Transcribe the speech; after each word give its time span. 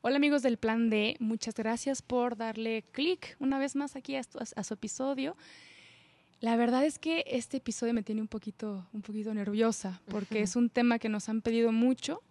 Hola 0.00 0.14
amigos 0.14 0.42
del 0.42 0.58
Plan 0.58 0.90
D, 0.90 1.16
muchas 1.18 1.56
gracias 1.56 2.02
por 2.02 2.36
darle 2.36 2.84
clic 2.92 3.36
una 3.40 3.58
vez 3.58 3.74
más 3.74 3.96
aquí 3.96 4.14
a, 4.14 4.22
su 4.22 4.74
episodio. 4.74 5.36
La 6.38 6.54
verdad 6.54 6.84
es 6.84 7.00
que 7.00 7.24
este 7.26 7.56
episodio 7.56 7.92
me 7.92 8.04
tiene 8.04 8.20
un 8.20 8.28
poquito, 8.28 8.86
un 8.92 9.02
poquito 9.02 9.34
nerviosa 9.34 10.00
porque 10.08 10.40
es 10.40 10.54
un 10.54 10.70
tema 10.70 11.00
que 11.00 11.08
nos 11.08 11.28
han 11.28 11.42
pedido 11.42 11.72
mucho, 11.72 12.22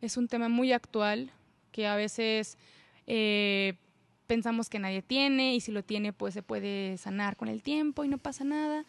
es 0.00 0.16
un 0.16 0.26
tema 0.26 0.48
muy 0.48 0.72
actual 0.72 1.30
que 1.70 1.86
a 1.86 1.94
veces 1.94 2.58
eh, 3.06 3.74
pensamos 4.26 4.68
que 4.68 4.80
nadie 4.80 5.00
tiene 5.00 5.54
y 5.54 5.60
si 5.60 5.70
lo 5.70 5.84
tiene 5.84 6.12
pues 6.12 6.34
se 6.34 6.42
puede 6.42 6.98
sanar 6.98 7.36
con 7.36 7.46
el 7.46 7.62
tiempo 7.62 8.02
y 8.02 8.08
no 8.08 8.18
pasa 8.18 8.42
nada, 8.42 8.84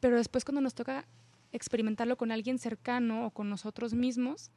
pero 0.00 0.18
después 0.18 0.44
cuando 0.44 0.60
nos 0.60 0.74
toca 0.74 1.06
experimentarlo 1.52 2.18
con 2.18 2.32
alguien 2.32 2.58
cercano 2.58 3.24
o 3.24 3.30
con 3.30 3.48
nosotros 3.48 3.94
mismos, 3.94 4.50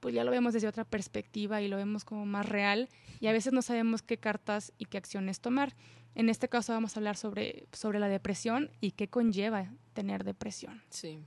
pues 0.00 0.14
ya 0.14 0.24
lo 0.24 0.30
vemos 0.30 0.54
desde 0.54 0.68
otra 0.68 0.84
perspectiva 0.84 1.62
y 1.62 1.68
lo 1.68 1.76
vemos 1.76 2.04
como 2.04 2.26
más 2.26 2.48
real 2.48 2.88
y 3.20 3.26
a 3.26 3.32
veces 3.32 3.52
no 3.52 3.62
sabemos 3.62 4.02
qué 4.02 4.16
cartas 4.16 4.72
y 4.78 4.86
qué 4.86 4.98
acciones 4.98 5.40
tomar. 5.40 5.74
En 6.14 6.28
este 6.28 6.48
caso 6.48 6.72
vamos 6.72 6.96
a 6.96 7.00
hablar 7.00 7.16
sobre, 7.16 7.66
sobre 7.72 8.00
la 8.00 8.08
depresión 8.08 8.70
y 8.80 8.92
qué 8.92 9.08
conlleva 9.08 9.72
tener 9.92 10.24
depresión. 10.24 10.82
Sí. 10.90 11.20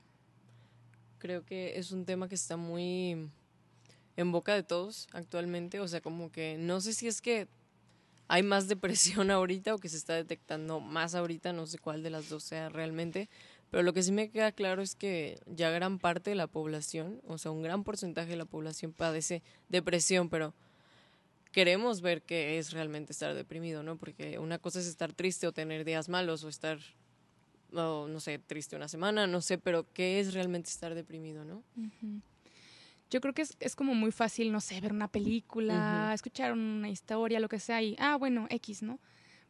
Creo 1.19 1.45
que 1.45 1.77
es 1.77 1.91
un 1.91 2.05
tema 2.05 2.27
que 2.27 2.35
está 2.35 2.57
muy 2.57 3.29
en 4.17 4.31
boca 4.31 4.53
de 4.53 4.63
todos 4.63 5.07
actualmente. 5.13 5.79
O 5.79 5.87
sea, 5.87 6.01
como 6.01 6.31
que 6.31 6.57
no 6.59 6.81
sé 6.81 6.93
si 6.93 7.07
es 7.07 7.21
que 7.21 7.47
hay 8.27 8.43
más 8.43 8.67
depresión 8.67 9.31
ahorita 9.31 9.75
o 9.75 9.77
que 9.77 9.89
se 9.89 9.97
está 9.97 10.13
detectando 10.15 10.79
más 10.79 11.15
ahorita, 11.15 11.53
no 11.53 11.65
sé 11.65 11.77
cuál 11.77 12.03
de 12.03 12.09
las 12.09 12.29
dos 12.29 12.43
sea 12.43 12.69
realmente, 12.69 13.29
pero 13.73 13.81
lo 13.81 13.93
que 13.93 14.03
sí 14.03 14.11
me 14.11 14.29
queda 14.29 14.51
claro 14.51 14.83
es 14.83 14.93
que 14.93 15.39
ya 15.47 15.71
gran 15.71 15.97
parte 15.97 16.29
de 16.29 16.35
la 16.35 16.45
población, 16.45 17.19
o 17.25 17.39
sea, 17.39 17.49
un 17.49 17.63
gran 17.63 17.83
porcentaje 17.83 18.29
de 18.29 18.35
la 18.35 18.45
población 18.45 18.93
padece 18.93 19.41
depresión, 19.67 20.29
pero 20.29 20.53
queremos 21.51 22.01
ver 22.01 22.21
qué 22.21 22.59
es 22.59 22.71
realmente 22.71 23.13
estar 23.13 23.33
deprimido, 23.33 23.81
¿no? 23.81 23.97
Porque 23.97 24.37
una 24.37 24.59
cosa 24.59 24.79
es 24.79 24.85
estar 24.85 25.11
triste 25.11 25.47
o 25.47 25.53
tener 25.53 25.85
días 25.85 26.07
malos 26.07 26.43
o 26.43 26.49
estar, 26.49 26.77
no 27.71 28.19
sé, 28.19 28.37
triste 28.37 28.75
una 28.75 28.87
semana, 28.87 29.25
no 29.25 29.41
sé, 29.41 29.57
pero 29.57 29.91
qué 29.91 30.19
es 30.19 30.35
realmente 30.35 30.69
estar 30.69 30.93
deprimido, 30.93 31.43
¿no? 31.43 31.63
Yo 33.09 33.21
creo 33.21 33.33
que 33.33 33.41
es, 33.41 33.57
es, 33.59 33.75
como 33.75 33.95
muy 33.95 34.11
fácil, 34.11 34.51
no 34.51 34.61
sé, 34.61 34.79
ver 34.81 34.93
una 34.93 35.07
película, 35.07 36.11
escuchar 36.13 36.51
una 36.53 36.89
historia, 36.89 37.39
lo 37.39 37.49
que 37.49 37.57
sea, 37.57 37.81
y, 37.81 37.95
ah, 37.97 38.17
bueno, 38.17 38.45
X, 38.51 38.83
¿no? 38.83 38.99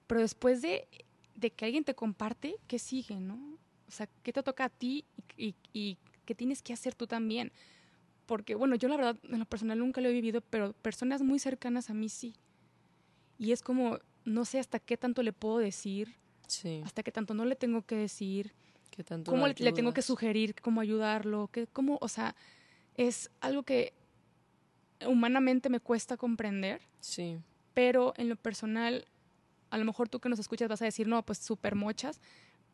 Pero 0.08 0.22
después 0.22 0.62
de, 0.62 0.88
de 1.36 1.52
que 1.52 1.66
alguien 1.66 1.84
te 1.84 1.94
comparte, 1.94 2.56
¿qué 2.68 2.80
sigue, 2.80 3.20
no? 3.20 3.62
O 3.94 3.96
sea, 3.96 4.10
¿qué 4.24 4.34
te 4.34 4.42
toca 4.42 4.66
a 4.66 4.70
ti 4.70 5.06
y, 5.38 5.98
qué 6.26 6.34
tienes 6.34 6.64
que 6.64 6.74
hacer 6.74 6.96
tú 6.96 7.06
también? 7.06 7.52
Porque, 8.26 8.56
bueno, 8.56 8.76
yo 8.76 8.88
la 8.88 8.98
verdad, 8.98 9.18
en 9.24 9.38
lo 9.38 9.46
personal 9.46 9.78
nunca 9.78 10.02
lo 10.02 10.10
he 10.10 10.14
vivido, 10.14 10.42
pero 10.42 10.74
personas 10.74 11.22
muy 11.22 11.38
cercanas 11.38 11.92
a 11.92 11.94
mí 11.94 12.10
sí. 12.10 12.34
Y 13.38 13.52
es 13.52 13.62
como, 13.62 14.00
no 14.26 14.46
sé 14.46 14.58
hasta 14.58 14.80
qué 14.80 14.98
tanto 14.98 15.22
le 15.22 15.32
puedo 15.32 15.60
decir, 15.60 16.16
sí. 16.48 16.82
hasta 16.84 17.04
qué 17.04 17.12
tanto 17.12 17.36
no 17.36 17.46
le 17.46 17.56
tengo 17.56 17.84
que 17.84 17.96
decir, 17.96 18.54
¿Qué 18.90 19.04
tanto 19.04 19.30
cómo 19.30 19.48
le, 19.48 19.54
tengo 19.54 19.94
que 19.94 20.02
sugerir, 20.02 20.56
cómo 20.60 20.82
ayudarlo, 20.82 21.50
qué, 21.52 21.68
cómo, 21.68 22.00
o 22.02 22.08
sea, 22.08 22.36
es 22.96 23.30
algo 23.42 23.62
que 23.62 23.94
humanamente 25.06 25.70
me 25.70 25.80
cuesta 25.80 26.18
comprender. 26.18 26.82
Sí. 27.00 27.38
Pero 27.76 28.14
en 28.18 28.30
lo 28.30 28.38
personal, 28.38 29.06
a 29.70 29.78
lo 29.78 29.86
mejor 29.86 30.10
tú 30.10 30.20
que 30.20 30.30
nos 30.30 30.40
escuchas 30.40 30.68
vas 30.68 30.82
a 30.82 30.86
decir, 30.86 31.08
no, 31.08 31.24
pues 31.24 31.38
súper 31.38 31.76
mochas, 31.76 32.22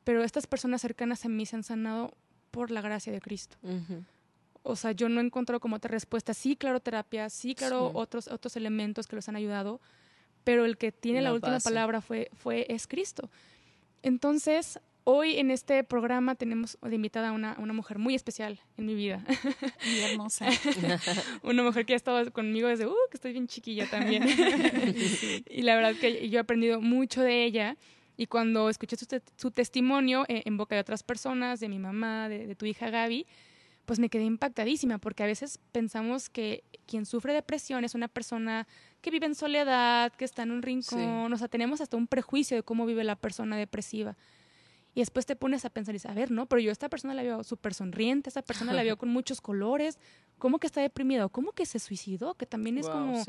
pero 0.10 0.24
estas 0.24 0.48
personas 0.48 0.82
cercanas 0.82 1.24
a 1.24 1.30
mí 1.30 1.46
se 1.46 1.56
han 1.56 1.62
sanado 1.62 2.18
por 2.50 2.72
la 2.72 2.82
gracia 2.82 3.14
de 3.14 3.22
Cristo. 3.22 3.58
O 4.64 4.76
sea, 4.76 4.92
yo 4.92 5.08
no 5.08 5.22
he 5.22 5.24
encontrado 5.24 5.60
como 5.60 5.76
otra 5.76 5.92
respuesta. 5.92 6.34
Sí, 6.34 6.56
claro, 6.56 6.80
terapia, 6.80 7.30
sí, 7.30 7.54
claro, 7.54 7.92
Otros, 7.94 8.28
otros 8.28 8.56
elementos 8.56 9.06
que 9.06 9.16
los 9.16 9.30
han 9.30 9.36
ayudado, 9.36 9.80
pero 10.44 10.66
el 10.66 10.80
que 10.80 10.92
tiene 10.92 11.22
la, 11.22 11.32
última 11.32 11.60
palabra 11.60 12.02
fue, 12.02 12.32
fue, 12.34 12.66
es 12.70 12.88
Cristo. 12.88 13.30
Entonces, 14.02 14.80
hoy 15.04 15.38
en 15.38 15.52
este 15.52 15.84
programa 15.84 16.34
tenemos 16.34 16.80
de 16.82 16.96
invitada 16.96 17.30
a 17.30 17.32
una, 17.32 17.56
una 17.60 17.74
mujer 17.74 18.00
muy 18.00 18.16
especial 18.16 18.60
en 18.78 18.88
mi 18.88 18.96
vida. 18.96 19.24
Muy 19.86 20.00
hermosa. 20.10 20.48
una 21.44 21.62
mujer 21.62 21.86
que 21.86 21.94
ha 21.94 21.98
estado 21.98 22.34
conmigo 22.34 22.68
desde, 22.68 22.88
uh, 22.88 22.96
que 23.12 23.18
estoy 23.18 23.34
bien 23.34 23.48
chiquilla 23.48 23.88
también. 23.88 24.24
y 25.52 25.62
la 25.62 25.76
verdad 25.76 25.94
que 26.02 26.28
yo 26.32 26.40
he 26.40 26.42
aprendido 26.42 26.82
mucho 26.82 27.22
de 27.22 27.44
ella 27.44 27.78
y 28.20 28.28
cuando 28.28 28.68
escuché 28.68 28.98
su, 29.38 29.50
testimonio 29.50 30.26
eh, 30.28 30.42
en 30.44 30.58
boca 30.58 30.76
de 30.76 30.82
otras 30.82 31.04
personas, 31.04 31.62
de 31.62 31.70
mi 31.70 31.80
mamá, 31.80 32.28
de, 32.28 32.54
tu 32.54 32.66
hija 32.66 32.90
Gaby, 32.90 33.26
pues 33.86 33.98
me 33.98 34.10
quedé 34.10 34.26
impactadísima, 34.26 34.98
porque 34.98 35.24
a 35.24 35.26
veces 35.26 35.58
pensamos 35.72 36.30
que 36.30 36.66
quien 36.86 37.06
sufre 37.06 37.34
depresión 37.34 37.86
es 37.86 37.96
una 37.96 38.10
persona 38.10 38.68
que 39.00 39.10
vive 39.10 39.26
en 39.26 39.36
soledad, 39.36 40.12
que 40.12 40.26
está 40.26 40.44
en 40.44 40.52
un 40.52 40.62
rincón, 40.62 41.32
o 41.32 41.38
sea, 41.38 41.48
tenemos 41.48 41.80
hasta 41.80 41.96
un 41.96 42.08
prejuicio 42.08 42.58
de 42.58 42.64
cómo 42.64 42.86
vive 42.86 43.06
la 43.06 43.16
persona 43.16 43.56
depresiva. 43.56 44.18
Y 44.94 45.00
después 45.00 45.26
te 45.26 45.38
pones 45.38 45.64
a 45.64 45.70
pensar 45.70 45.96
y 45.96 45.96
dices, 45.96 46.12
a 46.12 46.14
ver, 46.14 46.30
no, 46.30 46.46
pero 46.46 46.60
yo 46.60 46.72
a 46.72 46.74
esta 46.74 46.90
persona 46.90 47.14
la 47.14 47.24
veo 47.24 47.42
súper 47.46 47.74
sonriente, 47.74 48.30
esta 48.30 48.42
persona 48.42 48.74
la 48.74 48.84
veo 48.84 48.98
con 48.98 49.08
muchos 49.08 49.40
colores, 49.40 49.98
¿cómo 50.40 50.60
que 50.60 50.68
está 50.68 50.82
deprimida? 50.82 51.30
¿Cómo 51.30 51.54
que 51.54 51.66
se 51.66 51.80
suicidó? 51.80 52.34
Que 52.34 52.46
también 52.46 52.80
es 52.80 52.90
como 52.90 53.24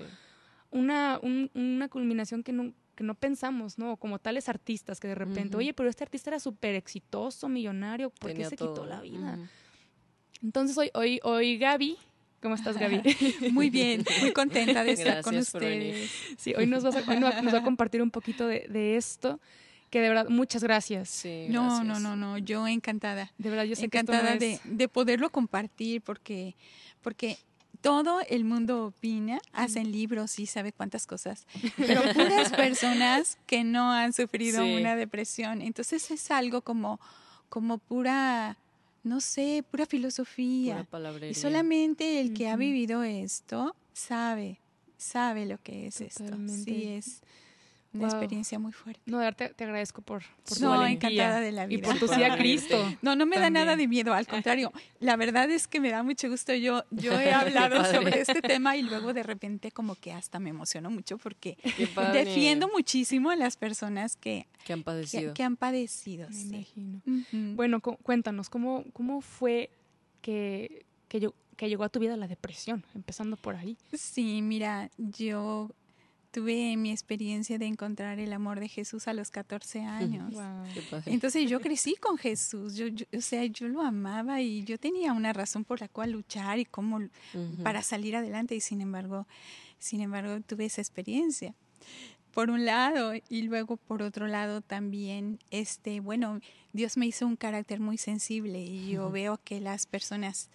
una, 0.72 1.20
una 1.54 1.88
culminación 1.88 2.42
que 2.42 2.52
no, 2.52 2.72
que 2.94 3.04
no 3.04 3.14
pensamos, 3.14 3.78
¿no? 3.78 3.96
Como 3.96 4.18
tales 4.18 4.48
artistas 4.48 5.00
que 5.00 5.08
de 5.08 5.14
repente, 5.14 5.56
oye, 5.56 5.72
pero 5.72 5.88
este 5.88 6.04
artista 6.04 6.30
era 6.30 6.40
súper 6.40 6.74
exitoso, 6.74 7.48
millonario, 7.48 8.10
¿por 8.10 8.34
qué 8.34 8.44
se 8.44 8.56
quitó 8.56 8.84
la 8.86 9.00
vida? 9.00 9.38
Entonces 10.42 10.76
hoy, 10.76 10.90
hoy, 10.94 11.20
hoy 11.22 11.58
Gaby, 11.58 11.96
¿cómo 12.42 12.54
estás 12.54 12.78
Gaby? 12.78 13.02
muy 13.52 13.70
bien, 13.70 14.04
muy 14.20 14.32
contenta 14.32 14.84
de 14.84 14.92
estar 14.92 15.22
con 15.22 15.36
ustedes. 15.36 16.10
Sí, 16.38 16.54
hoy 16.56 16.66
nos, 16.66 16.82
vas 16.82 16.96
a, 16.96 17.14
nos 17.42 17.54
va 17.54 17.58
a 17.58 17.62
compartir 17.62 18.02
un 18.02 18.10
poquito 18.10 18.46
de, 18.46 18.66
de 18.68 18.96
esto 18.96 19.40
que 19.90 20.00
de 20.00 20.08
verdad, 20.08 20.28
muchas 20.28 20.62
gracias. 20.62 21.08
Sí, 21.08 21.46
no, 21.50 21.82
no, 21.82 21.98
no, 21.98 22.14
no, 22.14 22.38
yo 22.38 22.66
encantada. 22.68 23.32
De 23.38 23.50
verdad, 23.50 23.64
yo 23.64 23.74
sé 23.74 23.86
encantada 23.86 24.36
de, 24.36 24.60
de 24.64 24.88
poderlo 24.88 25.30
compartir 25.30 26.00
porque, 26.00 26.54
porque 27.02 27.38
todo 27.80 28.20
el 28.28 28.44
mundo 28.44 28.86
opina, 28.86 29.40
hacen 29.52 29.90
libros 29.90 30.38
y 30.38 30.46
sabe 30.46 30.72
cuántas 30.72 31.06
cosas, 31.06 31.46
pero 31.76 32.02
puras 32.12 32.50
personas 32.50 33.38
que 33.46 33.64
no 33.64 33.92
han 33.92 34.12
sufrido 34.12 34.64
una 34.64 34.96
depresión. 34.96 35.62
Entonces 35.62 36.10
es 36.10 36.30
algo 36.30 36.62
como, 36.62 37.00
como 37.48 37.78
pura, 37.78 38.56
no 39.02 39.20
sé, 39.20 39.64
pura 39.70 39.86
filosofía. 39.86 40.86
y 41.28 41.34
solamente 41.34 42.20
el 42.20 42.34
que 42.34 42.48
ha 42.48 42.56
vivido 42.56 43.02
esto 43.02 43.74
sabe, 43.92 44.58
sabe 44.96 45.46
lo 45.46 45.58
que 45.62 45.86
es 45.86 46.00
esto. 46.00 46.36
Sí, 46.64 46.88
es 46.88 47.22
una 47.92 48.06
experiencia 48.06 48.58
muy 48.58 48.72
fuerte. 48.72 49.00
No, 49.06 49.20
te, 49.34 49.48
te 49.48 49.64
agradezco 49.64 50.00
por, 50.02 50.22
por 50.48 50.60
no, 50.60 50.86
encantada 50.86 51.40
de 51.40 51.50
la 51.50 51.66
vida. 51.66 51.78
Y 51.78 51.82
por 51.82 51.98
tu 51.98 52.06
sí 52.08 52.22
a 52.22 52.36
Cristo. 52.36 52.76
No, 53.02 53.16
no 53.16 53.26
me 53.26 53.38
da 53.38 53.50
nada 53.50 53.76
de 53.76 53.88
miedo, 53.88 54.12
al 54.12 54.26
contrario. 54.26 54.72
La 55.00 55.16
verdad 55.16 55.50
es 55.50 55.66
que 55.66 55.80
me 55.80 55.90
da 55.90 56.02
mucho 56.02 56.28
gusto. 56.28 56.54
Yo, 56.54 56.84
yo 56.90 57.18
he 57.18 57.32
hablado 57.32 57.84
sobre 57.84 58.20
este 58.20 58.42
tema 58.42 58.76
y 58.76 58.82
luego 58.82 59.12
de 59.12 59.22
repente 59.22 59.72
como 59.72 59.94
que 59.94 60.12
hasta 60.12 60.38
me 60.38 60.50
emociono 60.50 60.90
mucho 60.90 61.18
porque 61.18 61.56
defiendo 62.12 62.68
muchísimo 62.68 63.30
a 63.30 63.36
las 63.36 63.56
personas 63.56 64.16
que, 64.16 64.46
que 64.64 64.72
han 64.72 64.82
padecido. 64.82 65.34
Que, 65.34 65.42
han 65.42 65.56
padecido, 65.56 66.28
me 66.30 66.40
imagino. 66.40 67.00
Bueno, 67.56 67.80
cuéntanos, 67.80 68.50
¿cómo, 68.50 68.84
cómo 68.92 69.20
fue 69.20 69.70
que, 70.20 70.84
que, 71.08 71.20
yo, 71.20 71.34
que 71.56 71.68
llegó 71.68 71.84
a 71.84 71.88
tu 71.88 71.98
vida 71.98 72.16
la 72.16 72.28
depresión? 72.28 72.84
Empezando 72.94 73.36
por 73.36 73.56
ahí. 73.56 73.76
Sí, 73.92 74.42
mira, 74.42 74.90
yo 74.98 75.70
tuve 76.30 76.76
mi 76.76 76.90
experiencia 76.90 77.58
de 77.58 77.66
encontrar 77.66 78.18
el 78.18 78.32
amor 78.32 78.60
de 78.60 78.68
Jesús 78.68 79.08
a 79.08 79.14
los 79.14 79.30
14 79.30 79.80
años. 79.80 80.34
Entonces 81.06 81.48
yo 81.50 81.60
crecí 81.60 81.96
con 81.96 82.16
Jesús, 82.16 82.76
yo, 82.76 82.86
o 83.16 83.20
sea, 83.20 83.44
yo 83.46 83.68
lo 83.68 83.82
amaba 83.82 84.40
y 84.40 84.64
yo 84.64 84.78
tenía 84.78 85.12
una 85.12 85.32
razón 85.32 85.64
por 85.64 85.80
la 85.80 85.88
cual 85.88 86.12
luchar 86.12 86.58
y 86.58 86.64
cómo 86.64 87.00
para 87.62 87.82
salir 87.82 88.16
adelante 88.16 88.54
y 88.54 88.60
sin 88.60 88.80
embargo, 88.80 89.26
sin 89.78 90.00
embargo 90.00 90.40
tuve 90.40 90.66
esa 90.66 90.80
experiencia. 90.80 91.54
Por 92.32 92.50
un 92.50 92.64
lado 92.64 93.12
y 93.28 93.42
luego 93.42 93.76
por 93.76 94.02
otro 94.02 94.28
lado 94.28 94.60
también 94.60 95.40
este, 95.50 95.98
bueno, 95.98 96.40
Dios 96.72 96.96
me 96.96 97.06
hizo 97.06 97.26
un 97.26 97.34
carácter 97.34 97.80
muy 97.80 97.98
sensible 97.98 98.60
y 98.60 98.90
yo 98.90 99.10
veo 99.10 99.40
que 99.42 99.60
las 99.60 99.86
personas 99.86 100.48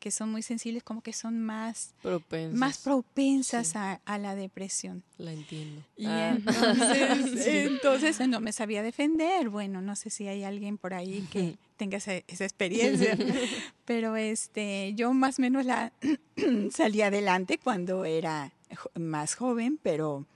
que 0.00 0.10
son 0.10 0.30
muy 0.30 0.42
sensibles, 0.42 0.82
como 0.82 1.02
que 1.02 1.12
son 1.12 1.40
más 1.40 1.94
propensas, 2.02 2.58
más 2.58 2.78
propensas 2.78 3.76
a, 3.76 4.00
la 4.18 4.34
depresión. 4.34 5.04
La 5.18 5.32
entiendo. 5.32 5.82
Y 5.96 6.06
ah. 6.06 6.30
entonces, 6.36 7.46
entonces, 7.46 8.28
no 8.28 8.40
me 8.40 8.52
sabía 8.52 8.82
defender. 8.82 9.50
Bueno, 9.50 9.80
no 9.82 9.94
sé 9.94 10.10
si 10.10 10.26
hay 10.26 10.42
alguien 10.42 10.78
por 10.78 10.94
ahí 10.94 11.28
que 11.30 11.56
tenga 11.76 11.98
esa, 11.98 12.14
experiencia, 12.16 13.16
pero 13.84 14.16
este, 14.16 14.94
yo 14.94 15.12
más 15.12 15.38
o 15.38 15.42
menos 15.42 15.64
la 15.64 15.92
salí 16.72 17.02
adelante 17.02 17.58
cuando 17.58 18.04
era 18.04 18.52
más 18.98 19.34
joven, 19.34 19.78
pero, 19.82 20.26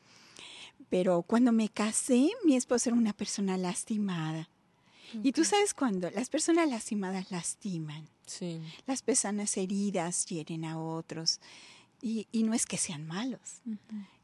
pero 0.90 1.22
cuando 1.22 1.52
me 1.52 1.68
casé, 1.68 2.30
mi 2.44 2.54
esposo 2.54 2.90
era 2.90 2.98
una 2.98 3.14
persona 3.14 3.56
lastimada. 3.56 4.48
Y 5.22 5.32
tú 5.32 5.44
sabes 5.44 5.74
cuando 5.74 6.10
las 6.10 6.28
personas 6.28 6.68
lastimadas 6.68 7.30
lastiman. 7.30 8.08
Sí. 8.26 8.60
Las 8.86 9.02
personas 9.02 9.56
heridas 9.56 10.26
hieren 10.26 10.64
a 10.64 10.78
otros. 10.78 11.40
Y, 12.00 12.26
y, 12.32 12.42
no 12.42 12.52
es 12.52 12.66
que 12.66 12.76
sean 12.76 13.06
malos, 13.06 13.62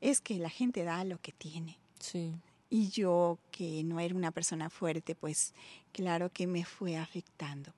es 0.03 0.21
que 0.21 0.37
la 0.39 0.51
gente 0.51 0.85
da 0.85 1.03
lo 1.05 1.19
que 1.19 1.33
tiene. 1.33 1.79
Sí. 1.99 2.35
Y 2.69 2.89
yo, 2.91 3.39
que 3.51 3.83
no 3.85 4.01
era 4.01 4.15
una 4.15 4.33
persona 4.33 4.69
fuerte, 4.69 5.15
pues 5.15 5.55
claro 5.93 6.31
que 6.31 6.47
me 6.47 6.65
fue 6.65 6.99
afectando. 6.99 7.73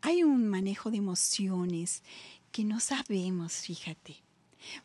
Hay 0.00 0.24
un 0.24 0.48
manejo 0.48 0.90
de 0.90 0.96
emociones 0.96 2.02
que 2.50 2.64
no 2.64 2.80
sabemos, 2.80 3.54
fíjate. 3.54 4.16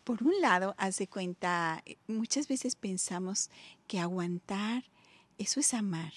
Por 0.04 0.24
un 0.24 0.40
lado, 0.42 0.76
hace 0.78 1.08
cuenta, 1.08 1.82
eh, 1.86 1.98
muchas 2.08 2.48
veces 2.48 2.76
pensamos 2.76 3.50
que 3.88 4.00
aguantar, 4.00 4.84
eso 5.38 5.60
es 5.60 5.74
amar. 5.74 6.14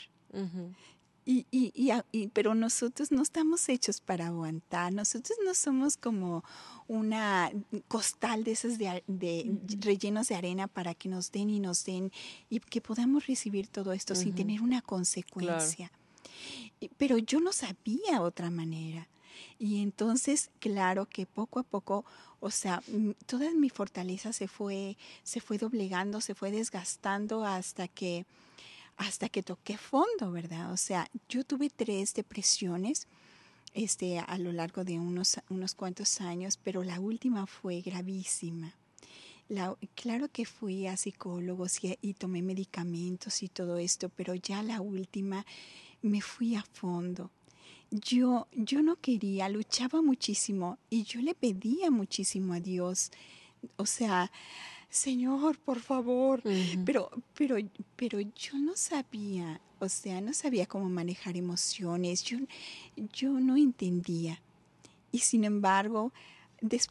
Y, 1.28 1.44
y, 1.50 1.73
y, 2.12 2.28
pero 2.28 2.55
nosotros 2.55 3.11
no 3.11 3.20
estamos 3.20 3.69
hechos 3.69 4.00
para 4.00 4.28
aguantar, 4.28 4.93
nosotros 4.93 5.37
no 5.44 5.55
somos 5.55 5.96
como 5.96 6.44
una 6.87 7.50
costal 7.88 8.44
de 8.44 8.52
esos 8.52 8.78
de, 8.78 9.02
rellenos 9.81 10.28
de 10.28 10.37
arena 10.37 10.69
para 10.69 10.94
que 10.94 11.08
nos 11.08 11.32
den 11.32 11.50
y 11.50 11.58
nos 11.58 11.84
den 11.84 12.12
y 12.49 12.61
que 12.61 12.81
podamos 12.81 13.26
recibir 13.26 13.67
todo 13.67 13.93
esto 13.93 14.14
sin 14.14 14.37
tener 14.37 14.62
una 14.62 14.82
consecuencia. 14.82 15.90
Pero 16.96 17.19
yo 17.19 17.40
no 17.40 17.52
sabía 17.52 18.22
otra 18.22 18.49
manera. 18.49 19.08
Y 19.58 19.82
entonces, 19.82 20.50
claro 20.61 21.06
que 21.06 21.26
poco 21.26 21.58
a 21.58 21.64
poco, 21.64 22.05
o 22.38 22.52
sea, 22.52 22.84
toda 23.26 23.50
mi 23.50 23.69
fortaleza 23.69 24.32
se 24.32 24.46
fue, 24.46 24.96
se 25.25 25.40
fue 25.40 25.58
doblegando, 25.58 26.20
se 26.20 26.37
fue 26.37 26.52
desgastando 26.52 27.44
hasta 27.44 27.88
que 27.88 28.26
hasta 28.96 29.28
que 29.28 29.43
toqué 29.43 29.76
fondo, 29.76 30.32
¿verdad? 30.32 30.72
O 30.72 30.76
sea, 30.76 31.08
yo 31.28 31.44
tuve 31.44 31.70
tres 31.70 32.14
depresiones 32.14 33.06
este, 33.75 34.19
a 34.19 34.38
lo 34.38 34.52
largo 34.52 34.84
de 34.84 34.98
unos, 34.98 35.38
unos 35.50 35.75
cuantos 35.75 36.20
años, 36.22 36.58
pero 36.62 36.82
la 36.82 36.98
última 36.98 37.46
fue 37.46 37.82
gravísima. 37.82 38.75
claro 39.94 40.28
que 40.28 40.46
fui 40.46 40.87
a 40.87 40.96
psicólogos 40.96 41.84
y, 41.84 41.98
y, 42.00 42.14
tomé 42.14 42.43
medicamentos 42.43 43.43
y 43.43 43.48
todo 43.48 43.76
esto, 43.78 44.08
pero 44.08 44.34
ya 44.34 44.62
la 44.62 44.81
última 44.81 45.44
me 46.00 46.22
fui 46.22 46.54
a 46.54 46.62
fondo. 46.62 47.31
Yo, 47.90 48.48
yo 48.52 48.82
no 48.82 48.96
quería, 48.96 49.48
luchaba 49.48 50.00
muchísimo 50.00 50.78
y 50.88 51.04
yo 51.04 51.20
le 51.20 51.34
pedía 51.34 51.90
muchísimo 51.90 52.54
a 52.54 52.60
Dios. 52.60 53.10
O 53.76 53.87
sea, 53.87 54.32
Señor, 54.96 55.58
por 55.58 55.81
favor. 55.81 56.43
pero, 56.84 57.10
pero, 57.34 57.56
pero 57.96 58.19
yo 58.19 58.58
no 58.58 58.75
sabía, 58.76 59.60
o 59.78 59.88
sea, 59.88 60.22
no 60.22 60.32
sabía 60.32 60.64
cómo 60.66 60.88
manejar 60.88 61.37
emociones, 61.37 62.22
yo, 62.22 62.38
yo 63.12 63.31
no 63.32 63.56
entendía. 63.56 64.40
Y 65.12 65.19
sin 65.19 65.44
embargo, 65.44 66.12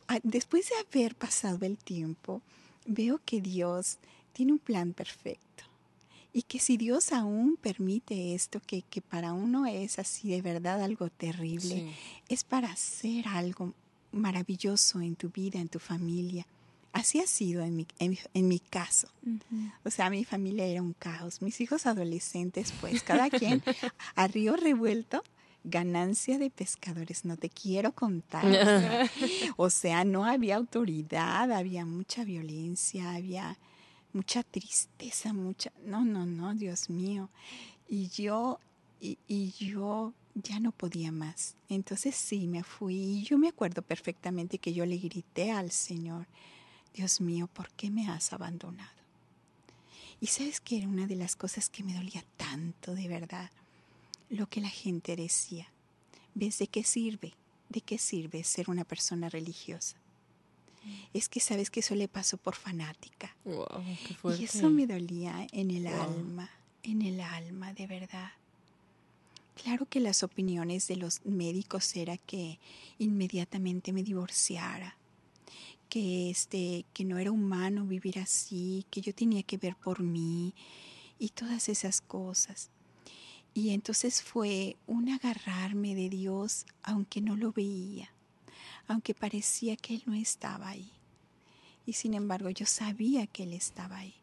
ah, 0.08 0.20
después 0.22 0.70
de 0.70 0.76
haber 0.76 1.16
pasado 1.16 1.66
el 1.66 1.78
tiempo, 1.78 2.42
veo 2.86 3.20
que 3.26 3.42
Dios 3.42 3.98
tiene 4.34 4.52
un 4.52 4.60
plan 4.60 4.94
perfecto. 4.94 5.64
Y 6.32 6.44
que 6.44 6.60
si 6.60 6.78
Dios 6.78 7.12
aún 7.12 7.58
permite 7.58 8.36
esto, 8.36 8.60
que, 8.60 8.84
que 8.84 9.02
para 9.02 9.34
uno 9.34 9.66
es 9.66 9.98
así 9.98 10.30
de 10.30 10.42
verdad 10.42 10.84
algo 10.84 11.10
terrible, 11.10 11.92
es 12.30 12.44
para 12.44 12.72
hacer 12.72 13.28
algo 13.28 13.74
maravilloso 14.12 15.02
en 15.02 15.16
tu 15.16 15.30
vida, 15.30 15.60
en 15.60 15.70
tu 15.70 15.80
familia. 15.80 16.46
Así 16.96 17.20
ha 17.20 17.28
sido 17.28 17.62
en 17.62 17.76
mi, 17.76 17.86
en, 18.00 18.48
mi 18.48 18.60
caso. 18.60 19.10
O 19.84 19.90
sea, 19.90 20.10
mi 20.10 20.24
familia 20.24 20.66
era 20.66 20.82
un 20.82 20.94
caos. 20.94 21.42
Mis 21.42 21.60
hijos 21.60 21.86
adolescentes, 21.88 22.74
pues 22.80 23.04
cada 23.04 23.30
quien 23.30 23.62
a 24.16 24.28
río 24.28 24.56
revuelto, 24.56 25.22
ganancia 25.66 26.38
de 26.38 26.50
pescadores, 26.50 27.26
no 27.26 27.36
te 27.36 27.50
quiero 27.50 27.92
contar. 27.92 28.46
o 29.58 29.70
sea, 29.70 30.06
no 30.06 30.24
había 30.24 30.56
autoridad, 30.56 31.52
había 31.52 31.86
mucha 31.86 32.24
violencia, 32.24 33.12
había 33.12 33.58
mucha 34.14 34.42
tristeza, 34.44 35.34
mucha... 35.34 35.74
No, 35.84 36.06
no, 36.06 36.26
no, 36.26 36.56
Dios 36.56 36.90
mío. 36.90 37.30
Y 37.90 38.08
yo, 38.08 38.62
y, 39.02 39.18
y 39.28 39.52
yo 39.52 40.14
ya 40.34 40.62
no 40.62 40.72
podía 40.72 41.12
más. 41.12 41.58
Entonces 41.68 42.16
sí, 42.16 42.48
me 42.48 42.64
fui. 42.64 42.96
Y 42.96 43.24
yo 43.24 43.38
me 43.38 43.50
acuerdo 43.50 43.82
perfectamente 43.82 44.60
que 44.60 44.74
yo 44.74 44.86
le 44.86 44.96
grité 44.96 45.52
al 45.52 45.72
Señor 45.72 46.26
Dios 46.96 47.20
mío, 47.20 47.48
¿por 47.48 47.70
qué 47.72 47.92
me 47.92 48.08
has 48.08 48.32
abandonado? 48.32 48.90
Y 50.22 50.28
sabes 50.28 50.62
que 50.62 50.78
era 50.78 50.88
una 50.88 51.08
de 51.08 51.18
las 51.18 51.36
cosas 51.36 51.70
que 51.70 51.84
me 51.84 51.94
dolía 51.94 52.24
tanto 52.38 52.96
de 52.96 53.10
verdad, 53.10 53.52
lo 54.30 54.48
que 54.48 54.62
la 54.62 54.70
gente 54.70 55.18
decía. 55.18 55.68
¿Ves 56.36 56.58
de 56.58 56.68
qué 56.68 56.86
sirve? 56.86 57.34
¿De 57.68 57.82
qué 57.82 57.98
sirve 57.98 58.46
ser 58.46 58.70
una 58.70 58.86
persona 58.86 59.28
religiosa? 59.30 59.98
Es 61.14 61.28
que 61.28 61.42
sabes 61.42 61.70
que 61.70 61.82
eso 61.82 61.96
le 61.96 62.08
pasó 62.08 62.38
por 62.38 62.56
fanática. 62.56 63.36
y 64.40 64.44
eso 64.46 64.70
me 64.70 64.88
dolía 64.88 65.48
en 65.52 65.72
el 65.72 65.88
alma, 65.88 66.50
en 66.84 67.02
el 67.02 67.20
alma, 67.20 67.74
de 67.74 67.88
verdad. 67.88 68.32
Claro 69.62 69.86
que 69.86 70.00
las 70.00 70.24
opiniones 70.24 70.88
de 70.88 70.96
los 70.96 71.26
médicos 71.26 71.94
era 71.96 72.18
que 72.18 72.60
inmediatamente 73.00 73.92
me 73.94 74.04
divorciara, 74.04 74.96
que 75.90 76.30
este 76.30 76.86
que 76.94 77.06
no 77.06 77.18
era 77.18 77.32
humano 77.32 77.86
vivir 77.86 78.20
así, 78.20 78.86
que 78.90 79.02
yo 79.02 79.14
tenía 79.14 79.44
que 79.44 79.58
ver 79.58 79.76
por 79.76 80.02
mí 80.02 80.54
y 81.20 81.30
todas 81.30 81.70
esas 81.70 82.02
cosas. 82.02 82.70
Y 83.54 83.70
entonces 83.70 84.22
fue 84.22 84.76
un 84.86 85.10
agarrarme 85.10 85.96
de 85.96 86.10
Dios 86.10 86.66
aunque 86.84 87.22
no 87.22 87.36
lo 87.38 87.54
veía, 87.54 88.10
aunque 88.88 89.14
parecía 89.14 89.78
que 89.78 89.96
Él 89.96 90.04
no 90.06 90.14
estaba 90.14 90.70
ahí. 90.70 90.92
Y 91.86 91.94
sin 91.94 92.14
embargo 92.14 92.50
yo 92.50 92.66
sabía 92.66 93.28
que 93.28 93.44
Él 93.44 93.54
estaba 93.54 93.98
ahí. 93.98 94.16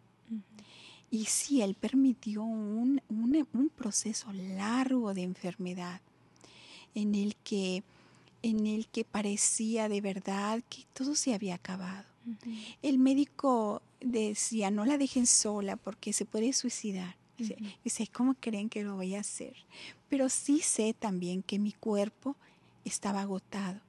Y 1.10 1.26
sí, 1.26 1.62
Él 1.62 1.74
permitió 1.74 2.42
un, 2.42 3.02
un 3.08 3.70
proceso 3.74 4.32
largo 4.32 5.14
de 5.14 5.22
enfermedad 5.22 6.00
en 6.94 7.14
el 7.14 7.36
que 7.36 7.82
en 8.42 8.66
el 8.66 8.88
que 8.88 9.04
parecía 9.04 9.88
de 9.88 10.00
verdad 10.00 10.62
que 10.68 10.84
todo 10.92 11.14
se 11.14 11.34
había 11.34 11.54
acabado. 11.54 12.04
El 12.82 12.98
médico 12.98 13.82
decía, 14.00 14.70
no 14.70 14.84
la 14.84 14.98
dejen 14.98 15.26
sola 15.26 15.76
porque 15.76 16.12
se 16.12 16.24
puede 16.24 16.52
suicidar. 16.52 17.16
Dice, 17.82 18.06
¿cómo 18.12 18.34
creen 18.34 18.68
que 18.68 18.84
lo 18.84 18.94
voy 18.96 19.14
a 19.16 19.20
hacer? 19.20 19.56
Pero 20.08 20.28
sí 20.28 20.60
sé 20.60 20.94
también 20.94 21.42
que 21.42 21.58
mi 21.58 21.72
cuerpo 21.72 22.36
estaba 22.84 23.22
agotado, 23.22 23.80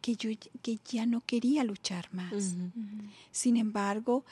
que 0.00 0.14
yo 0.14 0.30
que 0.62 0.78
ya 0.84 1.06
no 1.06 1.20
quería 1.22 1.64
luchar 1.64 2.12
más. 2.12 2.56
Sin 3.32 3.56
embargo, 3.56 4.24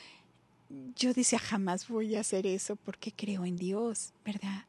yo 0.96 1.12
decía, 1.12 1.38
jamás 1.38 1.88
voy 1.88 2.14
a 2.14 2.20
hacer 2.20 2.46
eso 2.46 2.76
porque 2.76 3.12
creo 3.12 3.44
en 3.44 3.56
Dios, 3.56 4.12
¿verdad? 4.24 4.66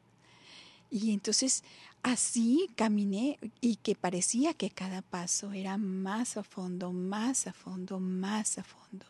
Y 0.90 1.12
entonces 1.12 1.62
así 2.06 2.70
caminé 2.76 3.36
y 3.60 3.76
que 3.76 3.96
parecía 3.96 4.54
que 4.54 4.70
cada 4.70 5.02
paso 5.02 5.52
era 5.52 5.76
más 5.76 6.36
a 6.36 6.44
fondo, 6.44 6.92
más 6.92 7.48
a 7.48 7.52
fondo, 7.52 7.98
más 7.98 8.58
a 8.58 8.62
fondo. 8.62 9.04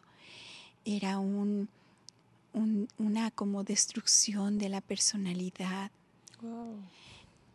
Era 0.87 1.19
un, 1.19 1.69
una 2.97 3.31
como 3.33 3.65
destrucción 3.65 4.57
de 4.57 4.71
la 4.71 4.81
personalidad. 4.81 5.91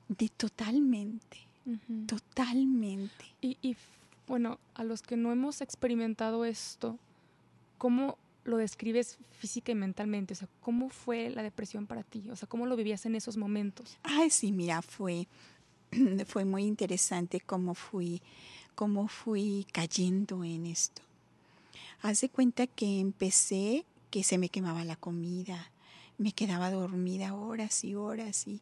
De 0.10 0.30
totalmente, 0.30 1.40
totalmente. 2.06 3.26
Y, 3.42 3.58
y 3.64 3.76
bueno, 4.28 4.60
a 4.76 4.84
los 4.84 5.02
que 5.02 5.18
no 5.18 5.32
hemos 5.32 5.62
experimentado 5.62 6.46
esto, 6.46 7.00
¿cómo 7.80 8.20
lo 8.44 8.58
describes 8.58 9.18
física 9.32 9.72
y 9.72 9.76
mentalmente? 9.76 10.34
O 10.34 10.38
sea, 10.38 10.50
¿cómo 10.62 10.90
fue 10.90 11.30
la 11.30 11.44
depresión 11.44 11.88
para 11.88 12.04
ti? 12.04 12.30
O 12.30 12.36
sea, 12.36 12.48
¿cómo 12.48 12.66
lo 12.66 12.76
vivías 12.76 13.06
en 13.06 13.16
esos 13.16 13.38
momentos? 13.38 13.98
Ay, 14.04 14.30
sí, 14.30 14.52
mira, 14.52 14.82
fue, 14.82 15.28
fue 16.26 16.46
muy 16.46 16.64
interesante 16.64 17.40
cómo 17.40 17.74
fui, 17.74 18.22
cómo 18.76 19.08
fui 19.08 19.66
cayendo 19.72 20.44
en 20.44 20.66
esto. 20.66 21.02
Haz 22.02 22.22
de 22.22 22.30
cuenta 22.30 22.68
que 22.68 23.00
empecé 23.00 23.86
que 24.10 24.24
se 24.24 24.38
me 24.38 24.50
quemaba 24.50 24.84
la 24.84 24.96
comida, 24.96 25.72
me 26.18 26.34
quedaba 26.34 26.70
dormida 26.70 27.34
horas 27.34 27.84
y 27.84 27.96
horas 27.96 28.48
y 28.48 28.62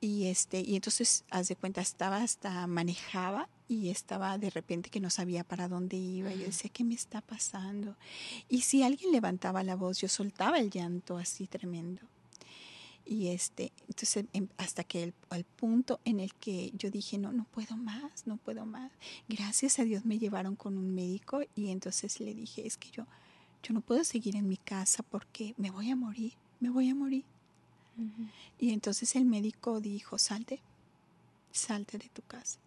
Y 0.00 0.26
este, 0.26 0.60
y 0.60 0.76
entonces, 0.76 1.24
haz 1.30 1.48
de 1.48 1.56
cuenta, 1.56 1.80
estaba 1.80 2.18
hasta 2.18 2.66
manejaba 2.66 3.48
y 3.66 3.90
estaba 3.90 4.38
de 4.38 4.50
repente 4.50 4.90
que 4.90 5.00
no 5.00 5.10
sabía 5.10 5.44
para 5.44 5.68
dónde 5.68 5.96
iba. 5.96 6.32
Yo 6.32 6.46
decía, 6.46 6.70
¿qué 6.72 6.84
me 6.84 6.94
está 6.94 7.20
pasando? 7.20 7.96
Y 8.48 8.62
si 8.62 8.82
alguien 8.82 9.12
levantaba 9.12 9.62
la 9.62 9.76
voz, 9.76 9.98
yo 10.00 10.08
soltaba 10.08 10.58
el 10.58 10.70
llanto 10.70 11.18
así 11.18 11.46
tremendo. 11.46 12.02
Y 13.04 13.28
este, 13.28 13.72
entonces 13.88 14.26
em, 14.34 14.48
hasta 14.58 14.84
que 14.84 15.02
el, 15.02 15.14
al 15.30 15.44
punto 15.44 15.98
en 16.04 16.20
el 16.20 16.34
que 16.34 16.72
yo 16.74 16.90
dije, 16.90 17.16
no, 17.16 17.32
no 17.32 17.44
puedo 17.44 17.76
más, 17.76 18.26
no 18.26 18.36
puedo 18.36 18.66
más. 18.66 18.92
Gracias 19.28 19.78
a 19.78 19.84
Dios 19.84 20.04
me 20.04 20.18
llevaron 20.18 20.56
con 20.56 20.76
un 20.76 20.94
médico 20.94 21.40
y 21.54 21.70
entonces 21.70 22.20
le 22.20 22.34
dije, 22.34 22.66
es 22.66 22.76
que 22.76 22.90
yo, 22.90 23.06
yo 23.62 23.72
no 23.72 23.80
puedo 23.80 24.04
seguir 24.04 24.36
en 24.36 24.46
mi 24.46 24.58
casa 24.58 25.02
porque 25.02 25.54
me 25.56 25.70
voy 25.70 25.90
a 25.90 25.96
morir, 25.96 26.34
me 26.60 26.68
voy 26.68 26.90
a 26.90 26.94
morir. 26.94 27.24
Y 28.58 28.70
entonces 28.70 29.14
el 29.16 29.24
médico 29.24 29.80
dijo, 29.80 30.18
salte, 30.18 30.60
salte 31.52 31.98
de 31.98 32.08
tu 32.08 32.22
casa. 32.22 32.58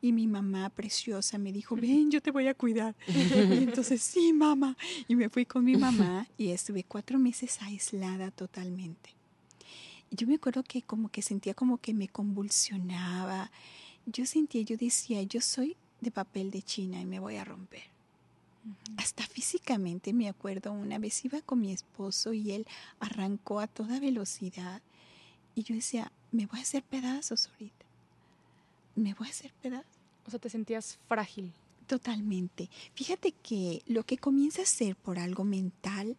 Y 0.00 0.12
mi 0.12 0.26
mamá 0.26 0.68
preciosa 0.70 1.38
me 1.38 1.52
dijo, 1.52 1.76
ven, 1.76 2.10
yo 2.10 2.20
te 2.20 2.30
voy 2.30 2.46
a 2.46 2.54
cuidar. 2.54 2.94
y 3.08 3.62
entonces, 3.62 4.02
sí, 4.02 4.32
mamá. 4.32 4.76
Y 5.08 5.16
me 5.16 5.28
fui 5.28 5.46
con 5.46 5.64
mi 5.64 5.76
mamá 5.76 6.28
y 6.36 6.50
estuve 6.50 6.84
cuatro 6.84 7.18
meses 7.18 7.60
aislada 7.62 8.30
totalmente 8.30 9.14
yo 10.14 10.26
me 10.26 10.36
acuerdo 10.36 10.62
que 10.62 10.82
como 10.82 11.08
que 11.08 11.22
sentía 11.22 11.54
como 11.54 11.78
que 11.78 11.92
me 11.92 12.08
convulsionaba. 12.08 13.50
Yo 14.06 14.26
sentía, 14.26 14.62
yo 14.62 14.76
decía, 14.76 15.22
yo 15.22 15.40
soy 15.40 15.76
de 16.00 16.10
papel 16.10 16.50
de 16.50 16.62
China 16.62 17.00
y 17.00 17.04
me 17.04 17.18
voy 17.18 17.36
a 17.36 17.44
romper. 17.44 17.82
Hasta 18.96 19.26
físicamente 19.26 20.12
me 20.12 20.28
acuerdo, 20.28 20.72
una 20.72 20.98
vez 20.98 21.24
iba 21.24 21.40
con 21.42 21.60
mi 21.60 21.72
esposo 21.72 22.32
y 22.32 22.52
él 22.52 22.66
arrancó 23.00 23.60
a 23.60 23.66
toda 23.66 24.00
velocidad 24.00 24.80
y 25.54 25.62
yo 25.62 25.74
decía, 25.74 26.10
me 26.32 26.46
voy 26.46 26.58
a 26.58 26.62
hacer 26.62 26.82
pedazos 26.82 27.48
ahorita. 27.48 27.84
Me 28.96 29.14
voy 29.14 29.28
a 29.28 29.30
hacer 29.30 29.52
pedazos. 29.62 29.86
O 30.26 30.30
sea, 30.30 30.40
te 30.40 30.50
sentías 30.50 30.98
frágil. 31.08 31.52
Totalmente. 31.86 32.70
Fíjate 32.94 33.32
que 33.32 33.82
lo 33.86 34.04
que 34.04 34.18
comienza 34.18 34.62
a 34.62 34.66
ser 34.66 34.96
por 34.96 35.18
algo 35.18 35.44
mental 35.44 36.16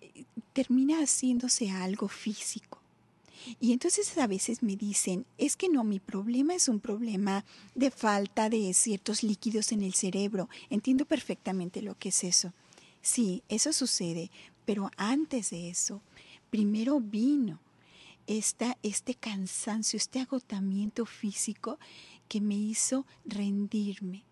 eh, 0.00 0.24
termina 0.52 0.98
haciéndose 0.98 1.70
algo 1.70 2.08
físico. 2.08 2.81
Y 3.60 3.72
entonces 3.72 4.16
a 4.18 4.26
veces 4.26 4.62
me 4.62 4.76
dicen, 4.76 5.26
es 5.38 5.56
que 5.56 5.68
no, 5.68 5.84
mi 5.84 6.00
problema 6.00 6.54
es 6.54 6.68
un 6.68 6.80
problema 6.80 7.44
de 7.74 7.90
falta 7.90 8.48
de 8.48 8.72
ciertos 8.74 9.22
líquidos 9.22 9.72
en 9.72 9.82
el 9.82 9.94
cerebro. 9.94 10.48
Entiendo 10.70 11.04
perfectamente 11.04 11.82
lo 11.82 11.98
que 11.98 12.10
es 12.10 12.24
eso. 12.24 12.52
Sí, 13.00 13.42
eso 13.48 13.72
sucede, 13.72 14.30
pero 14.64 14.90
antes 14.96 15.50
de 15.50 15.70
eso, 15.70 16.02
primero 16.50 17.00
vino 17.00 17.58
esta, 18.26 18.78
este 18.82 19.14
cansancio, 19.14 19.96
este 19.96 20.20
agotamiento 20.20 21.04
físico 21.06 21.78
que 22.28 22.40
me 22.40 22.54
hizo 22.54 23.06
rendirme. 23.24 24.24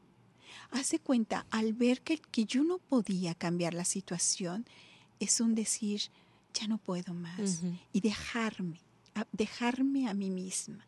Hace 0.71 1.01
cuenta, 1.01 1.47
al 1.51 1.73
ver 1.73 2.01
que, 2.03 2.19
que 2.19 2.45
yo 2.45 2.63
no 2.63 2.79
podía 2.79 3.35
cambiar 3.35 3.75
la 3.75 3.85
situación, 3.85 4.67
es 5.19 5.41
un 5.41 5.55
decir, 5.55 6.03
ya 6.55 6.69
no 6.69 6.79
puedo 6.79 7.13
más, 7.15 7.63
y 7.93 8.01
dejarme 8.01 8.81
dejarme 9.33 10.09
a 10.09 10.15
mí 10.15 10.31
misma. 10.31 10.87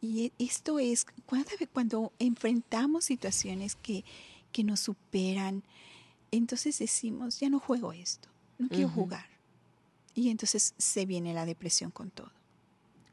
Y 0.00 0.26
e, 0.26 0.32
esto 0.38 0.78
es 0.78 1.06
cuando, 1.26 1.50
cuando 1.72 2.12
enfrentamos 2.18 3.06
situaciones 3.06 3.74
que, 3.76 4.04
que 4.52 4.64
nos 4.64 4.80
superan, 4.80 5.62
entonces 6.30 6.78
decimos, 6.78 7.40
ya 7.40 7.48
no 7.48 7.60
juego 7.60 7.92
esto, 7.92 8.28
no 8.58 8.68
quiero 8.68 8.88
jugar. 8.88 9.26
Y 10.14 10.30
entonces 10.30 10.74
se 10.78 11.06
viene 11.06 11.34
la 11.34 11.46
depresión 11.46 11.90
con 11.90 12.10
todo. 12.10 12.30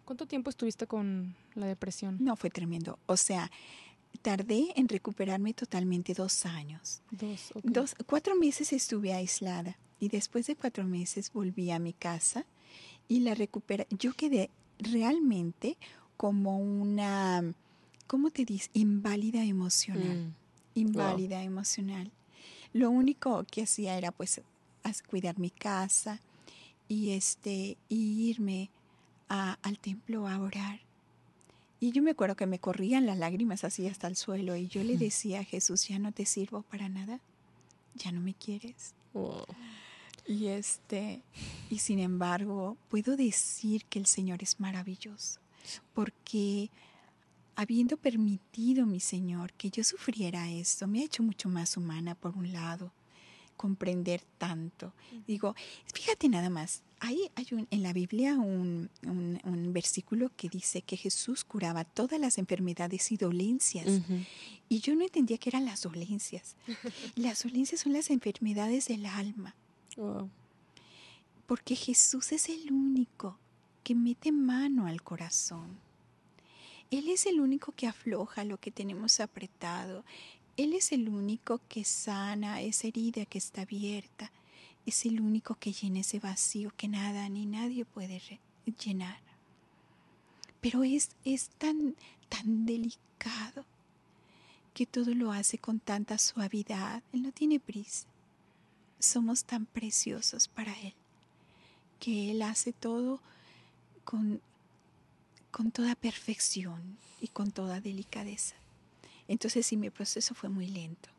¿Cuánto 0.06 0.28
tiempo 0.28 0.50
estuviste 0.50 0.88
con 0.88 1.36
la 1.56 1.68
depresión? 1.68 2.18
No, 2.20 2.36
fue 2.36 2.50
tremendo. 2.50 3.00
O 3.06 3.16
sea, 3.18 3.50
tardé 4.22 4.74
en 4.76 4.88
recuperarme 4.88 5.54
totalmente 5.54 6.14
dos 6.14 6.46
años. 6.46 7.02
Dos, 7.12 7.54
dos 7.64 7.96
cuatro 8.06 8.36
meses 8.36 8.74
estuve 8.74 9.14
aislada 9.14 9.78
y 10.00 10.10
después 10.10 10.48
de 10.48 10.56
cuatro 10.56 10.84
meses 10.84 11.32
volví 11.32 11.72
a 11.72 11.80
mi 11.80 11.94
casa 11.94 12.46
y 13.12 13.20
la 13.20 13.36
recupera. 13.36 13.86
Yo 13.90 14.14
quedé 14.14 14.50
realmente 14.80 15.78
como 16.16 16.58
una, 16.60 17.44
¿cómo 18.08 18.32
te 18.32 18.46
dices? 18.46 18.70
Inválida 18.72 19.44
emocional. 19.44 20.28
Mm. 20.28 20.34
Inválida 20.76 21.44
emocional. 21.44 22.10
Lo 22.72 22.90
único 22.90 23.44
que 23.52 23.64
hacía 23.64 23.98
era 23.98 24.14
pues 24.14 24.42
cuidar 25.10 25.38
mi 25.40 25.50
casa 25.50 26.22
y 26.88 27.12
este 27.12 27.78
y 27.90 28.30
irme 28.30 28.70
al 29.28 29.78
templo 29.80 30.30
a 30.30 30.40
orar. 30.40 30.80
Y 31.82 31.92
yo 31.92 32.02
me 32.02 32.12
acuerdo 32.12 32.38
que 32.38 32.46
me 32.46 32.60
corrían 32.60 33.06
las 33.06 33.18
lágrimas 33.18 33.66
así 33.66 33.90
hasta 33.90 34.08
el 34.08 34.16
suelo 34.16 34.56
y 34.56 34.70
yo 34.70 34.86
le 34.86 34.98
decía 34.98 35.42
a 35.42 35.44
Jesús, 35.44 35.86
ya 35.86 36.00
no 36.00 36.14
te 36.14 36.26
sirvo 36.26 36.62
para 36.62 36.88
nada, 36.88 37.20
ya 37.94 38.14
no 38.14 38.22
me 38.22 38.36
quieres. 38.36 38.94
Y 40.26 40.48
este, 40.48 41.24
y 41.70 41.80
sin 41.80 42.00
embargo, 42.00 42.78
puedo 42.90 43.16
decir 43.18 43.86
que 43.86 44.00
el 44.00 44.06
Señor 44.06 44.44
es 44.44 44.60
maravilloso, 44.60 45.40
porque 45.94 46.70
habiendo 47.56 47.98
permitido 47.98 48.86
mi 48.86 49.00
Señor 49.00 49.54
que 49.54 49.70
yo 49.70 49.84
sufriera 49.84 50.50
esto, 50.50 50.88
me 50.88 51.02
ha 51.02 51.06
hecho 51.06 51.24
mucho 51.24 51.50
más 51.50 51.78
humana 51.78 52.16
por 52.16 52.38
un 52.38 52.52
lado, 52.52 52.94
comprender 53.58 54.24
tanto. 54.38 54.94
Digo, 55.28 55.56
fíjate 55.94 56.30
nada 56.30 56.50
más, 56.50 56.82
hay, 57.00 57.32
hay 57.36 57.48
un, 57.52 57.68
en 57.70 57.84
la 57.84 57.94
Biblia 57.94 58.36
un, 58.36 58.90
un, 59.04 59.74
versículo 59.74 60.32
que 60.36 60.50
dice 60.50 60.82
que 60.82 60.98
Jesús 60.98 61.44
curaba 61.44 61.84
todas 61.84 62.20
las 62.20 62.38
enfermedades 62.38 63.12
y 63.12 63.18
dolencias. 63.18 64.02
Y 64.70 64.80
yo 64.80 64.96
no 64.96 65.04
entendía 65.04 65.38
que 65.38 65.50
eran 65.50 65.66
las 65.66 65.82
dolencias. 65.82 66.56
Las 67.16 67.44
dolencias 67.44 67.82
son 67.82 67.94
las 67.94 68.10
enfermedades 68.10 68.88
del 68.88 69.06
alma. 69.06 69.56
Porque 71.46 71.76
Jesús 71.76 72.32
es 72.32 72.50
el 72.50 72.72
único 72.72 73.38
que 73.84 73.96
mete 73.96 74.32
mano 74.32 74.88
al 74.88 75.02
corazón. 75.02 75.80
Él 76.92 77.10
es 77.10 77.26
el 77.26 77.40
único 77.40 77.72
que 77.72 77.88
afloja 77.88 78.44
lo 78.44 78.58
que 78.58 78.72
tenemos 78.72 79.20
apretado. 79.20 80.04
Él 80.58 80.74
es 80.74 80.92
el 80.92 81.10
único 81.10 81.62
que 81.68 81.84
sana 81.86 82.62
esa 82.62 82.88
herida 82.88 83.26
que 83.26 83.38
está 83.38 83.62
abierta. 83.62 84.32
Es 84.86 85.06
el 85.06 85.22
único 85.22 85.56
que 85.56 85.72
llena 85.72 86.02
ese 86.02 86.20
vacío 86.20 86.72
que 86.76 86.88
nada 86.88 87.28
ni 87.30 87.46
nadie 87.46 87.86
puede 87.86 88.22
llenar. 88.84 89.20
Pero 90.60 90.84
es, 90.84 91.10
es 91.24 91.50
tan, 91.50 91.96
tan 92.30 92.66
delicado 92.66 93.66
que 94.74 94.86
todo 94.86 95.14
lo 95.14 95.32
hace 95.32 95.58
con 95.58 95.80
tanta 95.80 96.18
suavidad. 96.18 97.04
Él 97.14 97.24
no 97.24 97.32
tiene 97.32 97.60
prisa 97.60 98.11
somos 99.02 99.44
tan 99.44 99.66
preciosos 99.66 100.48
para 100.48 100.74
Él, 100.80 100.94
que 102.00 102.32
Él 102.32 102.42
hace 102.42 102.72
todo 102.74 103.20
con, 104.04 104.42
con 105.52 105.72
toda 105.72 105.96
perfección 105.96 106.98
y 107.20 107.28
con 107.28 107.52
toda 107.52 107.82
delicadeza. 107.82 108.56
Entonces 109.28 109.66
sí, 109.66 109.78
mi 109.78 109.90
proceso 109.90 110.36
fue 110.36 110.50
muy 110.50 110.68
lento. 110.68 111.10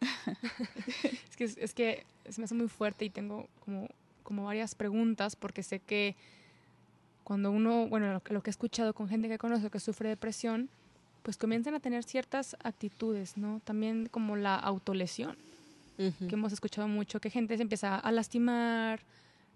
es, 1.30 1.36
que, 1.36 1.44
es 1.44 1.74
que 1.74 2.04
se 2.28 2.40
me 2.40 2.44
hace 2.44 2.54
muy 2.54 2.68
fuerte 2.68 3.04
y 3.04 3.10
tengo 3.10 3.48
como, 3.64 3.88
como 4.22 4.44
varias 4.44 4.74
preguntas 4.74 5.36
porque 5.36 5.62
sé 5.62 5.80
que 5.80 6.14
cuando 7.24 7.50
uno, 7.50 7.88
bueno, 7.88 8.12
lo, 8.12 8.22
lo 8.34 8.42
que 8.42 8.50
he 8.50 8.52
escuchado 8.52 8.94
con 8.94 9.08
gente 9.08 9.28
que 9.28 9.38
conozco 9.38 9.70
que 9.70 9.80
sufre 9.80 10.10
depresión, 10.10 10.68
pues 11.22 11.38
comienzan 11.38 11.74
a 11.74 11.80
tener 11.80 12.04
ciertas 12.04 12.56
actitudes, 12.62 13.38
¿no? 13.38 13.60
También 13.64 14.08
como 14.10 14.36
la 14.36 14.56
autolesión 14.56 15.36
que 15.96 16.34
hemos 16.34 16.52
escuchado 16.52 16.88
mucho, 16.88 17.20
que 17.20 17.30
gente 17.30 17.56
se 17.56 17.62
empieza 17.62 17.96
a 17.96 18.12
lastimar, 18.12 19.00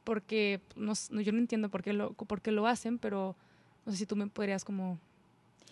porque 0.04 0.60
no, 0.76 0.94
yo 0.94 1.32
no 1.32 1.38
entiendo 1.38 1.68
por 1.68 1.82
qué, 1.82 1.92
lo, 1.92 2.12
por 2.12 2.40
qué 2.40 2.52
lo 2.52 2.66
hacen, 2.66 2.98
pero 2.98 3.36
no 3.84 3.92
sé 3.92 3.98
si 3.98 4.06
tú 4.06 4.16
me 4.16 4.26
podrías 4.26 4.64
como 4.64 4.98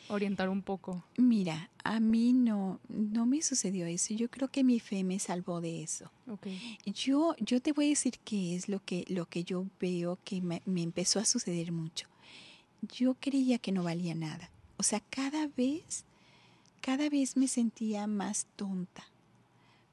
orientar 0.08 0.49
un 0.49 0.62
poco. 0.62 1.04
Mira, 1.16 1.70
a 1.85 2.00
mí 2.00 2.32
no, 2.32 2.80
no 2.88 3.26
me 3.26 3.42
sucedió 3.42 3.87
eso. 3.87 4.14
Yo 4.14 4.28
creo 4.28 4.49
que 4.49 4.64
mi 4.64 4.80
fe 4.80 5.04
me 5.04 5.18
salvó 5.18 5.61
de 5.61 5.82
eso. 5.82 6.11
Okay. 6.28 6.78
Yo, 6.85 7.35
yo 7.38 7.61
te 7.61 7.73
voy 7.73 7.87
a 7.87 7.88
decir 7.90 8.18
qué 8.25 8.54
es 8.54 8.68
lo 8.68 8.85
que, 8.85 9.04
lo 9.08 9.26
que 9.26 9.44
yo 9.44 9.66
veo 9.80 10.18
que 10.25 10.40
me, 10.40 10.62
me 10.66 10.82
empezó 10.82 11.18
a 11.18 11.25
suceder 11.25 11.73
mucho. 11.73 12.08
Yo 12.82 13.14
creía 13.18 13.58
que 13.58 13.73
no 13.73 13.82
valía 13.82 14.14
nada. 14.14 14.50
O 14.76 14.82
sea, 14.82 15.00
cada 15.00 15.49
vez, 15.49 16.04
cada 16.80 17.08
vez 17.08 17.37
me 17.37 17.49
sentía 17.49 18.06
más 18.06 18.46
tonta 18.56 19.04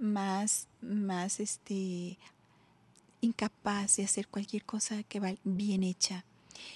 más, 0.03 0.67
más 0.81 1.39
este, 1.39 2.17
incapaz 3.21 3.95
de 3.95 4.03
hacer 4.03 4.27
cualquier 4.27 4.65
cosa 4.65 5.01
que 5.03 5.19
va 5.19 5.33
bien 5.43 5.81
hecha. 5.81 6.25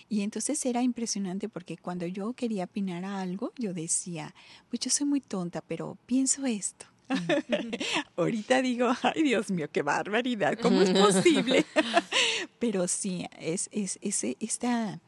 Y 0.09 0.21
entonces 0.21 0.65
era 0.65 0.81
impresionante 0.81 1.49
porque 1.49 1.77
cuando 1.77 2.07
yo 2.07 2.33
quería 2.33 2.63
opinar 2.63 3.05
a 3.05 3.21
algo, 3.21 3.53
yo 3.57 3.73
decía, 3.73 4.33
pues 4.69 4.79
yo 4.79 4.89
soy 4.89 5.05
muy 5.05 5.21
tonta, 5.21 5.61
pero 5.61 5.97
pienso 6.05 6.45
esto. 6.45 6.87
Ahorita 8.17 8.61
digo, 8.61 8.91
ay 9.01 9.23
Dios 9.23 9.51
mío, 9.51 9.69
qué 9.71 9.81
barbaridad, 9.81 10.57
¿cómo 10.61 10.81
es 10.81 10.89
posible? 10.89 11.65
Pero 12.59 12.89
sí, 12.89 13.25
es, 13.39 13.69
es, 13.71 13.97
ese, 14.01 14.35
esta, 14.41 14.99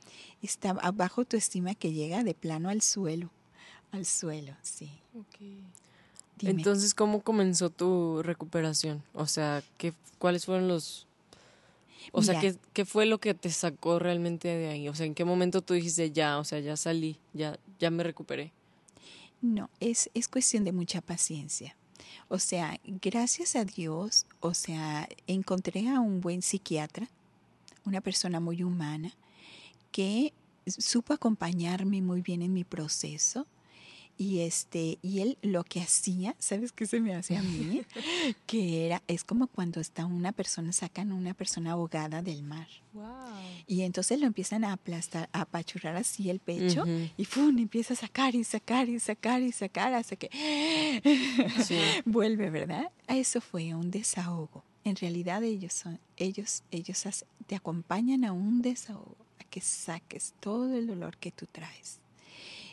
esta 0.41 0.71
bajo 0.71 1.25
tu 1.25 1.35
estima 1.35 1.75
que 1.75 1.91
llega 1.91 2.23
de 2.23 2.33
plano 2.33 2.69
al 2.69 2.81
suelo, 2.81 3.31
al 3.91 4.05
suelo, 4.05 4.55
sí. 4.61 4.89
Entonces, 6.41 6.93
¿cómo 6.93 7.22
comenzó 7.22 7.69
tu 7.69 8.22
recuperación? 8.24 9.03
O 9.13 9.25
sea, 9.27 9.63
¿qué, 9.77 9.93
¿cuáles 10.17 10.46
fueron 10.46 10.67
los... 10.67 11.08
O 12.12 12.24
sea, 12.24 12.39
¿qué, 12.39 12.55
¿qué 12.74 12.86
fue 12.86 13.05
lo 13.05 13.19
que 13.19 13.34
te 13.34 13.51
sacó 13.51 14.00
realmente 14.00 14.48
de 14.48 14.69
ahí? 14.69 14.89
O 14.89 14.96
sea, 14.96 15.05
¿en 15.05 15.13
qué 15.13 15.25
momento 15.25 15.62
tú 15.62 15.75
dijiste, 15.75 16.12
ya, 16.12 16.39
o 16.39 16.43
sea, 16.43 16.60
ya 16.60 16.75
salí, 16.75 17.19
ya, 17.34 17.60
ya 17.79 17.91
me 17.91 18.03
recuperé? 18.03 18.51
No, 19.41 19.69
es, 19.79 20.10
es 20.13 20.27
cuestión 20.27 20.63
de 20.63 20.72
mucha 20.72 21.01
paciencia. 21.01 21.75
O 22.27 22.39
sea, 22.39 22.79
gracias 22.84 23.55
a 23.55 23.65
Dios, 23.65 24.25
o 24.39 24.53
sea, 24.53 25.08
encontré 25.27 25.88
a 25.89 26.00
un 26.00 26.22
buen 26.22 26.41
psiquiatra, 26.41 27.10
una 27.86 28.01
persona 28.01 28.39
muy 28.39 28.63
humana, 28.63 29.13
que 29.91 30.34
supo 30.67 31.13
acompañarme 31.13 32.01
muy 32.01 32.22
bien 32.22 32.41
en 32.41 32.53
mi 32.53 32.63
proceso 32.63 33.48
y 34.19 34.41
este, 34.41 34.99
y 35.01 35.21
él 35.21 35.38
lo 35.41 35.63
que 35.63 35.79
hacía, 35.79 36.35
¿sabes 36.39 36.73
qué 36.73 36.85
se 36.85 36.99
me 36.99 37.15
hacía 37.15 37.39
a 37.39 37.41
mí? 37.41 37.83
que 38.45 38.85
era, 38.85 39.01
es 39.07 39.23
como 39.23 39.47
cuando 39.47 39.79
está 39.79 40.05
una 40.05 40.33
persona, 40.33 40.73
sacan 40.73 41.13
una 41.13 41.33
persona 41.33 41.71
ahogada 41.71 42.21
del 42.21 42.43
mar. 42.43 42.67
Y 43.65 43.83
entonces 43.83 44.19
lo 44.19 44.27
empiezan 44.27 44.65
a 44.65 44.73
aplastar, 44.73 45.29
a 45.31 45.41
apachurrar 45.41 45.95
así 45.95 46.29
el 46.29 46.41
pecho, 46.41 46.83
y 47.15 47.23
¡fum! 47.23 47.57
empieza 47.59 47.93
a 47.93 47.97
sacar 47.97 48.35
y 48.35 48.43
sacar 48.43 48.89
y 48.89 48.99
sacar 48.99 49.41
y 49.41 49.53
sacar 49.53 49.93
hasta 49.93 50.17
que 50.17 50.29
vuelve, 52.05 52.49
¿verdad? 52.49 52.91
Eso 53.07 53.39
fue 53.39 53.73
un 53.73 53.89
desahogo. 53.89 54.65
En 54.83 54.97
realidad 54.97 55.43
ellos 55.43 55.71
son, 55.71 55.97
ellos, 56.17 56.63
ellos 56.71 57.25
te 57.47 57.55
acompañan 57.55 58.25
a 58.25 58.33
un 58.33 58.61
desahogo, 58.61 59.15
a 59.39 59.45
que 59.45 59.61
saques 59.61 60.33
todo 60.41 60.75
el 60.75 60.88
dolor 60.88 61.15
que 61.15 61.31
tú 61.31 61.45
traes 61.49 62.01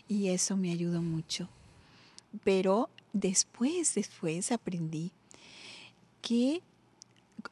y 0.08 0.28
eso 0.28 0.56
me 0.56 0.72
ayudó 0.72 1.02
mucho. 1.02 1.48
Pero 2.44 2.90
después, 3.12 3.94
después 3.94 4.52
aprendí 4.52 5.12
que, 6.22 6.62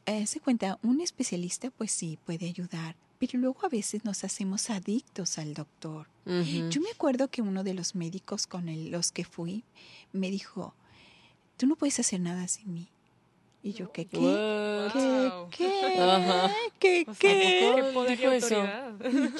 eh, 0.05 0.27
se 0.27 0.39
cuenta, 0.39 0.79
un 0.83 1.01
especialista 1.01 1.71
pues 1.71 1.91
sí 1.91 2.19
puede 2.25 2.47
ayudar, 2.47 2.95
pero 3.17 3.39
luego 3.39 3.65
a 3.65 3.69
veces 3.69 4.03
nos 4.05 4.23
hacemos 4.23 4.69
adictos 4.69 5.37
al 5.37 5.53
doctor. 5.53 6.07
Yo 6.25 6.81
me 6.81 6.89
acuerdo 6.89 7.27
que 7.27 7.43
uno 7.43 7.63
de 7.63 7.75
los 7.75 7.93
médicos 7.93 8.47
con 8.47 8.65
los 8.89 9.11
que 9.11 9.23
fui 9.23 9.63
me 10.11 10.31
dijo, 10.31 10.73
tú 11.55 11.67
no 11.67 11.75
puedes 11.75 11.99
hacer 11.99 12.19
nada 12.19 12.47
sin 12.47 12.73
mí. 12.73 12.87
Y 13.65 13.73
yo, 13.73 13.91
¿qué 13.91 14.05
qué? 14.05 14.19
¿Qué 14.93 15.31
qué? 15.49 15.65
¿Qué 16.77 17.05
qué? 17.17 17.73
¿Qué 17.75 17.91
poder 17.95 18.33
eso? 18.33 18.63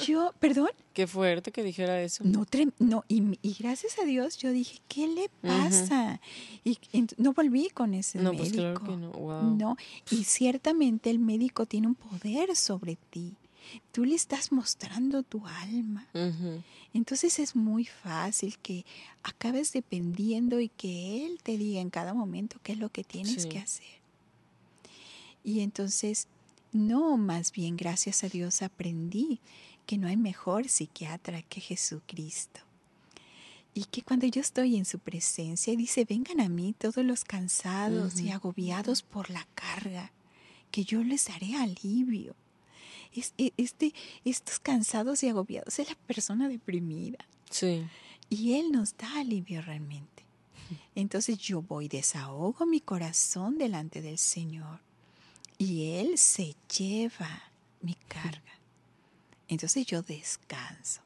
Yo, 0.04 0.34
¿perdón? 0.40 0.70
Qué 0.94 1.06
fuerte 1.06 1.52
que 1.52 1.62
dijera 1.62 2.02
eso. 2.02 2.24
No, 2.26 2.44
no 2.80 3.06
y, 3.08 3.38
gracias 3.60 4.00
a 4.00 4.04
Dios 4.04 4.40
yo 4.40 4.52
dije, 4.52 4.80
¿qué 4.88 5.06
le 5.06 5.30
pasa? 5.48 6.20
Y, 6.64 6.80
no 7.18 7.34
volví 7.34 7.70
con 7.70 7.94
ese 7.94 8.18
no, 8.18 8.32
médico. 8.32 8.44
Pues 8.46 8.54
claro 8.54 8.80
que 8.80 8.98
no. 8.98 9.12
Wow. 9.12 9.58
no, 9.58 9.78
y 10.10 10.24
ciertamente 10.24 11.12
el 11.12 11.20
médico 11.20 11.68
tiene 11.68 11.86
un 11.86 11.96
poder 11.96 12.56
sobre 12.56 12.98
ti. 13.12 13.36
Tú 13.92 14.06
le 14.06 14.16
estás 14.16 14.52
mostrando 14.52 15.22
tu 15.22 15.46
alma. 15.46 16.08
Entonces 16.96 17.38
es 17.38 17.56
muy 17.56 17.86
fácil 17.86 18.58
que 18.58 18.86
acabes 19.22 19.72
dependiendo 19.72 20.60
y 20.60 20.70
que 20.70 21.28
Él 21.28 21.38
te 21.44 21.60
diga 21.60 21.80
en 21.80 21.92
cada 21.92 22.16
momento 22.16 22.58
qué 22.64 22.72
es 22.72 22.80
lo 22.80 22.90
que 22.90 23.04
tienes 23.04 23.46
que 23.46 23.60
hacer. 23.60 23.95
Y 25.46 25.60
entonces, 25.60 26.28
no, 26.74 27.18
más 27.18 27.52
bien 27.52 27.78
gracias 27.78 28.24
a 28.24 28.30
Dios 28.30 28.64
aprendí 28.64 29.40
que 29.86 30.00
no 30.00 30.08
hay 30.08 30.18
mejor 30.18 30.68
psiquiatra 30.68 31.44
que 31.44 31.62
Jesucristo. 31.62 32.62
Y 33.76 33.86
que 33.86 34.02
cuando 34.02 34.26
yo 34.26 34.42
estoy 34.42 34.76
en 34.76 34.86
su 34.86 34.98
presencia, 34.98 35.76
dice, 35.76 36.04
vengan 36.04 36.40
a 36.40 36.50
mí 36.50 36.74
todos 36.76 37.06
los 37.06 37.24
cansados 37.24 38.20
y 38.20 38.32
agobiados 38.32 39.04
por 39.04 39.30
la 39.30 39.48
carga, 39.54 40.12
que 40.72 40.84
yo 40.84 41.04
les 41.04 41.28
daré 41.28 41.56
alivio. 41.56 42.36
E, 43.38 43.54
este, 43.56 43.94
estos 44.24 44.60
cansados 44.60 45.22
y 45.22 45.30
agobiados 45.30 45.78
es 45.78 45.90
la 45.90 45.96
persona 45.96 46.50
deprimida. 46.50 47.20
Sí. 47.52 47.86
Y 48.30 48.54
Él 48.54 48.72
nos 48.72 48.98
da 48.98 49.20
alivio 49.20 49.62
realmente. 49.62 50.26
Entonces 50.96 51.38
yo 51.38 51.62
voy, 51.62 51.88
desahogo 51.88 52.66
mi 52.66 52.82
corazón 52.82 53.60
delante 53.60 54.02
del 54.02 54.18
Señor 54.18 54.80
y 55.58 55.96
Él 55.96 56.18
se 56.18 56.56
lleva 56.78 57.44
mi 57.82 57.96
carga. 58.08 58.42
Entonces 59.48 59.86
yo 59.86 60.02
descanso. 60.02 61.02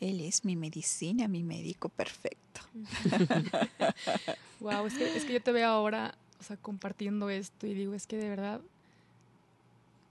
Él 0.00 0.20
es 0.20 0.44
mi 0.44 0.56
medicina, 0.56 1.28
mi 1.28 1.42
médico 1.42 1.88
perfecto. 1.88 2.60
wow, 4.60 4.86
es 4.86 4.94
que, 4.94 5.16
es 5.16 5.24
que 5.24 5.32
yo 5.34 5.42
te 5.42 5.52
veo 5.52 5.68
ahora, 5.68 6.14
o 6.38 6.42
sea, 6.42 6.56
compartiendo 6.56 7.30
esto 7.30 7.66
y 7.66 7.74
digo, 7.74 7.94
es 7.94 8.06
que 8.06 8.16
de 8.18 8.28
verdad 8.28 8.60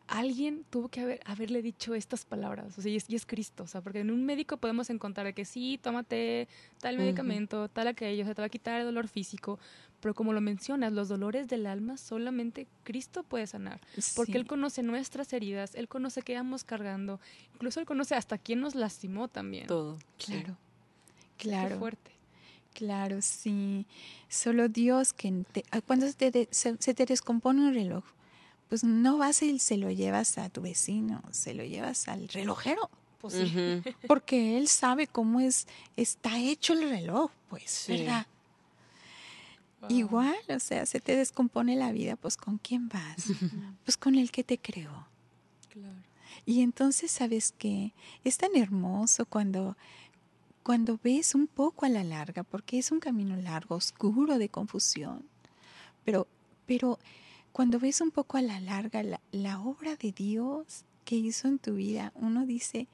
alguien 0.07 0.65
tuvo 0.69 0.89
que 0.89 1.01
haber, 1.01 1.19
haberle 1.25 1.61
dicho 1.61 1.95
estas 1.95 2.25
palabras, 2.25 2.77
o 2.77 2.81
sea, 2.81 2.91
y 2.91 2.97
es, 2.97 3.09
y 3.09 3.15
es, 3.15 3.25
Cristo, 3.25 3.63
o 3.63 3.67
sea, 3.67 3.81
porque 3.81 3.99
en 3.99 4.11
un 4.11 4.25
médico 4.25 4.57
podemos 4.57 4.89
encontrar 4.89 5.33
que 5.33 5.45
sí, 5.45 5.79
tómate 5.81 6.47
tal 6.79 6.97
medicamento, 6.97 7.67
tal 7.69 7.87
aquello, 7.87 8.23
o 8.23 8.25
sea, 8.25 8.35
te 8.35 8.41
va 8.41 8.47
a 8.47 8.49
quitar 8.49 8.79
el 8.81 8.85
dolor 8.85 9.07
físico, 9.07 9.59
pero 10.03 10.13
como 10.13 10.33
lo 10.33 10.41
mencionas, 10.41 10.91
los 10.91 11.07
dolores 11.07 11.47
del 11.47 11.65
alma 11.65 11.95
solamente 11.95 12.67
Cristo 12.83 13.23
puede 13.23 13.47
sanar, 13.47 13.79
porque 14.17 14.33
Él 14.33 14.45
conoce 14.45 14.83
nuestras 14.83 15.31
heridas, 15.31 15.75
Él 15.75 15.87
conoce 15.87 16.21
qué 16.23 16.35
vamos 16.35 16.65
cargando, 16.65 17.21
incluso 17.53 17.79
Él 17.79 17.85
conoce 17.85 18.13
hasta 18.13 18.37
quién 18.37 18.59
nos 18.59 18.75
lastimó 18.75 19.29
también. 19.29 19.65
Todo. 19.65 19.97
Claro, 20.17 20.57
claro. 21.37 21.69
Qué 21.69 21.75
fuerte. 21.79 22.11
Claro, 22.73 23.21
sí. 23.21 23.85
Solo 24.27 24.67
Dios 24.67 25.13
que 25.13 25.45
ah, 25.71 25.79
cuando 25.79 26.05
se 26.05 26.31
te, 26.31 26.49
se, 26.51 26.75
te 26.75 27.05
descompone 27.05 27.61
un 27.61 27.73
reloj, 27.73 28.03
pues 28.67 28.83
no 28.83 29.17
vas 29.17 29.41
y 29.41 29.57
se 29.57 29.77
lo 29.77 29.89
llevas 29.89 30.37
a 30.37 30.49
tu 30.49 30.63
vecino, 30.63 31.23
se 31.31 31.53
lo 31.53 31.63
llevas 31.63 32.09
al 32.09 32.27
relojero. 32.27 32.89
Pues 33.21 33.35
Porque 34.05 34.57
él 34.57 34.67
sabe 34.67 35.07
cómo 35.07 35.39
es, 35.39 35.65
está 35.95 36.39
hecho 36.39 36.73
el 36.73 36.89
reloj, 36.89 37.31
pues, 37.47 37.85
¿verdad? 37.87 38.27
Igual, 39.89 40.35
o 40.49 40.59
sea, 40.59 40.85
se 40.85 40.99
te 40.99 41.15
descompone 41.15 41.75
la 41.75 41.91
vida, 41.91 42.15
pues 42.15 42.37
¿con 42.37 42.57
quién 42.57 42.89
vas? 42.89 43.15
pues 43.85 43.97
con 43.97 44.15
el 44.15 44.31
que 44.31 44.43
te 44.43 44.57
creó. 44.57 45.07
Claro. 45.69 45.95
Y 46.45 46.61
entonces, 46.61 47.11
¿sabes 47.11 47.53
qué? 47.57 47.93
Es 48.23 48.37
tan 48.37 48.55
hermoso 48.55 49.25
cuando, 49.25 49.77
cuando 50.61 50.99
ves 51.03 51.35
un 51.35 51.47
poco 51.47 51.85
a 51.85 51.89
la 51.89 52.03
larga, 52.03 52.43
porque 52.43 52.79
es 52.79 52.91
un 52.91 52.99
camino 52.99 53.35
largo, 53.35 53.75
oscuro, 53.75 54.37
de 54.37 54.49
confusión. 54.49 55.25
Pero, 56.03 56.27
pero 56.65 56.99
cuando 57.51 57.79
ves 57.79 58.01
un 58.01 58.11
poco 58.11 58.37
a 58.37 58.41
la 58.41 58.59
larga 58.59 59.03
la, 59.03 59.21
la 59.31 59.59
obra 59.61 59.95
de 59.95 60.11
Dios 60.11 60.85
que 61.05 61.15
hizo 61.15 61.47
en 61.47 61.59
tu 61.59 61.75
vida, 61.75 62.11
uno 62.15 62.45
dice, 62.45 62.87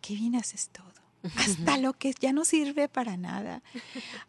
qué 0.00 0.14
bien 0.14 0.34
haces 0.34 0.68
todo 0.68 0.89
hasta 1.36 1.78
lo 1.78 1.92
que 1.92 2.14
ya 2.18 2.32
no 2.32 2.44
sirve 2.44 2.88
para 2.88 3.16
nada. 3.16 3.62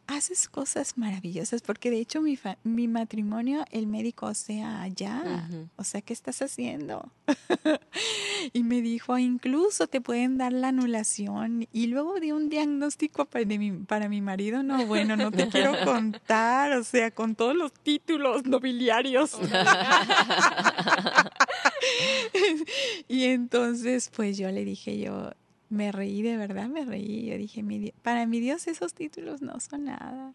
Haces 0.07 0.49
cosas 0.49 0.97
maravillosas, 0.97 1.61
porque 1.61 1.89
de 1.89 1.99
hecho 1.99 2.21
mi, 2.21 2.37
mi 2.63 2.87
matrimonio, 2.87 3.65
el 3.71 3.87
médico, 3.87 4.27
o 4.27 4.33
sea, 4.33 4.81
allá, 4.81 5.47
o 5.77 5.83
sea, 5.83 6.01
¿qué 6.01 6.13
estás 6.13 6.41
haciendo? 6.41 7.11
y 8.53 8.63
me 8.63 8.81
dijo, 8.81 9.17
incluso 9.17 9.87
te 9.87 10.01
pueden 10.01 10.37
dar 10.37 10.53
la 10.53 10.69
anulación. 10.69 11.67
Y 11.71 11.87
luego 11.87 12.19
di 12.19 12.31
un 12.31 12.49
diagnóstico 12.49 13.25
para, 13.25 13.45
mi, 13.45 13.71
para 13.71 14.09
mi 14.09 14.21
marido, 14.21 14.63
no, 14.63 14.85
bueno, 14.85 15.15
no 15.15 15.31
te 15.31 15.47
quiero 15.47 15.73
contar, 15.85 16.73
o 16.73 16.83
sea, 16.83 17.11
con 17.11 17.35
todos 17.35 17.55
los 17.55 17.73
títulos 17.73 18.45
nobiliarios. 18.45 19.37
y 23.07 23.25
entonces, 23.25 24.11
pues 24.15 24.37
yo 24.37 24.51
le 24.51 24.65
dije, 24.65 24.99
yo, 24.99 25.31
me 25.71 25.91
reí, 25.91 26.21
de 26.21 26.37
verdad 26.37 26.67
me 26.67 26.85
reí. 26.85 27.25
Yo 27.25 27.37
dije, 27.37 27.63
mi, 27.63 27.91
para 28.03 28.27
mi 28.27 28.39
Dios 28.39 28.67
esos 28.67 28.93
títulos 28.93 29.41
no 29.41 29.59
son 29.59 29.85
nada. 29.85 30.33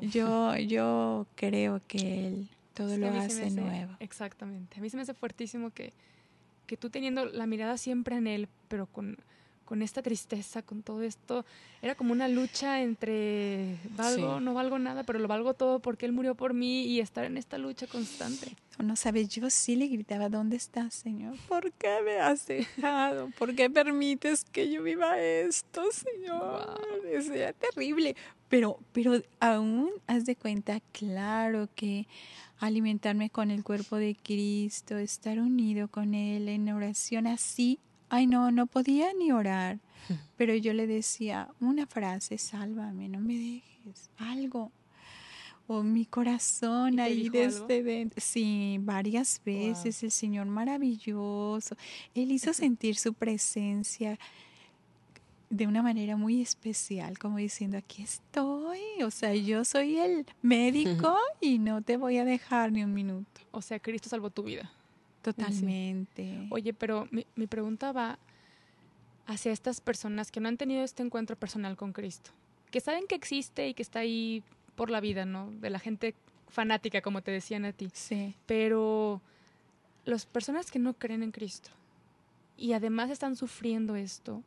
Yo, 0.00 0.56
yo 0.56 1.26
creo 1.36 1.80
que 1.86 2.28
Él 2.28 2.48
todo 2.74 2.96
lo 2.96 3.08
hace, 3.08 3.50
nuevo. 3.50 3.94
Exactamente. 4.00 4.78
A 4.78 4.82
mí 4.82 4.88
se 4.88 4.96
me 4.96 5.02
hace 5.02 5.14
fuertísimo 5.14 5.70
que, 5.70 5.92
que 6.66 6.76
tú 6.76 6.88
teniendo 6.88 7.26
la 7.26 7.46
mirada 7.46 7.76
siempre 7.76 8.16
en 8.16 8.26
Él, 8.26 8.48
pero 8.68 8.86
con, 8.86 9.18
con 9.72 9.80
esta 9.80 10.02
tristeza, 10.02 10.60
con 10.60 10.82
todo 10.82 11.00
esto. 11.00 11.46
Era 11.80 11.94
como 11.94 12.12
una 12.12 12.28
lucha 12.28 12.82
entre 12.82 13.78
valgo, 13.96 14.38
no 14.38 14.52
valgo 14.52 14.78
nada, 14.78 15.02
pero 15.02 15.18
lo 15.18 15.26
valgo 15.28 15.54
todo 15.54 15.80
porque 15.80 16.04
Él 16.04 16.12
murió 16.12 16.34
por 16.34 16.52
mí 16.52 16.84
y 16.84 17.00
estar 17.00 17.24
en 17.24 17.38
esta 17.38 17.56
lucha 17.56 17.86
constante. 17.86 18.54
No, 18.78 18.96
sabes, 18.96 19.30
yo 19.30 19.48
sí 19.48 19.74
le 19.76 19.86
gritaba, 19.86 20.28
¿dónde 20.28 20.56
estás, 20.56 20.92
Señor? 20.92 21.38
¿Por 21.48 21.72
qué 21.72 22.00
me 22.04 22.18
has 22.18 22.46
dejado? 22.46 23.30
¿Por 23.38 23.54
qué 23.54 23.70
permites 23.70 24.44
que 24.44 24.70
yo 24.70 24.82
viva 24.82 25.18
esto, 25.18 25.84
Señor? 25.90 26.78
Es 27.10 27.30
terrible. 27.58 28.14
Pero, 28.50 28.78
pero 28.92 29.22
aún 29.40 29.90
haz 30.06 30.26
de 30.26 30.36
cuenta, 30.36 30.80
claro 30.92 31.70
que 31.74 32.06
alimentarme 32.58 33.30
con 33.30 33.50
el 33.50 33.64
cuerpo 33.64 33.96
de 33.96 34.18
Cristo, 34.22 34.98
estar 34.98 35.38
unido 35.38 35.88
con 35.88 36.12
Él 36.12 36.50
en 36.50 36.68
oración 36.68 37.26
así 37.26 37.80
ay 38.12 38.26
no, 38.26 38.50
no 38.50 38.66
podía 38.66 39.14
ni 39.14 39.32
orar, 39.32 39.80
pero 40.36 40.54
yo 40.54 40.74
le 40.74 40.86
decía 40.86 41.48
una 41.60 41.86
frase, 41.86 42.36
sálvame, 42.36 43.08
no 43.08 43.20
me 43.20 43.38
dejes, 43.38 44.10
algo. 44.18 44.70
O 45.66 45.82
mi 45.82 46.04
corazón 46.04 47.00
ahí 47.00 47.30
desde 47.30 47.82
dentro. 47.82 48.20
Sí, 48.20 48.76
varias 48.82 49.40
veces 49.42 50.02
el 50.02 50.10
Señor 50.10 50.46
maravilloso. 50.46 51.74
Él 52.14 52.32
hizo 52.32 52.52
sentir 52.52 52.96
su 52.96 53.14
presencia 53.14 54.18
de 55.48 55.66
una 55.66 55.80
manera 55.82 56.16
muy 56.16 56.42
especial, 56.42 57.18
como 57.18 57.38
diciendo, 57.38 57.78
aquí 57.78 58.02
estoy, 58.02 58.80
o 59.02 59.10
sea, 59.10 59.34
yo 59.34 59.64
soy 59.64 59.96
el 59.96 60.26
médico 60.42 61.16
y 61.40 61.58
no 61.58 61.80
te 61.80 61.96
voy 61.96 62.18
a 62.18 62.26
dejar 62.26 62.72
ni 62.72 62.84
un 62.84 62.92
minuto. 62.92 63.40
O 63.52 63.62
sea, 63.62 63.78
Cristo 63.78 64.10
salvó 64.10 64.28
tu 64.28 64.42
vida. 64.42 64.70
Totalmente. 65.22 66.46
Oye, 66.50 66.74
pero 66.74 67.08
mi, 67.10 67.26
mi 67.36 67.46
pregunta 67.46 67.92
va 67.92 68.18
hacia 69.26 69.52
estas 69.52 69.80
personas 69.80 70.30
que 70.30 70.40
no 70.40 70.48
han 70.48 70.56
tenido 70.56 70.82
este 70.82 71.02
encuentro 71.02 71.36
personal 71.36 71.76
con 71.76 71.92
Cristo, 71.92 72.30
que 72.70 72.80
saben 72.80 73.06
que 73.06 73.14
existe 73.14 73.68
y 73.68 73.74
que 73.74 73.82
está 73.82 74.00
ahí 74.00 74.42
por 74.74 74.90
la 74.90 75.00
vida, 75.00 75.24
¿no? 75.24 75.50
De 75.60 75.70
la 75.70 75.78
gente 75.78 76.14
fanática, 76.48 77.00
como 77.00 77.22
te 77.22 77.30
decían 77.30 77.64
a 77.64 77.72
ti. 77.72 77.88
Sí. 77.92 78.34
Pero 78.46 79.20
las 80.04 80.26
personas 80.26 80.70
que 80.70 80.78
no 80.78 80.94
creen 80.94 81.22
en 81.22 81.30
Cristo 81.30 81.70
y 82.56 82.72
además 82.72 83.10
están 83.10 83.36
sufriendo 83.36 83.96
esto, 83.96 84.42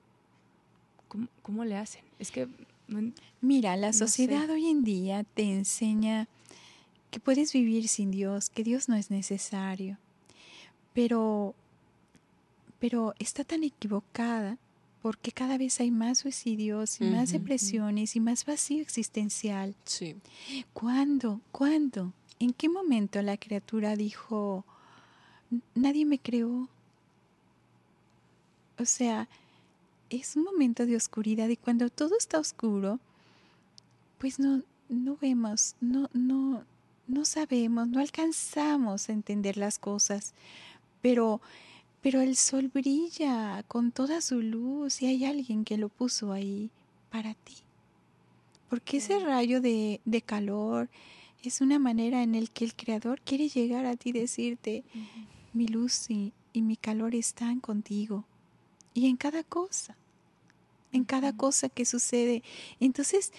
¿cómo, 1.42 1.66
le 1.66 1.78
hacen? 1.78 2.04
Es 2.20 2.32
que... 2.32 2.48
Mira, 3.42 3.76
la 3.78 3.94
sociedad 3.94 4.48
hoy 4.50 4.68
en 4.68 4.84
día 4.84 5.24
te 5.24 5.42
enseña 5.42 6.28
que 7.10 7.20
puedes 7.20 7.52
vivir 7.52 7.88
sin 7.88 8.12
Dios, 8.12 8.52
que 8.52 8.64
Dios 8.64 8.90
no 8.90 8.96
es 8.96 9.10
necesario 9.10 9.98
pero, 10.96 11.54
pero 12.80 13.14
está 13.20 13.44
tan 13.44 13.64
equivocada 13.64 14.58
porque 15.04 15.32
cada 15.32 15.60
vez 15.60 15.80
hay 15.82 15.92
más 15.92 16.20
suicidios 16.20 17.00
y 17.00 17.04
más 17.04 17.32
depresiones 17.32 18.16
y 18.16 18.20
más 18.20 18.44
vacío 18.44 18.82
existencial. 18.82 19.76
Sí. 19.84 20.16
¿Cuándo? 20.74 21.42
¿Cuándo? 21.52 22.12
¿En 22.40 22.54
qué 22.54 22.70
momento 22.70 23.22
la 23.22 23.38
criatura 23.38 23.96
dijo, 23.96 24.66
nadie 25.76 26.06
me 26.06 26.18
creó? 26.18 26.70
O 28.80 28.86
sea, 28.86 29.28
es 30.10 30.36
un 30.36 30.44
momento 30.44 30.88
de 30.88 30.96
oscuridad 30.96 31.50
y 31.50 31.58
cuando 31.58 31.90
todo 31.90 32.18
está 32.18 32.40
oscuro, 32.40 33.00
pues 34.18 34.40
no, 34.40 34.64
no 34.90 35.18
vemos, 35.22 35.76
no, 35.82 36.10
no, 36.14 36.64
no 37.08 37.26
sabemos, 37.26 37.88
no 37.88 38.00
alcanzamos 38.00 39.10
a 39.10 39.14
entender 39.14 39.58
las 39.58 39.78
cosas 39.78 40.34
pero, 41.06 41.40
pero 42.02 42.22
el 42.22 42.36
sol 42.36 42.72
brilla 42.74 43.62
con 43.68 43.92
toda 43.92 44.22
su 44.22 44.42
luz 44.42 45.04
y 45.04 45.06
hay 45.06 45.24
alguien 45.26 45.64
que 45.64 45.78
lo 45.78 45.88
puso 45.88 46.32
ahí 46.32 46.72
para 47.12 47.36
ti. 47.36 47.58
Porque 48.72 48.98
ese 48.98 49.20
rayo 49.20 49.62
de, 49.62 50.02
de 50.04 50.22
calor 50.24 50.90
es 51.44 51.62
una 51.62 51.78
manera 51.78 52.24
en 52.24 52.34
el 52.34 52.50
que 52.50 52.66
el 52.66 52.74
Creador 52.74 53.22
quiere 53.22 53.50
llegar 53.50 53.86
a 53.86 53.96
ti 53.96 54.10
y 54.10 54.14
decirte, 54.14 54.84
mi 55.54 55.68
luz 55.68 56.10
y, 56.10 56.34
y, 56.54 56.64
mi 56.64 56.76
calor 56.76 57.14
están 57.14 57.60
contigo. 57.60 58.26
Y 58.96 59.08
en 59.08 59.16
cada 59.16 59.44
cosa, 59.44 59.96
en 60.92 61.04
cada 61.04 61.38
cosa 61.38 61.70
que 61.70 61.86
sucede. 61.86 62.42
Entonces, 62.80 63.32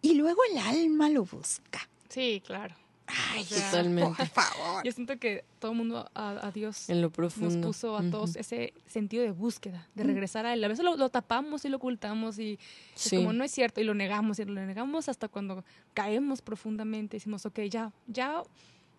y 0.00 0.14
luego 0.14 0.40
el 0.52 0.58
alma 0.58 1.08
lo 1.08 1.24
busca. 1.24 1.88
Sí, 2.08 2.40
claro. 2.46 2.76
Ay, 3.06 3.44
totalmente. 3.44 4.14
Por 4.16 4.26
favor. 4.28 4.84
Yo 4.84 4.92
siento 4.92 5.18
que 5.18 5.44
todo 5.58 5.72
el 5.72 5.78
mundo 5.78 6.10
a, 6.14 6.50
Dios 6.52 6.88
en 6.88 7.02
lo 7.02 7.10
profundo. 7.10 7.54
nos 7.54 7.66
puso 7.66 7.96
a 7.96 8.02
todos 8.10 8.36
ese 8.36 8.72
sentido 8.86 9.22
de 9.22 9.30
búsqueda, 9.30 9.88
de 9.94 10.04
regresar 10.04 10.46
a 10.46 10.54
Él. 10.54 10.64
A 10.64 10.68
veces 10.68 10.84
lo, 10.84 11.08
tapamos 11.08 11.64
y 11.64 11.68
lo 11.68 11.76
ocultamos 11.76 12.38
y 12.38 12.58
es 12.94 13.10
como 13.10 13.32
no 13.32 13.44
es 13.44 13.50
cierto 13.50 13.80
y 13.80 13.84
lo 13.84 13.94
negamos 13.94 14.38
y 14.38 14.44
lo 14.44 14.64
negamos 14.64 15.08
hasta 15.08 15.28
cuando 15.28 15.64
caemos 15.94 16.42
profundamente. 16.42 17.16
Decimos, 17.16 17.44
ok, 17.46 17.60
ya, 17.62 17.92
ya, 18.06 18.42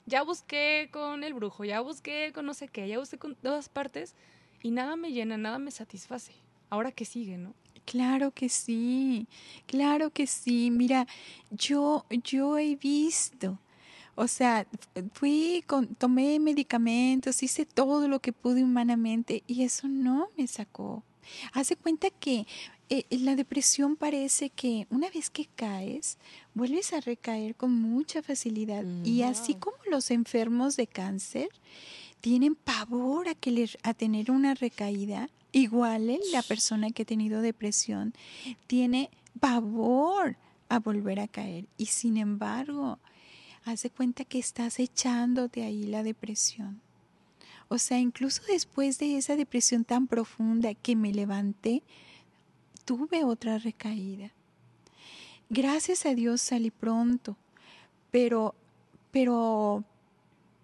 ya 0.05 0.23
busqué 0.23 0.89
con 0.91 1.23
el 1.23 1.33
brujo, 1.33 1.63
ya 1.63 1.81
busqué 1.81 2.31
con 2.33 2.45
no 2.45 2.53
sé 2.53 2.67
qué, 2.67 2.87
ya 2.87 2.99
busqué 2.99 3.17
con 3.17 3.35
todas 3.35 3.69
partes 3.69 4.15
y 4.61 4.71
nada 4.71 4.95
me 4.95 5.11
llena, 5.11 5.37
nada 5.37 5.59
me 5.59 5.71
satisface. 5.71 6.33
Ahora 6.69 6.91
que 6.91 7.05
sigue, 7.05 7.37
¿no? 7.37 7.53
Claro 7.85 8.31
que 8.31 8.47
sí, 8.49 9.27
claro 9.65 10.09
que 10.09 10.25
sí. 10.25 10.71
Mira, 10.71 11.05
yo, 11.51 12.05
yo 12.09 12.57
he 12.57 12.75
visto 12.77 13.59
o 14.15 14.27
sea, 14.27 14.67
fui, 15.13 15.63
con, 15.67 15.95
tomé 15.95 16.39
medicamentos, 16.39 17.43
hice 17.43 17.65
todo 17.65 18.07
lo 18.07 18.19
que 18.19 18.33
pude 18.33 18.63
humanamente 18.63 19.43
y 19.47 19.63
eso 19.63 19.87
no 19.87 20.29
me 20.37 20.47
sacó. 20.47 21.03
Hace 21.53 21.75
cuenta 21.75 22.09
que 22.09 22.45
eh, 22.89 23.05
la 23.09 23.35
depresión 23.35 23.95
parece 23.95 24.49
que 24.49 24.87
una 24.89 25.09
vez 25.09 25.29
que 25.29 25.47
caes, 25.55 26.17
vuelves 26.53 26.93
a 26.93 26.99
recaer 26.99 27.55
con 27.55 27.73
mucha 27.73 28.21
facilidad. 28.21 28.83
y 29.03 29.23
así 29.23 29.55
como 29.55 29.77
los 29.89 30.11
enfermos 30.11 30.75
de 30.75 30.87
cáncer 30.87 31.49
tienen 32.21 32.55
pavor 32.55 33.27
a, 33.27 33.35
que 33.35 33.69
a 33.83 33.93
tener 33.93 34.31
una 34.31 34.53
recaída, 34.53 35.29
igual 35.51 36.09
¿eh? 36.09 36.19
la 36.31 36.41
persona 36.41 36.91
que 36.91 37.03
ha 37.03 37.05
tenido 37.05 37.41
depresión 37.41 38.13
tiene 38.67 39.09
pavor 39.39 40.37
a 40.69 40.79
volver 40.79 41.19
a 41.19 41.27
caer. 41.27 41.65
Y 41.77 41.87
sin 41.87 42.17
embargo, 42.17 42.99
haz 43.65 43.83
de 43.83 43.89
cuenta 43.89 44.25
que 44.25 44.39
estás 44.39 44.79
echándote 44.79 45.63
ahí 45.63 45.85
la 45.85 46.03
depresión. 46.03 46.81
O 47.69 47.77
sea, 47.77 47.99
incluso 47.99 48.41
después 48.47 48.99
de 48.99 49.17
esa 49.17 49.35
depresión 49.35 49.83
tan 49.83 50.07
profunda 50.07 50.73
que 50.73 50.95
me 50.95 51.13
levanté, 51.13 51.81
tuve 52.85 53.23
otra 53.23 53.57
recaída. 53.57 54.31
Gracias 55.49 56.05
a 56.05 56.13
Dios 56.13 56.41
salí 56.41 56.71
pronto, 56.71 57.37
pero, 58.11 58.55
pero 59.11 59.83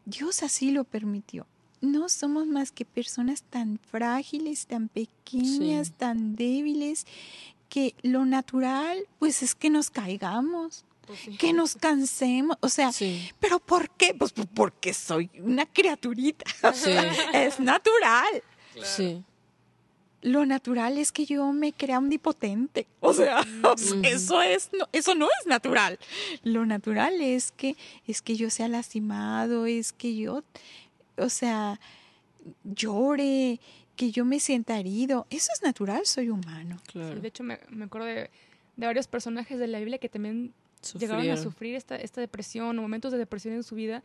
Dios 0.05 0.43
así 0.43 0.71
lo 0.71 0.83
permitió. 0.83 1.45
No 1.81 2.09
somos 2.09 2.47
más 2.47 2.71
que 2.71 2.85
personas 2.85 3.43
tan 3.43 3.79
frágiles, 3.79 4.67
tan 4.67 4.89
pequeñas, 4.89 5.93
tan 5.93 6.35
débiles, 6.35 7.05
que 7.69 7.95
lo 8.01 8.25
natural 8.25 9.07
pues 9.19 9.43
es 9.43 9.55
que 9.55 9.69
nos 9.69 9.89
caigamos. 9.89 10.83
Pues 11.09 11.39
que 11.39 11.53
nos 11.53 11.73
cansemos, 11.73 12.55
o 12.61 12.69
sea, 12.69 12.91
pero 13.39 13.59
¿por 13.59 13.89
qué? 13.89 14.13
Pues 14.13 14.31
porque 14.53 14.93
soy 14.93 15.27
una 15.39 15.65
criaturita, 15.65 16.45
es 17.33 17.59
natural. 17.59 18.43
Sí. 18.83 19.23
Lo 20.21 20.45
natural 20.45 20.99
es 20.99 21.11
que 21.11 21.25
yo 21.25 21.51
me 21.51 21.73
crea 21.73 21.97
omnipotente, 21.97 22.85
o 22.99 23.15
sea, 23.15 23.41
eso 24.03 24.41
es 24.43 24.69
no, 24.71 24.87
eso 24.91 25.15
no 25.15 25.25
es 25.39 25.47
natural. 25.47 25.97
Lo 26.43 26.67
natural 26.67 27.19
es 27.21 27.51
que 27.53 27.75
es 28.05 28.21
que 28.21 28.35
yo 28.35 28.51
sea 28.51 28.67
lastimado, 28.67 29.65
es 29.65 29.91
que 29.91 30.15
yo 30.15 30.43
o 31.17 31.29
sea, 31.29 31.79
llore, 32.63 33.59
que 33.95 34.11
yo 34.11 34.25
me 34.25 34.39
sienta 34.39 34.79
herido, 34.79 35.25
eso 35.31 35.49
es 35.55 35.63
natural, 35.63 36.05
soy 36.05 36.29
humano. 36.29 36.77
de 36.93 37.27
hecho, 37.27 37.43
me, 37.43 37.57
acuerdo 37.83 38.05
de, 38.05 38.29
de, 38.77 38.85
varios 38.85 39.07
personajes 39.07 39.57
de 39.57 39.65
la 39.65 39.79
Biblia 39.79 39.97
que 39.97 40.07
también 40.07 40.53
llegaron 40.97 41.29
a 41.29 41.37
sufrir 41.37 41.75
esta, 41.75 41.95
esta 41.95 42.21
depresión 42.21 42.77
o 42.77 42.81
momentos 42.81 43.11
de 43.11 43.17
depresión 43.17 43.53
en 43.53 43.63
su 43.63 43.75
vida, 43.75 44.03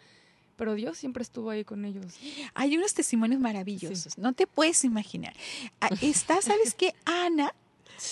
pero 0.56 0.74
Dios 0.74 0.96
siempre 0.98 1.22
estuvo 1.22 1.50
ahí 1.50 1.64
con 1.64 1.84
ellos. 1.84 2.14
Hay 2.54 2.76
unos 2.76 2.94
testimonios 2.94 3.40
maravillosos, 3.40 4.18
no 4.18 4.32
te 4.32 4.46
puedes 4.46 4.84
imaginar. 4.84 5.34
Ah, 5.80 5.90
está, 6.00 6.40
¿sabes 6.42 6.74
qué? 6.74 6.94
Ana, 7.04 7.54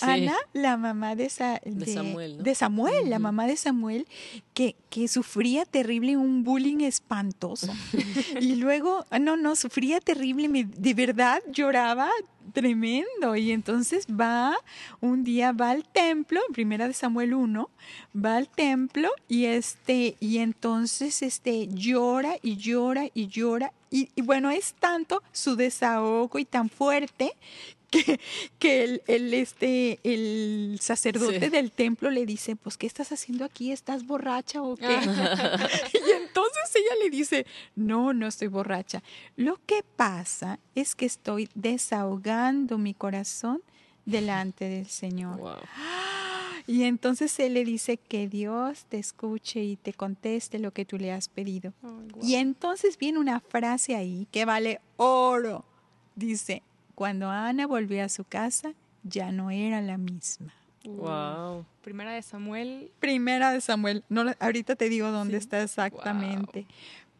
Ana, 0.01 0.35
la 0.53 0.77
mamá 0.77 1.15
de, 1.15 1.29
Samuel, 1.29 2.43
de 2.43 2.55
Samuel 2.55 3.09
la 3.09 3.19
mamá 3.19 3.47
de 3.47 3.57
Samuel, 3.57 4.07
que, 4.53 4.75
que 4.89 5.07
sufría 5.07 5.65
terrible 5.65 6.17
un 6.17 6.43
bullying 6.43 6.81
espantoso. 6.81 7.71
y 8.39 8.55
luego, 8.55 9.05
ah, 9.09 9.19
no, 9.19 9.37
no, 9.37 9.55
sufría 9.55 9.99
terrible, 9.99 10.65
de 10.65 10.93
verdad 10.93 11.41
lloraba 11.51 12.09
tremendo. 12.51 13.35
Y 13.35 13.51
entonces 13.51 14.07
va, 14.07 14.55
un 15.01 15.23
día 15.23 15.51
va 15.51 15.71
al 15.71 15.85
templo, 15.85 16.41
en 16.47 16.53
primera 16.53 16.87
de 16.87 16.93
Samuel 16.93 17.33
1, 17.33 17.69
va 18.15 18.37
al 18.37 18.49
templo 18.49 19.09
y 19.27 19.45
este, 19.45 20.15
y 20.19 20.39
entonces 20.39 21.21
este 21.21 21.67
llora 21.67 22.35
y 22.41 22.57
llora 22.57 23.05
y 23.13 23.27
llora. 23.27 23.71
Y, 23.89 24.09
y 24.15 24.21
bueno, 24.21 24.49
es 24.49 24.73
tanto 24.73 25.21
su 25.31 25.55
desahogo 25.55 26.39
y 26.39 26.45
tan 26.45 26.69
fuerte 26.69 27.33
que, 27.93 28.19
que 28.57 28.83
el, 28.83 29.03
el, 29.07 29.33
este, 29.33 29.99
el 30.03 30.79
sacerdote 30.81 31.49
del 31.49 31.71
templo 31.71 32.09
le 32.09 32.25
dice, 32.25 32.55
pues, 32.55 32.75
¿qué 32.77 32.87
estás 32.87 33.11
haciendo 33.11 33.45
aquí? 33.45 33.71
¿Estás 33.71 34.05
borracha 34.05 34.63
o 34.63 34.75
qué? 34.75 34.85
y 35.93 36.22
entonces 36.33 36.75
ella 36.75 36.95
le 37.03 37.09
dice, 37.11 37.45
no, 37.75 38.11
no 38.13 38.25
estoy 38.25 38.47
borracha. 38.47 39.03
Lo 39.35 39.59
que 39.67 39.83
pasa 39.83 40.59
es 40.73 40.95
que 40.95 41.05
estoy 41.05 41.47
desahogando 41.53 42.79
mi 42.79 42.95
corazón 42.95 43.61
delante 44.05 44.65
del 44.67 44.87
Señor. 44.87 45.39
Y 46.65 46.83
entonces 46.83 47.37
él 47.39 47.53
le 47.53 47.65
dice 47.65 47.97
que 47.97 48.27
Dios 48.27 48.85
te 48.89 48.97
escuche 48.97 49.63
y 49.63 49.75
te 49.75 49.93
conteste 49.93 50.57
lo 50.57 50.71
que 50.71 50.85
tú 50.85 50.97
le 50.97 51.11
has 51.11 51.29
pedido. 51.29 51.73
Y 52.21 52.35
entonces 52.35 52.97
viene 52.97 53.19
una 53.19 53.39
frase 53.39 53.95
ahí 53.95 54.27
que 54.31 54.45
vale 54.45 54.81
oro. 54.97 55.65
Dice, 56.15 56.63
cuando 56.95 57.29
Ana 57.29 57.67
volvió 57.67 58.03
a 58.03 58.09
su 58.09 58.23
casa, 58.23 58.73
ya 59.03 59.31
no 59.31 59.51
era 59.51 59.81
la 59.81 59.97
misma. 59.97 60.53
Wow. 60.83 61.65
Primera 61.81 62.13
de 62.13 62.21
Samuel. 62.21 62.91
Primera 62.99 63.51
de 63.51 63.61
Samuel. 63.61 64.03
No, 64.09 64.25
ahorita 64.39 64.75
te 64.75 64.89
digo 64.89 65.11
dónde 65.11 65.37
está 65.37 65.61
exactamente. 65.61 66.65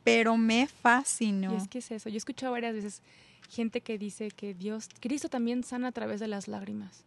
Pero 0.04 0.38
me 0.38 0.68
fascinó. 0.68 1.54
Y 1.54 1.58
es 1.58 1.68
que 1.68 1.78
es 1.80 1.92
eso. 1.92 2.10
Yo 2.10 2.16
he 2.16 2.18
escuchado 2.18 2.52
varias 2.52 2.74
veces 2.74 3.02
gente 3.50 3.82
que 3.82 3.98
dice 3.98 4.30
que 4.32 4.54
Dios, 4.54 4.90
Cristo 5.00 5.30
también 5.30 5.64
sana 5.64 5.90
a 5.90 5.92
través 5.92 6.20
de 6.20 6.28
las 6.28 6.48
lágrimas. 6.48 7.06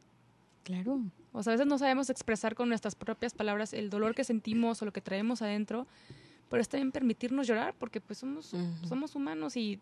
Claro. 0.62 1.01
O 1.33 1.42
sea, 1.42 1.53
a 1.53 1.57
veces 1.57 1.66
no 1.66 1.79
sabemos 1.79 2.09
expresar 2.11 2.55
con 2.55 2.69
nuestras 2.69 2.95
propias 2.95 3.35
palabras 3.35 3.73
el 3.73 3.90
dolor 3.90 4.14
que 4.14 4.25
sentimos 4.25 4.81
o 4.81 4.85
lo 4.85 4.92
que 4.92 5.01
traemos 5.01 5.42
adentro, 5.42 5.87
pero 6.49 6.62
está 6.62 6.79
bien 6.79 6.92
permitirnos 6.92 7.47
llorar 7.47 7.75
porque 7.79 8.01
pues 8.01 8.19
somos, 8.19 8.55
somos 8.88 9.14
humanos 9.14 9.57
y 9.57 9.79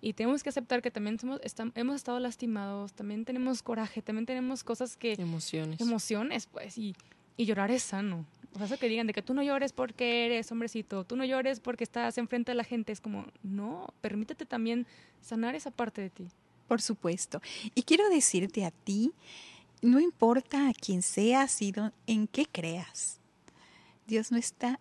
y 0.00 0.12
tenemos 0.12 0.42
que 0.42 0.50
aceptar 0.50 0.82
que 0.82 0.90
también 0.90 1.18
somos, 1.18 1.40
hemos 1.74 1.96
estado 1.96 2.20
lastimados, 2.20 2.92
también 2.92 3.24
tenemos 3.24 3.62
coraje, 3.62 4.02
también 4.02 4.26
tenemos 4.26 4.62
cosas 4.62 4.96
que... 4.96 5.14
Emociones. 5.14 5.80
Emociones, 5.80 6.46
pues, 6.46 6.76
y, 6.78 6.94
y 7.36 7.44
llorar 7.46 7.70
es 7.70 7.82
sano. 7.82 8.26
O 8.54 8.58
sea, 8.58 8.66
eso 8.66 8.78
que 8.78 8.88
digan 8.88 9.06
de 9.06 9.12
que 9.12 9.22
tú 9.22 9.34
no 9.34 9.42
llores 9.42 9.72
porque 9.72 10.26
eres 10.26 10.50
hombrecito, 10.50 11.04
tú 11.04 11.16
no 11.16 11.24
llores 11.24 11.60
porque 11.60 11.84
estás 11.84 12.16
enfrente 12.18 12.52
de 12.52 12.56
la 12.56 12.64
gente, 12.64 12.92
es 12.92 13.00
como, 13.00 13.26
no, 13.42 13.92
permítete 14.00 14.46
también 14.46 14.86
sanar 15.20 15.54
esa 15.54 15.70
parte 15.70 16.00
de 16.00 16.10
ti. 16.10 16.28
Por 16.68 16.80
supuesto. 16.80 17.40
Y 17.74 17.82
quiero 17.82 18.08
decirte 18.08 18.64
a 18.64 18.70
ti, 18.70 19.12
no 19.82 20.00
importa 20.00 20.68
a 20.68 20.72
quién 20.72 21.02
seas 21.02 21.60
y 21.62 21.72
en 22.06 22.26
qué 22.26 22.46
creas, 22.46 23.20
Dios 24.06 24.32
no 24.32 24.38
está 24.38 24.80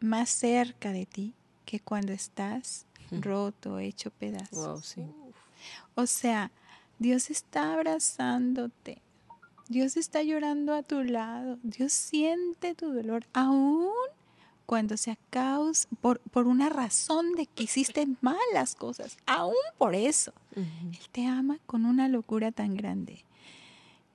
más 0.00 0.30
cerca 0.30 0.92
de 0.92 1.06
ti 1.06 1.34
que 1.64 1.78
cuando 1.80 2.12
estás 2.12 2.86
roto, 3.20 3.78
hecho 3.78 4.10
pedazos. 4.10 4.96
O 5.94 6.06
sea, 6.06 6.50
Dios 6.98 7.30
está 7.30 7.74
abrazándote. 7.74 9.02
Dios 9.68 9.96
está 9.96 10.22
llorando 10.22 10.74
a 10.74 10.82
tu 10.82 11.02
lado. 11.02 11.58
Dios 11.62 11.92
siente 11.92 12.74
tu 12.74 12.92
dolor, 12.92 13.26
aún 13.32 13.90
cuando 14.66 14.96
sea 14.96 15.18
caos 15.30 15.88
por, 16.00 16.20
por 16.20 16.46
una 16.46 16.68
razón 16.68 17.32
de 17.34 17.46
que 17.46 17.64
hiciste 17.64 18.06
malas 18.20 18.74
cosas. 18.74 19.18
Aún 19.26 19.54
por 19.78 19.94
eso. 19.94 20.32
Él 20.56 21.08
te 21.10 21.26
ama 21.26 21.58
con 21.66 21.86
una 21.86 22.08
locura 22.08 22.52
tan 22.52 22.74
grande 22.74 23.24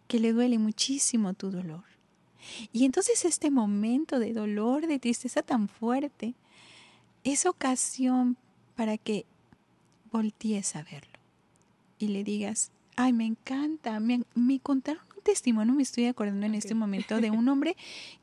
que 0.07 0.19
le 0.19 0.33
duele 0.33 0.57
muchísimo 0.57 1.33
tu 1.33 1.51
dolor. 1.51 1.83
Y 2.71 2.86
entonces 2.86 3.25
este 3.25 3.51
momento 3.51 4.19
de 4.19 4.33
dolor, 4.33 4.88
de 4.88 4.99
tristeza 4.99 5.41
tan 5.41 5.67
fuerte, 5.67 6.36
es 7.23 7.45
ocasión 7.45 8.38
para 8.77 8.97
que 8.97 9.25
voltees 10.11 10.77
a 10.77 10.83
verlo 10.83 11.19
y 11.99 12.09
le 12.09 12.23
digas, 12.23 12.71
ay, 12.95 13.11
me 13.11 13.25
encanta, 13.25 13.99
me, 13.99 14.23
contaron 14.61 15.03
un 15.15 15.23
testimonio, 15.23 15.73
me 15.73 15.83
estoy 15.83 16.05
acordando 16.05 16.45
en 16.45 16.55
este 16.55 16.75
momento, 16.75 17.19
de 17.19 17.31
un 17.31 17.49
hombre 17.49 17.75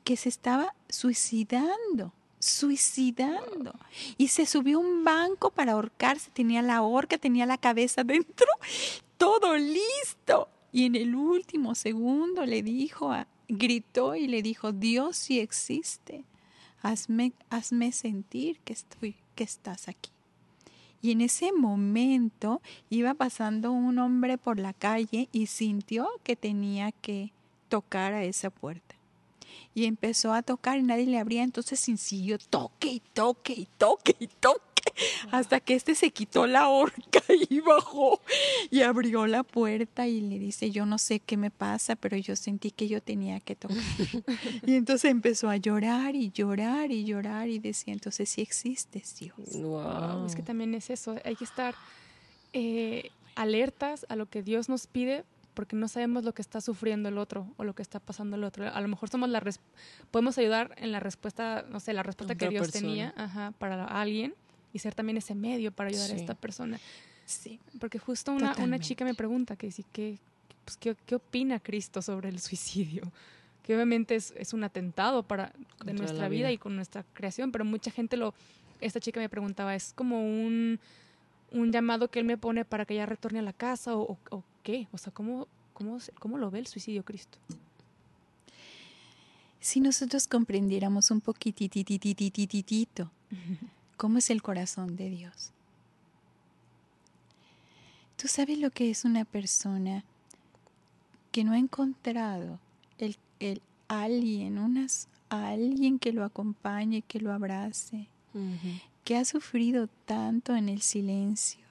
que 0.04 0.16
se 0.16 0.30
estaba 0.30 0.74
suicidando 0.88 2.14
suicidando 2.38 3.74
y 4.18 4.28
se 4.28 4.44
subió 4.44 4.76
a 4.76 4.80
un 4.82 5.02
banco 5.02 5.50
para 5.50 5.72
ahorcarse, 5.72 6.30
tenía 6.30 6.60
la 6.60 6.82
horca, 6.82 7.16
tenía 7.16 7.46
la 7.46 7.56
cabeza 7.56 8.04
dentro, 8.04 8.46
todo 9.16 9.56
listo. 9.56 10.50
Y 10.70 10.84
en 10.84 10.94
el 10.94 11.14
último 11.14 11.74
segundo 11.74 12.44
le 12.44 12.62
dijo, 12.62 13.14
gritó 13.48 14.14
y 14.14 14.26
le 14.26 14.42
dijo, 14.42 14.72
Dios 14.72 15.16
sí 15.16 15.40
existe, 15.40 16.26
hazme, 16.82 17.32
hazme 17.48 17.92
sentir 17.92 18.60
que 18.60 18.74
estoy, 18.74 19.16
que 19.34 19.44
estás 19.44 19.88
aquí. 19.88 20.10
Y 21.04 21.12
en 21.12 21.20
ese 21.20 21.52
momento 21.52 22.62
iba 22.88 23.12
pasando 23.12 23.72
un 23.72 23.98
hombre 23.98 24.38
por 24.38 24.58
la 24.58 24.72
calle 24.72 25.28
y 25.32 25.48
sintió 25.48 26.08
que 26.22 26.34
tenía 26.34 26.92
que 26.92 27.30
tocar 27.68 28.14
a 28.14 28.24
esa 28.24 28.48
puerta. 28.48 28.94
Y 29.74 29.84
empezó 29.84 30.32
a 30.32 30.40
tocar 30.40 30.78
y 30.78 30.82
nadie 30.82 31.04
le 31.04 31.18
abría, 31.18 31.42
entonces 31.42 31.78
siguió 31.78 32.38
toque 32.38 32.88
y 32.88 33.00
toque 33.00 33.52
y 33.52 33.68
toque 33.76 34.16
y 34.18 34.28
toque 34.28 34.73
hasta 35.30 35.60
que 35.60 35.74
este 35.74 35.94
se 35.94 36.10
quitó 36.10 36.46
la 36.46 36.68
horca 36.68 37.22
y 37.48 37.60
bajó 37.60 38.20
y 38.70 38.82
abrió 38.82 39.26
la 39.26 39.42
puerta 39.42 40.06
y 40.06 40.20
le 40.20 40.38
dice, 40.38 40.70
yo 40.70 40.86
no 40.86 40.98
sé 40.98 41.20
qué 41.20 41.36
me 41.36 41.50
pasa, 41.50 41.96
pero 41.96 42.16
yo 42.16 42.36
sentí 42.36 42.70
que 42.70 42.88
yo 42.88 43.02
tenía 43.02 43.40
que 43.40 43.56
tocar. 43.56 43.76
y 44.66 44.74
entonces 44.74 45.10
empezó 45.10 45.48
a 45.48 45.56
llorar 45.56 46.14
y 46.14 46.30
llorar 46.30 46.90
y 46.90 47.04
llorar 47.04 47.48
y 47.48 47.58
decía, 47.58 47.92
entonces 47.92 48.28
sí 48.28 48.42
existes 48.42 49.16
Dios. 49.18 49.36
Wow. 49.54 50.26
Es 50.26 50.34
que 50.34 50.42
también 50.42 50.74
es 50.74 50.90
eso, 50.90 51.16
hay 51.24 51.36
que 51.36 51.44
estar 51.44 51.74
eh, 52.52 53.10
alertas 53.34 54.06
a 54.08 54.16
lo 54.16 54.26
que 54.26 54.42
Dios 54.42 54.68
nos 54.68 54.86
pide 54.86 55.24
porque 55.54 55.76
no 55.76 55.86
sabemos 55.86 56.24
lo 56.24 56.34
que 56.34 56.42
está 56.42 56.60
sufriendo 56.60 57.08
el 57.08 57.16
otro 57.16 57.46
o 57.56 57.64
lo 57.64 57.74
que 57.74 57.82
está 57.82 58.00
pasando 58.00 58.36
el 58.36 58.42
otro. 58.42 58.68
A 58.68 58.80
lo 58.80 58.88
mejor 58.88 59.08
somos 59.08 59.28
la 59.28 59.40
podemos 60.10 60.36
ayudar 60.36 60.74
en 60.78 60.90
la 60.90 60.98
respuesta, 60.98 61.64
no 61.70 61.78
sé, 61.78 61.92
la 61.92 62.02
respuesta 62.02 62.34
que 62.34 62.48
Dios 62.48 62.72
tenía 62.72 63.14
para 63.58 63.84
alguien 63.84 64.34
y 64.74 64.80
ser 64.80 64.94
también 64.94 65.16
ese 65.16 65.34
medio 65.34 65.72
para 65.72 65.88
ayudar 65.88 66.10
a 66.10 66.16
esta 66.16 66.34
persona. 66.34 66.78
Sí. 67.24 67.58
Porque 67.80 67.98
justo 67.98 68.32
una, 68.32 68.54
una 68.58 68.78
chica 68.78 69.04
me 69.04 69.14
pregunta 69.14 69.56
que, 69.56 69.70
sí, 69.70 69.84
que, 69.92 70.18
pues, 70.64 70.76
¿qué, 70.76 70.94
¿qué, 71.06 71.14
opina 71.14 71.60
Cristo 71.60 72.02
sobre 72.02 72.28
el 72.28 72.40
suicidio? 72.40 73.10
Que 73.62 73.74
obviamente 73.74 74.16
es, 74.16 74.34
es 74.36 74.52
un 74.52 74.64
atentado 74.64 75.22
para 75.22 75.52
de 75.84 75.94
nuestra 75.94 76.28
vida. 76.28 76.52
y 76.52 76.58
con 76.58 76.76
nuestra 76.76 77.04
creación, 77.14 77.52
pero 77.52 77.64
mucha 77.64 77.90
gente 77.90 78.16
lo, 78.16 78.34
esta 78.80 79.00
chica 79.00 79.20
me 79.20 79.28
preguntaba, 79.28 79.74
¿es 79.74 79.92
como 79.94 80.20
un, 80.20 80.80
un 81.52 81.72
llamado 81.72 82.10
que 82.10 82.18
él 82.18 82.26
me 82.26 82.36
pone 82.36 82.64
para 82.64 82.84
que 82.84 82.94
ella 82.94 83.06
retorne 83.06 83.38
a 83.38 83.42
la 83.42 83.52
casa 83.52 83.96
o, 83.96 84.18
o, 84.30 84.42
qué? 84.64 84.88
O 84.90 84.98
sea, 84.98 85.12
¿cómo, 85.12 85.46
cómo, 85.72 85.98
¿cómo 86.18 86.36
lo 86.36 86.50
ve 86.50 86.58
el 86.58 86.66
suicidio 86.66 87.04
Cristo? 87.04 87.38
Si 89.60 89.80
nosotros 89.80 90.26
comprendiéramos 90.26 91.12
un 91.12 91.20
poquititititititito 91.20 93.10
cómo 93.96 94.18
es 94.18 94.30
el 94.30 94.42
corazón 94.42 94.96
de 94.96 95.10
Dios. 95.10 95.52
Tú 98.16 98.28
sabes 98.28 98.58
lo 98.58 98.70
que 98.70 98.90
es 98.90 99.04
una 99.04 99.24
persona 99.24 100.04
que 101.32 101.44
no 101.44 101.52
ha 101.52 101.58
encontrado 101.58 102.58
el, 102.98 103.16
el 103.40 103.60
alguien, 103.88 104.58
unas, 104.58 105.08
alguien 105.28 105.98
que 105.98 106.12
lo 106.12 106.24
acompañe, 106.24 107.02
que 107.02 107.20
lo 107.20 107.32
abrace, 107.32 108.08
que 109.04 109.16
ha 109.16 109.24
sufrido 109.24 109.88
tanto 110.06 110.56
en 110.56 110.68
el 110.68 110.80
silencio 110.82 111.64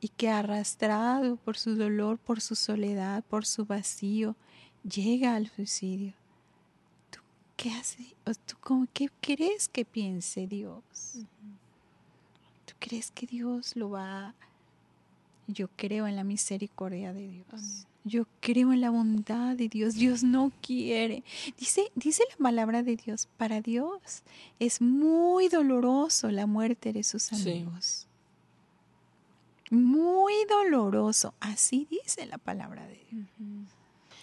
y 0.00 0.08
que 0.08 0.28
arrastrado 0.28 1.36
por 1.36 1.56
su 1.56 1.76
dolor, 1.76 2.18
por 2.18 2.40
su 2.40 2.54
soledad, 2.54 3.22
por 3.24 3.46
su 3.46 3.64
vacío, 3.64 4.34
llega 4.82 5.36
al 5.36 5.48
suicidio. 5.48 6.14
¿Qué 7.56 7.70
hace? 7.70 8.14
¿Tú 8.46 8.56
cómo, 8.60 8.86
qué 8.92 9.08
crees 9.20 9.68
que 9.68 9.84
piense 9.84 10.46
Dios? 10.46 10.82
¿Tú 12.64 12.74
crees 12.78 13.10
que 13.10 13.26
Dios 13.26 13.76
lo 13.76 13.90
va? 13.90 14.34
Yo 15.46 15.68
creo 15.76 16.06
en 16.06 16.16
la 16.16 16.24
misericordia 16.24 17.12
de 17.12 17.28
Dios. 17.28 17.86
Yo 18.04 18.26
creo 18.40 18.72
en 18.72 18.80
la 18.80 18.90
bondad 18.90 19.56
de 19.56 19.68
Dios. 19.68 19.94
Dios 19.94 20.24
no 20.24 20.50
quiere. 20.60 21.22
Dice, 21.56 21.92
dice 21.94 22.24
la 22.30 22.36
palabra 22.36 22.82
de 22.82 22.96
Dios, 22.96 23.28
para 23.36 23.60
Dios 23.60 24.22
es 24.58 24.80
muy 24.80 25.48
doloroso 25.48 26.30
la 26.30 26.46
muerte 26.46 26.92
de 26.92 27.04
sus 27.04 27.32
amigos. 27.32 28.08
Muy 29.70 30.34
doloroso. 30.48 31.34
Así 31.40 31.86
dice 31.90 32.26
la 32.26 32.38
palabra 32.38 32.86
de 32.86 33.04
Dios. 33.10 33.28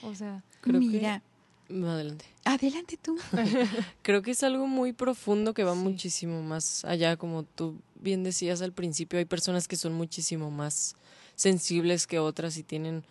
O 0.03 0.13
sea, 0.13 0.43
mira, 0.65 1.21
Adelante. 1.69 2.25
Adelante 2.45 2.97
tú. 2.97 3.17
Creo 4.01 4.21
que 4.21 4.31
es 4.31 4.43
algo 4.43 4.67
muy 4.67 4.91
profundo 4.93 5.53
que 5.53 5.63
va 5.63 5.75
muchísimo 5.75 6.41
más 6.41 6.83
allá, 6.85 7.15
como 7.15 7.43
tú 7.43 7.79
bien 8.01 8.23
decías 8.23 8.61
al 8.61 8.71
principio, 8.71 9.19
hay 9.19 9.25
personas 9.25 9.67
que 9.67 9.75
son 9.75 9.93
muchísimo 9.93 10.49
más 10.49 10.95
sensibles 11.35 12.07
que 12.07 12.19
otras 12.19 12.57
y 12.57 12.63
tienen 12.63 13.03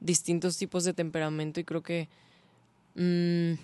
distintos 0.00 0.56
tipos 0.56 0.84
de 0.84 0.94
temperamento 0.94 1.60
y 1.60 1.64
creo 1.64 1.82
que 1.82 2.08
mm, 2.94 3.54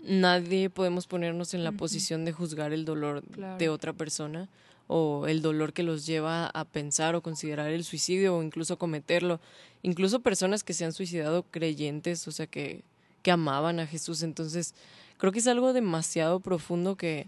nadie 0.00 0.70
podemos 0.70 1.06
ponernos 1.06 1.54
en 1.54 1.62
la 1.62 1.72
posición 1.72 2.24
de 2.24 2.32
juzgar 2.32 2.72
el 2.72 2.84
dolor 2.84 3.22
de 3.22 3.68
otra 3.68 3.92
persona 3.92 4.48
o 4.86 5.26
el 5.26 5.40
dolor 5.40 5.72
que 5.72 5.82
los 5.82 6.04
lleva 6.04 6.46
a 6.46 6.64
pensar 6.64 7.14
o 7.14 7.22
considerar 7.22 7.70
el 7.70 7.84
suicidio 7.84 8.36
o 8.36 8.42
incluso 8.42 8.78
cometerlo. 8.78 9.40
Incluso 9.82 10.20
personas 10.20 10.62
que 10.62 10.74
se 10.74 10.84
han 10.84 10.92
suicidado 10.92 11.42
creyentes, 11.44 12.26
o 12.28 12.32
sea, 12.32 12.46
que, 12.46 12.82
que 13.24 13.32
amaban 13.32 13.80
a 13.80 13.86
Jesús. 13.86 14.22
Entonces, 14.22 14.74
creo 15.16 15.32
que 15.32 15.40
es 15.40 15.46
algo 15.48 15.72
demasiado 15.72 16.38
profundo 16.40 16.94
que, 16.94 17.26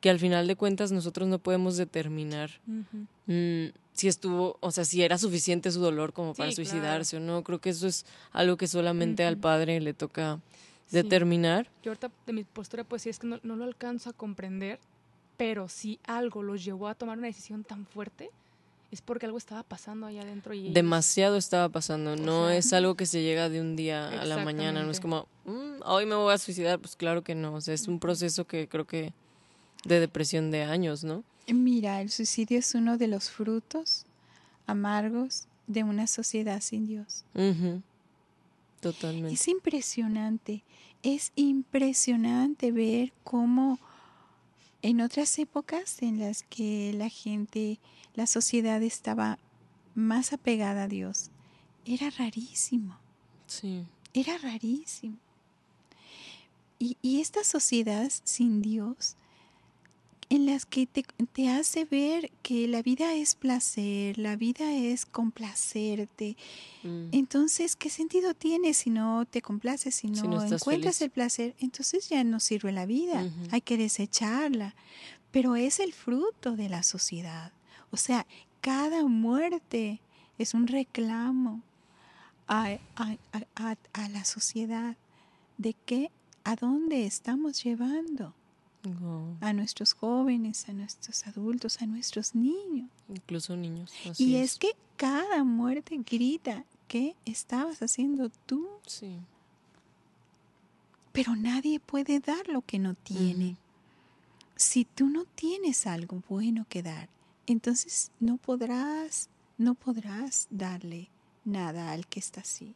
que 0.00 0.10
al 0.10 0.18
final 0.18 0.48
de 0.48 0.56
cuentas 0.56 0.90
nosotros 0.92 1.28
no 1.28 1.38
podemos 1.38 1.76
determinar 1.76 2.50
mm, 2.66 3.66
si 3.92 4.08
estuvo, 4.08 4.58
o 4.60 4.70
sea, 4.72 4.84
si 4.84 5.02
era 5.02 5.16
suficiente 5.16 5.70
su 5.70 5.80
dolor 5.80 6.12
como 6.12 6.34
para 6.34 6.50
suicidarse 6.50 7.16
o 7.16 7.20
no. 7.20 7.44
Creo 7.44 7.60
que 7.60 7.70
eso 7.70 7.86
es 7.86 8.04
algo 8.32 8.56
que 8.56 8.66
solamente 8.66 9.24
al 9.24 9.38
padre 9.38 9.80
le 9.80 9.94
toca 9.94 10.40
determinar. 10.90 11.70
Yo 11.84 11.92
ahorita 11.92 12.10
de 12.26 12.32
mi 12.32 12.42
postura 12.42 12.82
pues 12.82 13.02
sí 13.02 13.08
es 13.08 13.20
que 13.20 13.28
no, 13.28 13.38
no, 13.44 13.54
lo 13.54 13.64
alcanzo 13.64 14.10
a 14.10 14.12
comprender, 14.12 14.80
pero 15.36 15.68
si 15.68 16.00
algo 16.04 16.42
los 16.42 16.64
llevó 16.64 16.88
a 16.88 16.96
tomar 16.96 17.16
una 17.16 17.28
decisión 17.28 17.62
tan 17.62 17.86
fuerte, 17.86 18.30
es 18.90 19.02
porque 19.02 19.26
algo 19.26 19.38
estaba 19.38 19.62
pasando 19.62 20.06
allá 20.06 20.22
adentro. 20.22 20.54
Y 20.54 20.72
Demasiado 20.72 21.36
estaba 21.36 21.68
pasando, 21.68 22.16
no 22.16 22.48
es 22.48 22.72
algo 22.72 22.94
que 22.94 23.06
se 23.06 23.22
llega 23.22 23.48
de 23.48 23.60
un 23.60 23.76
día 23.76 24.08
a 24.08 24.24
la 24.24 24.44
mañana, 24.44 24.82
no 24.82 24.90
es 24.90 25.00
como, 25.00 25.26
mm, 25.44 25.82
hoy 25.84 26.06
me 26.06 26.14
voy 26.14 26.32
a 26.32 26.38
suicidar, 26.38 26.78
pues 26.78 26.96
claro 26.96 27.22
que 27.22 27.34
no, 27.34 27.54
o 27.54 27.60
sea, 27.60 27.74
es 27.74 27.86
un 27.86 27.98
proceso 27.98 28.46
que 28.46 28.68
creo 28.68 28.86
que 28.86 29.12
de 29.84 30.00
depresión 30.00 30.50
de 30.50 30.62
años, 30.62 31.04
¿no? 31.04 31.22
Mira, 31.46 32.00
el 32.00 32.10
suicidio 32.10 32.58
es 32.58 32.74
uno 32.74 32.98
de 32.98 33.08
los 33.08 33.30
frutos 33.30 34.04
amargos 34.66 35.46
de 35.66 35.84
una 35.84 36.06
sociedad 36.06 36.60
sin 36.60 36.86
Dios. 36.86 37.24
Totalmente. 38.80 39.34
Es 39.34 39.48
impresionante, 39.48 40.62
es 41.02 41.32
impresionante 41.36 42.72
ver 42.72 43.12
cómo 43.24 43.78
en 44.82 45.00
otras 45.00 45.38
épocas 45.38 46.02
en 46.02 46.20
las 46.20 46.42
que 46.44 46.92
la 46.94 47.08
gente, 47.08 47.78
la 48.14 48.26
sociedad 48.26 48.82
estaba 48.82 49.38
más 49.94 50.32
apegada 50.32 50.84
a 50.84 50.88
Dios, 50.88 51.30
era 51.84 52.10
rarísimo. 52.10 52.96
Sí. 53.46 53.84
Era 54.14 54.38
rarísimo. 54.38 55.16
Y, 56.78 56.96
y 57.02 57.20
esta 57.20 57.44
sociedad 57.44 58.10
sin 58.24 58.62
Dios 58.62 59.16
en 60.30 60.46
las 60.46 60.66
que 60.66 60.86
te, 60.86 61.04
te, 61.32 61.48
hace 61.48 61.84
ver 61.86 62.30
que 62.42 62.68
la 62.68 62.82
vida 62.82 63.14
es 63.14 63.34
placer, 63.34 64.18
la 64.18 64.36
vida 64.36 64.72
es 64.72 65.06
complacerte. 65.06 66.36
Mm. 66.82 67.08
Entonces, 67.12 67.76
¿qué 67.76 67.88
sentido 67.88 68.34
tiene 68.34 68.74
si 68.74 68.90
no 68.90 69.24
te 69.24 69.40
complaces, 69.40 69.94
si 69.94 70.08
no, 70.08 70.44
encuentras 70.44 71.00
el 71.00 71.10
placer? 71.10 71.54
Entonces 71.60 72.08
ya 72.10 72.22
no 72.24 72.40
sirve 72.40 72.72
la 72.72 72.84
vida, 72.84 73.30
hay 73.50 73.60
que 73.62 73.78
desecharla. 73.78 74.74
Pero 75.30 75.56
es 75.56 75.80
el 75.80 75.92
fruto 75.92 76.56
de 76.56 76.68
la 76.68 76.82
sociedad. 76.82 77.52
O 77.90 77.96
sea, 77.96 78.26
cada 78.60 79.04
muerte 79.04 80.00
es 80.36 80.52
un 80.52 80.66
reclamo 80.66 81.62
a, 82.46 82.78
a, 82.96 83.76
a 83.92 84.08
la 84.08 84.24
sociedad 84.24 84.96
de 85.56 85.74
que 85.74 86.10
a 86.44 86.54
dónde 86.56 87.04
estamos 87.06 87.62
llevando 87.62 88.34
a 89.40 89.52
nuestros 89.52 89.92
jóvenes, 89.92 90.68
a 90.68 90.72
nuestros 90.72 91.26
adultos, 91.26 91.80
a 91.82 91.86
nuestros 91.86 92.34
niños. 92.34 92.88
Incluso 93.08 93.56
niños. 93.56 93.92
y 94.18 94.36
es. 94.36 94.58
que 94.58 94.72
cada 94.96 95.44
muerte 95.44 95.98
grita, 95.98 96.64
¿qué 96.88 97.14
estabas 97.24 97.80
haciendo 97.82 98.30
tú? 98.46 98.68
Sí. 98.86 99.16
Pero 101.12 101.36
nadie 101.36 101.80
puede 101.80 102.20
dar 102.20 102.48
lo 102.48 102.62
que 102.62 102.78
no 102.78 102.94
tiene. 102.94 103.56
Si 104.56 104.84
tú 104.84 105.08
no 105.08 105.24
tienes 105.24 105.86
algo 105.86 106.22
bueno 106.28 106.66
que 106.68 106.82
dar, 106.82 107.08
entonces 107.46 108.10
no 108.20 108.36
podrás, 108.36 109.28
no 109.56 109.74
podrás 109.74 110.48
darle 110.50 111.08
nada 111.44 111.92
al 111.92 112.06
que 112.06 112.20
está 112.20 112.40
así. 112.40 112.74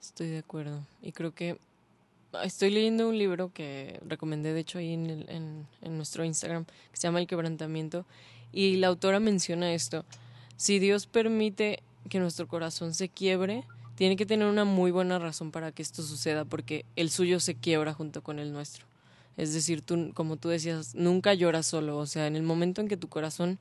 Estoy 0.00 0.28
de 0.28 0.38
acuerdo. 0.38 0.86
Y 1.02 1.12
creo 1.12 1.34
que 1.34 1.58
estoy 2.42 2.70
leyendo 2.70 3.08
un 3.08 3.18
libro 3.18 3.52
que 3.52 4.00
recomendé, 4.06 4.52
de 4.52 4.60
hecho, 4.60 4.78
ahí 4.78 4.92
en, 4.92 5.66
en, 5.80 5.96
nuestro 5.96 6.24
Instagram, 6.24 6.64
que 6.64 6.96
se 6.96 7.08
llama 7.08 7.20
El 7.20 7.26
quebrantamiento, 7.26 8.06
y 8.52 8.76
la 8.76 8.88
autora 8.88 9.20
menciona 9.20 9.72
esto. 9.72 10.04
Si 10.56 10.78
Dios 10.78 11.06
permite 11.06 11.82
que 12.08 12.18
nuestro 12.18 12.48
corazón 12.48 12.94
se 12.94 13.08
quiebre, 13.08 13.64
tiene 13.96 14.16
que 14.16 14.26
tener 14.26 14.46
una 14.46 14.64
muy 14.64 14.90
buena 14.90 15.18
razón 15.18 15.50
para 15.50 15.72
que 15.72 15.82
esto 15.82 16.02
suceda, 16.02 16.44
porque 16.44 16.84
el 16.96 17.10
suyo 17.10 17.40
se 17.40 17.54
quiebra 17.54 17.94
junto 17.94 18.22
con 18.22 18.38
el 18.38 18.52
nuestro. 18.52 18.86
Es 19.36 19.52
decir, 19.52 19.82
tú, 19.82 20.12
como 20.14 20.36
tú 20.36 20.48
decías, 20.48 20.94
nunca 20.94 21.34
lloras 21.34 21.66
solo. 21.66 21.98
O 21.98 22.06
sea, 22.06 22.26
en 22.26 22.36
el 22.36 22.42
momento 22.42 22.80
en 22.80 22.88
que 22.88 22.96
tu 22.96 23.08
corazón 23.08 23.58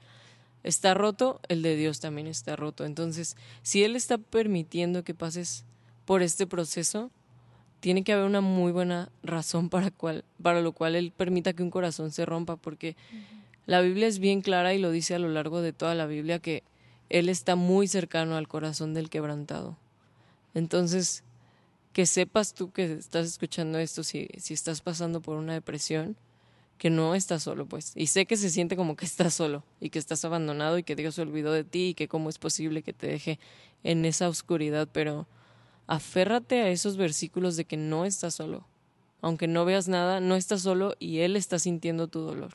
está 0.63 0.93
roto, 0.93 1.41
el 1.47 1.61
de 1.61 1.75
Dios 1.75 1.99
también 1.99 2.27
está 2.27 2.55
roto. 2.55 2.85
Entonces, 2.85 3.35
si 3.61 3.83
Él 3.83 3.95
está 3.95 4.17
permitiendo 4.17 5.03
que 5.03 5.13
pases 5.13 5.63
por 6.05 6.21
este 6.21 6.47
proceso, 6.47 7.11
tiene 7.85 8.03
que 8.03 8.13
haber 8.13 8.25
una 8.25 8.41
muy 8.41 8.71
buena 8.71 9.11
razón 9.21 9.69
para, 9.69 9.91
cual, 9.91 10.25
para 10.41 10.59
lo 10.61 10.71
cual 10.71 10.95
Él 10.95 11.13
permita 11.15 11.53
que 11.53 11.61
un 11.61 11.69
corazón 11.69 12.09
se 12.09 12.25
rompa, 12.25 12.55
porque 12.55 12.95
la 13.67 13.79
Biblia 13.79 14.07
es 14.07 14.17
bien 14.17 14.41
clara 14.41 14.73
y 14.73 14.79
lo 14.79 14.89
dice 14.89 15.13
a 15.13 15.19
lo 15.19 15.29
largo 15.29 15.61
de 15.61 15.71
toda 15.71 15.93
la 15.93 16.07
Biblia 16.07 16.39
que 16.39 16.63
Él 17.09 17.29
está 17.29 17.55
muy 17.55 17.87
cercano 17.87 18.37
al 18.37 18.47
corazón 18.47 18.95
del 18.95 19.11
quebrantado. 19.11 19.77
Entonces, 20.55 21.23
que 21.93 22.07
sepas 22.07 22.55
tú 22.55 22.71
que 22.71 22.91
estás 22.91 23.27
escuchando 23.27 23.77
esto, 23.77 24.03
si, 24.03 24.29
si 24.39 24.55
estás 24.55 24.81
pasando 24.81 25.21
por 25.21 25.37
una 25.37 25.53
depresión, 25.53 26.17
que 26.79 26.89
no 26.89 27.13
estás 27.13 27.43
solo, 27.43 27.67
pues. 27.67 27.91
Y 27.93 28.07
sé 28.07 28.25
que 28.25 28.35
se 28.35 28.49
siente 28.49 28.75
como 28.75 28.95
que 28.95 29.05
estás 29.05 29.35
solo 29.35 29.63
y 29.79 29.91
que 29.91 29.99
estás 29.99 30.25
abandonado 30.25 30.79
y 30.79 30.83
que 30.83 30.95
Dios 30.95 31.13
se 31.13 31.21
olvidó 31.21 31.53
de 31.53 31.63
ti 31.63 31.89
y 31.89 31.93
que 31.93 32.07
cómo 32.07 32.29
es 32.29 32.39
posible 32.39 32.81
que 32.81 32.93
te 32.93 33.05
deje 33.05 33.37
en 33.83 34.05
esa 34.05 34.27
oscuridad, 34.27 34.89
pero 34.91 35.27
aférrate 35.87 36.61
a 36.61 36.69
esos 36.69 36.97
versículos 36.97 37.55
de 37.55 37.65
que 37.65 37.77
no 37.77 38.05
estás 38.05 38.35
solo. 38.35 38.65
Aunque 39.21 39.47
no 39.47 39.65
veas 39.65 39.87
nada, 39.87 40.19
no 40.19 40.35
estás 40.35 40.61
solo 40.61 40.95
y 40.99 41.19
Él 41.19 41.35
está 41.35 41.59
sintiendo 41.59 42.07
tu 42.07 42.19
dolor. 42.19 42.53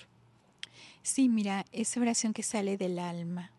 Sí, 1.02 1.28
mira, 1.28 1.64
esa 1.72 2.00
oración 2.00 2.32
que 2.32 2.42
sale 2.42 2.76
del 2.76 2.98
alma 2.98 3.50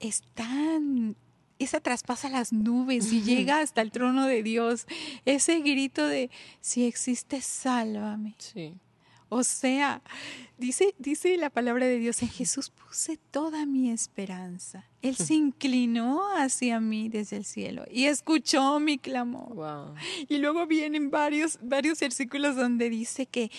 es 0.00 0.22
tan... 0.34 1.16
Esa 1.58 1.80
traspasa 1.80 2.28
las 2.28 2.52
nubes 2.52 3.12
y 3.12 3.20
llega 3.22 3.60
hasta 3.60 3.82
el 3.82 3.90
trono 3.90 4.26
de 4.26 4.44
Dios. 4.44 4.86
Ese 5.24 5.58
grito 5.58 6.06
de, 6.06 6.30
si 6.60 6.84
existe, 6.84 7.40
sálvame. 7.40 8.36
Sí. 8.38 8.74
O 9.30 9.44
sea, 9.44 10.02
dice, 10.56 10.94
dice 10.98 11.36
la 11.36 11.50
palabra 11.50 11.86
de 11.86 11.98
Dios, 11.98 12.22
en 12.22 12.28
Jesús 12.28 12.70
puse 12.70 13.18
toda 13.30 13.66
mi 13.66 13.90
esperanza. 13.90 14.84
Él 15.02 15.16
se 15.16 15.34
inclinó 15.34 16.22
hacia 16.36 16.80
mí 16.80 17.08
desde 17.08 17.36
el 17.36 17.44
cielo 17.44 17.84
y 17.90 18.06
escuchó 18.06 18.80
mi 18.80 18.98
clamor. 18.98 19.94
Y 20.28 20.38
luego 20.38 20.66
vienen 20.66 21.10
varios, 21.10 21.58
varios 21.62 22.00
versículos 22.00 22.56
donde 22.56 22.90
dice 22.90 23.26
que, 23.26 23.50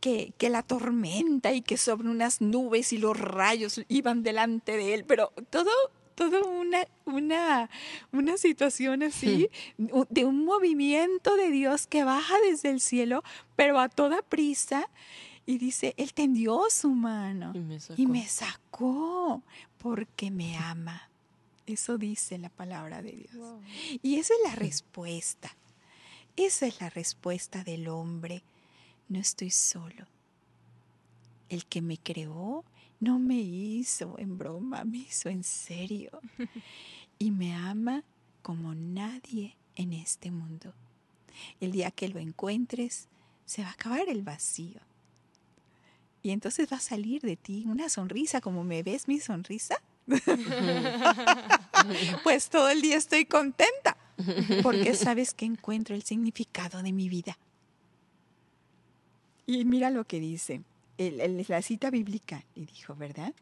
que, 0.00 0.32
que, 0.38 0.50
la 0.50 0.62
tormenta 0.62 1.52
y 1.52 1.62
que 1.62 1.76
sobre 1.76 2.08
unas 2.08 2.40
nubes 2.40 2.92
y 2.92 2.98
los 2.98 3.18
rayos 3.18 3.82
iban 3.88 4.22
delante 4.22 4.76
de 4.76 4.94
él, 4.94 5.04
pero 5.04 5.32
todo 5.50 5.70
toda 6.18 6.42
una, 6.42 6.84
una, 7.04 7.70
una 8.10 8.36
situación 8.36 9.04
así, 9.04 9.48
de 9.76 10.24
un 10.24 10.44
movimiento 10.44 11.36
de 11.36 11.52
Dios 11.52 11.86
que 11.86 12.02
baja 12.02 12.34
desde 12.50 12.70
el 12.70 12.80
cielo, 12.80 13.22
pero 13.54 13.78
a 13.78 13.88
toda 13.88 14.20
prisa. 14.22 14.90
Y 15.46 15.58
dice, 15.58 15.94
Él 15.96 16.12
tendió 16.14 16.60
su 16.70 16.90
mano 16.90 17.52
y 17.96 18.06
me 18.06 18.26
sacó, 18.26 19.42
porque 19.78 20.32
me 20.32 20.56
ama. 20.56 21.08
Eso 21.66 21.98
dice 21.98 22.36
la 22.36 22.48
palabra 22.48 23.00
de 23.00 23.12
Dios. 23.12 23.36
Y 24.02 24.16
esa 24.16 24.34
es 24.34 24.40
la 24.50 24.56
respuesta. 24.56 25.56
Esa 26.34 26.66
es 26.66 26.80
la 26.80 26.90
respuesta 26.90 27.62
del 27.62 27.86
hombre. 27.86 28.42
No 29.08 29.20
estoy 29.20 29.50
solo. 29.50 30.06
El 31.48 31.66
que 31.66 31.82
me 31.82 31.98
creó 31.98 32.64
no 33.00 33.18
me 33.18 33.36
hizo 33.36 34.18
en 34.18 34.38
broma, 34.38 34.84
me 34.84 34.98
hizo 34.98 35.28
en 35.28 35.44
serio. 35.44 36.10
Y 37.20 37.32
me 37.32 37.52
ama 37.52 38.04
como 38.42 38.76
nadie 38.76 39.56
en 39.74 39.92
este 39.92 40.30
mundo. 40.30 40.72
El 41.60 41.72
día 41.72 41.90
que 41.90 42.06
lo 42.06 42.20
encuentres, 42.20 43.08
se 43.44 43.62
va 43.62 43.70
a 43.70 43.72
acabar 43.72 44.08
el 44.08 44.22
vacío. 44.22 44.80
Y 46.22 46.30
entonces 46.30 46.72
va 46.72 46.76
a 46.76 46.80
salir 46.80 47.22
de 47.22 47.36
ti 47.36 47.64
una 47.66 47.88
sonrisa, 47.88 48.40
como 48.40 48.62
me 48.62 48.84
ves 48.84 49.08
mi 49.08 49.18
sonrisa. 49.18 49.82
pues 52.22 52.50
todo 52.50 52.68
el 52.68 52.82
día 52.82 52.96
estoy 52.96 53.24
contenta, 53.24 53.96
porque 54.62 54.94
sabes 54.94 55.34
que 55.34 55.44
encuentro 55.44 55.96
el 55.96 56.04
significado 56.04 56.82
de 56.82 56.92
mi 56.92 57.08
vida. 57.08 57.36
Y 59.44 59.64
mira 59.64 59.90
lo 59.90 60.04
que 60.04 60.20
dice 60.20 60.62
la 60.98 61.62
cita 61.62 61.90
bíblica, 61.90 62.44
le 62.54 62.66
dijo, 62.66 62.94
¿verdad? 62.96 63.32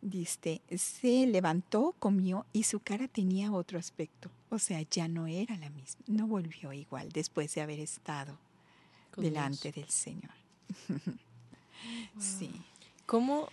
Dice, 0.00 0.60
se 0.76 1.26
levantó, 1.26 1.94
comió 1.98 2.46
y 2.52 2.62
su 2.64 2.80
cara 2.80 3.08
tenía 3.08 3.52
otro 3.52 3.78
aspecto. 3.78 4.30
O 4.50 4.58
sea, 4.58 4.80
ya 4.82 5.08
no 5.08 5.26
era 5.26 5.56
la 5.56 5.70
misma, 5.70 6.02
no 6.06 6.26
volvió 6.26 6.72
igual 6.72 7.10
después 7.10 7.54
de 7.54 7.60
haber 7.60 7.80
estado 7.80 8.38
delante 9.16 9.72
del 9.72 9.88
Señor. 9.88 10.32
Sí. 12.18 12.50
¿Cómo, 13.04 13.48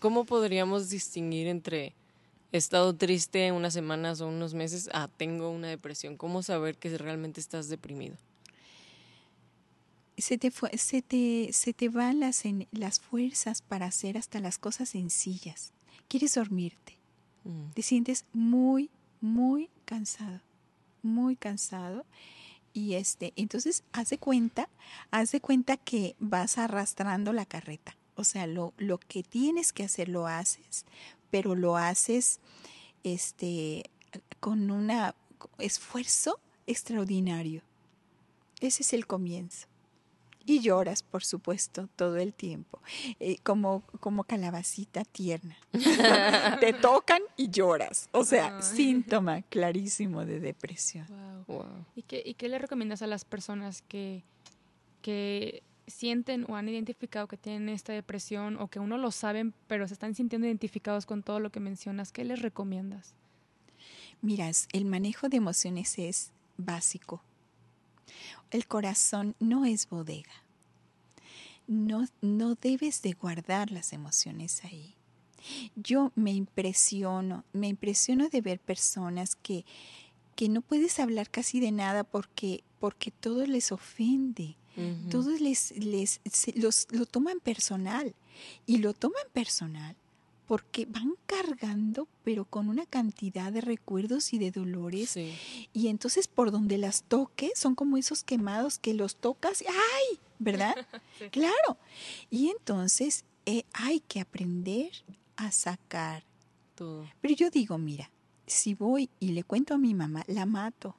¿Cómo 0.00 0.24
podríamos 0.24 0.90
distinguir 0.90 1.46
entre 1.46 1.94
he 2.50 2.56
estado 2.56 2.94
triste 2.94 3.52
unas 3.52 3.72
semanas 3.72 4.20
o 4.20 4.26
unos 4.26 4.54
meses 4.54 4.90
a 4.92 5.06
tengo 5.06 5.50
una 5.50 5.68
depresión? 5.68 6.16
¿Cómo 6.16 6.42
saber 6.42 6.76
que 6.76 6.96
realmente 6.98 7.40
estás 7.40 7.68
deprimido? 7.68 8.16
Se 10.18 10.38
te, 10.38 10.52
se 10.76 11.02
te, 11.02 11.50
se 11.52 11.72
te 11.72 11.88
van 11.88 12.20
las, 12.20 12.42
las 12.70 13.00
fuerzas 13.00 13.62
para 13.62 13.86
hacer 13.86 14.18
hasta 14.18 14.40
las 14.40 14.58
cosas 14.58 14.90
sencillas. 14.90 15.72
Quieres 16.08 16.34
dormirte. 16.34 16.98
Mm. 17.44 17.70
Te 17.74 17.82
sientes 17.82 18.24
muy, 18.32 18.90
muy 19.20 19.70
cansado, 19.84 20.40
muy 21.02 21.36
cansado. 21.36 22.04
Y 22.74 22.94
este, 22.94 23.32
entonces 23.36 23.84
haz 23.92 24.10
de 24.10 24.18
cuenta, 24.18 24.68
haz 25.10 25.32
de 25.32 25.40
cuenta 25.40 25.76
que 25.76 26.16
vas 26.18 26.58
arrastrando 26.58 27.32
la 27.32 27.46
carreta. 27.46 27.96
O 28.14 28.24
sea, 28.24 28.46
lo, 28.46 28.74
lo 28.76 28.98
que 28.98 29.22
tienes 29.22 29.72
que 29.72 29.84
hacer 29.84 30.08
lo 30.08 30.26
haces, 30.26 30.84
pero 31.30 31.54
lo 31.54 31.76
haces 31.76 32.40
este, 33.04 33.90
con 34.40 34.70
un 34.70 34.90
esfuerzo 35.58 36.38
extraordinario. 36.66 37.62
Ese 38.60 38.82
es 38.82 38.92
el 38.92 39.06
comienzo 39.06 39.71
y 40.46 40.60
lloras, 40.60 41.02
por 41.02 41.24
supuesto, 41.24 41.88
todo 41.96 42.16
el 42.16 42.32
tiempo, 42.32 42.80
eh, 43.20 43.36
como, 43.42 43.82
como 44.00 44.24
calabacita 44.24 45.04
tierna. 45.04 45.56
Te 46.60 46.72
tocan 46.72 47.22
y 47.36 47.50
lloras. 47.50 48.08
O 48.12 48.24
sea, 48.24 48.60
síntoma 48.62 49.42
clarísimo 49.42 50.24
de 50.24 50.40
depresión. 50.40 51.06
¿Y, 51.94 52.02
qué, 52.02 52.22
¿Y 52.24 52.34
qué 52.34 52.48
le 52.48 52.58
recomiendas 52.58 53.02
a 53.02 53.06
las 53.06 53.24
personas 53.24 53.82
que, 53.82 54.24
que 55.00 55.62
sienten 55.86 56.46
o 56.48 56.56
han 56.56 56.68
identificado 56.68 57.26
que 57.28 57.36
tienen 57.36 57.68
esta 57.68 57.92
depresión 57.92 58.56
o 58.60 58.68
que 58.68 58.78
uno 58.78 58.98
lo 58.98 59.10
saben, 59.10 59.54
pero 59.66 59.86
se 59.88 59.94
están 59.94 60.14
sintiendo 60.14 60.46
identificados 60.46 61.06
con 61.06 61.22
todo 61.22 61.40
lo 61.40 61.50
que 61.50 61.60
mencionas? 61.60 62.12
¿Qué 62.12 62.24
les 62.24 62.40
recomiendas? 62.40 63.14
Miras, 64.20 64.68
el 64.72 64.84
manejo 64.84 65.28
de 65.28 65.38
emociones 65.38 65.98
es 65.98 66.32
básico 66.56 67.22
el 68.50 68.66
corazón 68.66 69.34
no 69.40 69.64
es 69.64 69.88
bodega. 69.88 70.32
No, 71.66 72.06
no 72.20 72.54
debes 72.54 73.02
de 73.02 73.12
guardar 73.12 73.70
las 73.70 73.92
emociones 73.92 74.64
ahí. 74.64 74.94
Yo 75.74 76.12
me 76.14 76.32
impresiono, 76.32 77.44
me 77.52 77.68
impresiono 77.68 78.28
de 78.28 78.40
ver 78.40 78.60
personas 78.60 79.36
que, 79.36 79.64
que 80.36 80.48
no 80.48 80.60
puedes 80.60 80.98
hablar 80.98 81.30
casi 81.30 81.60
de 81.60 81.72
nada 81.72 82.04
porque, 82.04 82.62
porque 82.78 83.10
todo 83.10 83.46
les 83.46 83.72
ofende. 83.72 84.56
Todos 85.10 85.42
les, 85.42 85.72
les 85.72 86.20
los, 86.54 86.86
lo 86.90 87.04
toman 87.04 87.40
personal. 87.40 88.14
Y 88.66 88.78
lo 88.78 88.94
toman 88.94 89.24
personal 89.34 89.96
porque 90.52 90.84
van 90.84 91.14
cargando, 91.24 92.08
pero 92.24 92.44
con 92.44 92.68
una 92.68 92.84
cantidad 92.84 93.50
de 93.50 93.62
recuerdos 93.62 94.34
y 94.34 94.38
de 94.38 94.50
dolores. 94.50 95.16
Y 95.72 95.88
entonces 95.88 96.28
por 96.28 96.50
donde 96.50 96.76
las 96.76 97.04
toque, 97.04 97.52
son 97.54 97.74
como 97.74 97.96
esos 97.96 98.22
quemados 98.22 98.78
que 98.78 98.92
los 98.92 99.16
tocas 99.16 99.64
¡ay! 99.66 100.18
¿Verdad? 100.38 100.74
Claro. 101.30 101.78
Y 102.28 102.50
entonces 102.50 103.24
eh, 103.46 103.64
hay 103.72 104.00
que 104.00 104.20
aprender 104.20 104.90
a 105.36 105.50
sacar 105.52 106.22
todo. 106.74 107.08
Pero 107.22 107.34
yo 107.34 107.48
digo, 107.48 107.78
mira, 107.78 108.10
si 108.46 108.74
voy 108.74 109.08
y 109.20 109.28
le 109.28 109.44
cuento 109.44 109.72
a 109.72 109.78
mi 109.78 109.94
mamá, 109.94 110.22
la 110.26 110.44
mato. 110.44 110.96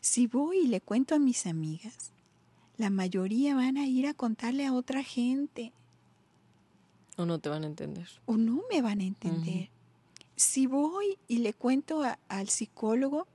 Si 0.00 0.28
voy 0.28 0.58
y 0.58 0.68
le 0.68 0.80
cuento 0.80 1.16
a 1.16 1.18
mis 1.18 1.44
amigas, 1.44 2.12
la 2.76 2.88
mayoría 2.88 3.56
van 3.56 3.78
a 3.78 3.88
ir 3.88 4.06
a 4.06 4.14
contarle 4.14 4.64
a 4.64 4.74
otra 4.74 5.02
gente. 5.02 5.72
O 7.16 7.26
no 7.26 7.38
te 7.38 7.48
van 7.48 7.64
a 7.64 7.66
entender. 7.66 8.08
O 8.26 8.36
no 8.36 8.62
me 8.70 8.82
van 8.82 9.00
a 9.00 9.04
entender. 9.04 9.70
Si 10.36 10.66
voy 10.66 11.18
y 11.28 11.38
le 11.38 11.52
cuento 11.52 12.02
al 12.28 12.48
psicólogo, 12.48 13.26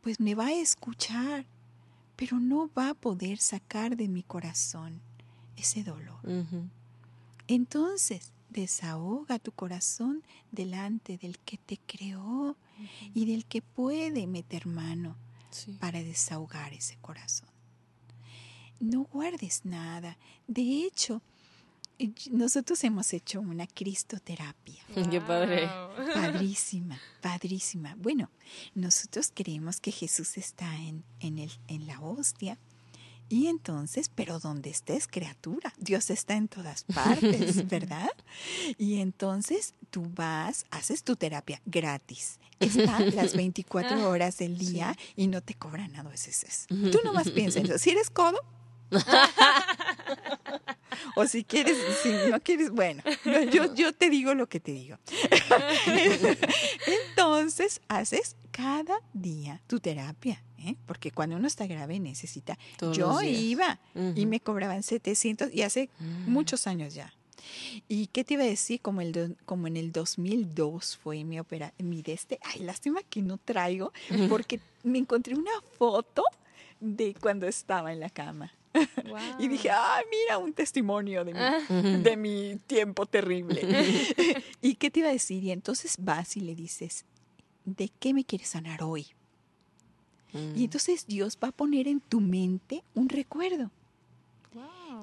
pues 0.00 0.20
me 0.20 0.34
va 0.34 0.46
a 0.46 0.54
escuchar, 0.54 1.46
pero 2.14 2.38
no 2.38 2.70
va 2.76 2.90
a 2.90 2.94
poder 2.94 3.38
sacar 3.38 3.96
de 3.96 4.08
mi 4.08 4.22
corazón 4.22 5.00
ese 5.56 5.82
dolor. 5.82 6.20
Entonces, 7.48 8.32
desahoga 8.50 9.38
tu 9.38 9.52
corazón 9.52 10.22
delante 10.52 11.18
del 11.18 11.38
que 11.40 11.58
te 11.58 11.78
creó 11.78 12.56
y 13.14 13.26
del 13.26 13.44
que 13.44 13.62
puede 13.62 14.26
meter 14.26 14.66
mano 14.66 15.16
para 15.80 16.02
desahogar 16.02 16.72
ese 16.72 16.96
corazón. 16.98 17.48
No 18.78 19.04
guardes 19.04 19.64
nada. 19.64 20.18
De 20.46 20.84
hecho, 20.84 21.22
nosotros 22.30 22.82
hemos 22.84 23.12
hecho 23.12 23.40
una 23.40 23.66
cristoterapia. 23.66 24.82
Qué 25.10 25.20
padre. 25.20 25.68
Padrísima, 26.14 26.98
padrísima. 27.20 27.94
Bueno, 27.98 28.30
nosotros 28.74 29.32
creemos 29.34 29.80
que 29.80 29.92
Jesús 29.92 30.36
está 30.36 30.76
en, 30.76 31.04
en, 31.20 31.38
el, 31.38 31.50
en 31.68 31.86
la 31.86 32.00
hostia. 32.00 32.58
Y 33.28 33.48
entonces, 33.48 34.08
pero 34.14 34.38
donde 34.38 34.70
estés, 34.70 35.08
criatura, 35.08 35.74
Dios 35.78 36.10
está 36.10 36.34
en 36.34 36.46
todas 36.46 36.84
partes, 36.84 37.66
¿verdad? 37.68 38.10
Y 38.78 39.00
entonces 39.00 39.74
tú 39.90 40.08
vas, 40.14 40.64
haces 40.70 41.02
tu 41.02 41.16
terapia 41.16 41.60
gratis. 41.66 42.38
Está 42.60 43.00
las 43.00 43.36
24 43.36 44.08
horas 44.08 44.38
del 44.38 44.56
día 44.56 44.96
y 45.14 45.26
no 45.26 45.42
te 45.42 45.52
cobran 45.52 45.92
nada 45.92 46.08
veces. 46.08 46.66
Tú 46.68 47.00
nomás 47.04 47.30
piensas, 47.30 47.82
si 47.82 47.90
eres 47.90 48.08
codo, 48.08 48.40
o 51.14 51.26
si 51.26 51.44
quieres, 51.44 51.76
si 52.02 52.10
no 52.30 52.40
quieres, 52.40 52.70
bueno, 52.70 53.02
yo, 53.52 53.74
yo 53.74 53.92
te 53.94 54.10
digo 54.10 54.34
lo 54.34 54.48
que 54.48 54.60
te 54.60 54.72
digo. 54.72 54.98
Entonces, 57.10 57.80
haces 57.88 58.36
cada 58.50 59.00
día 59.12 59.62
tu 59.66 59.80
terapia, 59.80 60.42
¿eh? 60.58 60.76
porque 60.86 61.10
cuando 61.10 61.36
uno 61.36 61.46
está 61.46 61.66
grave 61.66 61.98
necesita. 62.00 62.58
yo 62.92 63.20
iba 63.22 63.78
y 64.14 64.26
me 64.26 64.40
cobraban 64.40 64.82
700 64.82 65.52
y 65.52 65.62
hace 65.62 65.90
mm. 65.98 66.30
muchos 66.30 66.66
años 66.66 66.94
ya. 66.94 67.12
¿Y 67.88 68.08
qué 68.08 68.24
te 68.24 68.34
iba 68.34 68.42
a 68.42 68.46
decir? 68.46 68.80
Como, 68.80 69.00
el 69.00 69.36
como 69.44 69.66
en 69.66 69.76
el 69.76 69.92
2002 69.92 70.96
fue 70.96 71.24
mi 71.24 71.38
opera, 71.38 71.72
mi 71.78 72.02
de 72.02 72.12
este. 72.12 72.38
Ay, 72.42 72.62
lástima 72.62 73.02
que 73.08 73.22
no 73.22 73.38
traigo, 73.38 73.92
porque 74.28 74.60
me 74.82 74.98
encontré 74.98 75.34
una 75.34 75.52
foto 75.78 76.24
de 76.80 77.14
cuando 77.14 77.46
estaba 77.46 77.92
en 77.92 78.00
la 78.00 78.10
cama. 78.10 78.52
y 79.38 79.48
dije, 79.48 79.70
ah, 79.70 80.00
mira, 80.10 80.38
un 80.38 80.52
testimonio 80.52 81.24
de 81.24 81.34
mi, 81.34 81.40
ah. 81.40 81.60
de 81.68 82.16
mi 82.16 82.58
tiempo 82.66 83.06
terrible. 83.06 83.62
¿Y 84.62 84.74
qué 84.76 84.90
te 84.90 85.00
iba 85.00 85.08
a 85.08 85.12
decir? 85.12 85.42
Y 85.42 85.50
entonces 85.50 85.96
vas 85.98 86.36
y 86.36 86.40
le 86.40 86.54
dices, 86.54 87.04
¿de 87.64 87.90
qué 87.98 88.14
me 88.14 88.24
quieres 88.24 88.48
sanar 88.48 88.82
hoy? 88.82 89.06
Y 90.32 90.38
mm. 90.38 90.64
entonces 90.64 91.06
Dios 91.06 91.38
va 91.42 91.48
a 91.48 91.52
poner 91.52 91.88
en 91.88 92.00
tu 92.00 92.20
mente 92.20 92.82
un 92.94 93.08
recuerdo. 93.08 93.70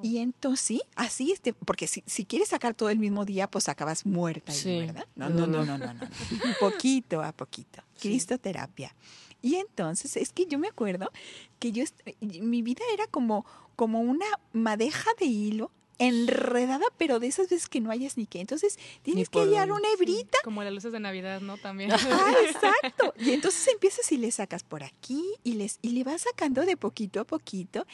Y 0.04 0.18
entonces, 0.18 0.66
sí, 0.66 0.82
así, 0.95 1.32
este, 1.32 1.54
porque 1.54 1.88
si, 1.88 2.04
si, 2.06 2.26
quieres 2.26 2.49
sacar 2.49 2.74
todo 2.74 2.89
el 2.89 2.99
mismo 2.99 3.24
día, 3.24 3.49
pues 3.49 3.70
acabas 3.70 4.06
muerta, 4.06 4.51
¿verdad? 4.66 5.08
No, 5.16 5.30
no, 5.30 5.47
no, 5.47 5.64
no, 5.64 5.78
no, 5.78 5.93
no. 5.93 6.01
poquito 6.60 7.22
a 7.22 7.32
poquito. 7.32 7.82
Cristoterapia. 8.01 8.93
Y 9.41 9.56
entonces, 9.56 10.18
es 10.18 10.34
que 10.34 10.45
yo 10.45 10.60
me 10.60 10.68
acuerdo 10.68 11.10
que 11.58 11.72
yo, 11.72 11.86
mi 12.20 12.62
vida 12.62 12.84
era 12.93 13.08
como, 13.08 13.45
como 13.78 14.01
una 14.01 14.26
madeja 14.51 15.10
de 15.18 15.26
hilo 15.26 15.72
enredada, 15.99 16.86
pero 16.97 17.20
de 17.20 17.28
esas 17.28 17.49
veces 17.49 17.70
que 17.70 17.80
no 17.80 17.89
hayas 17.89 18.18
ni 18.18 18.26
qué. 18.26 18.41
Entonces 18.41 18.78
tienes 19.04 19.30
que 19.30 19.39
hallar 19.39 19.72
una 19.72 19.88
hebrita. 19.93 20.38
Como 20.43 20.64
las 20.64 20.74
luces 20.74 20.91
de 20.91 20.99
Navidad, 20.99 21.39
¿no? 21.39 21.58
También. 21.58 21.93
Ah, 21.93 22.34
exacto. 22.49 23.14
Y 23.18 23.32
entonces 23.32 23.66
empiezas 23.70 24.12
y 24.12 24.18
le 24.18 24.32
sacas 24.32 24.64
por 24.64 24.84
aquí 24.84 25.24
y, 25.45 25.54
les, 25.54 25.80
y 25.82 25.91
le 25.91 26.04
vas 26.04 26.24
sacando 26.24 26.66
de 26.66 26.76
poquito 26.76 27.22
a 27.22 27.24
poquito. 27.24 27.86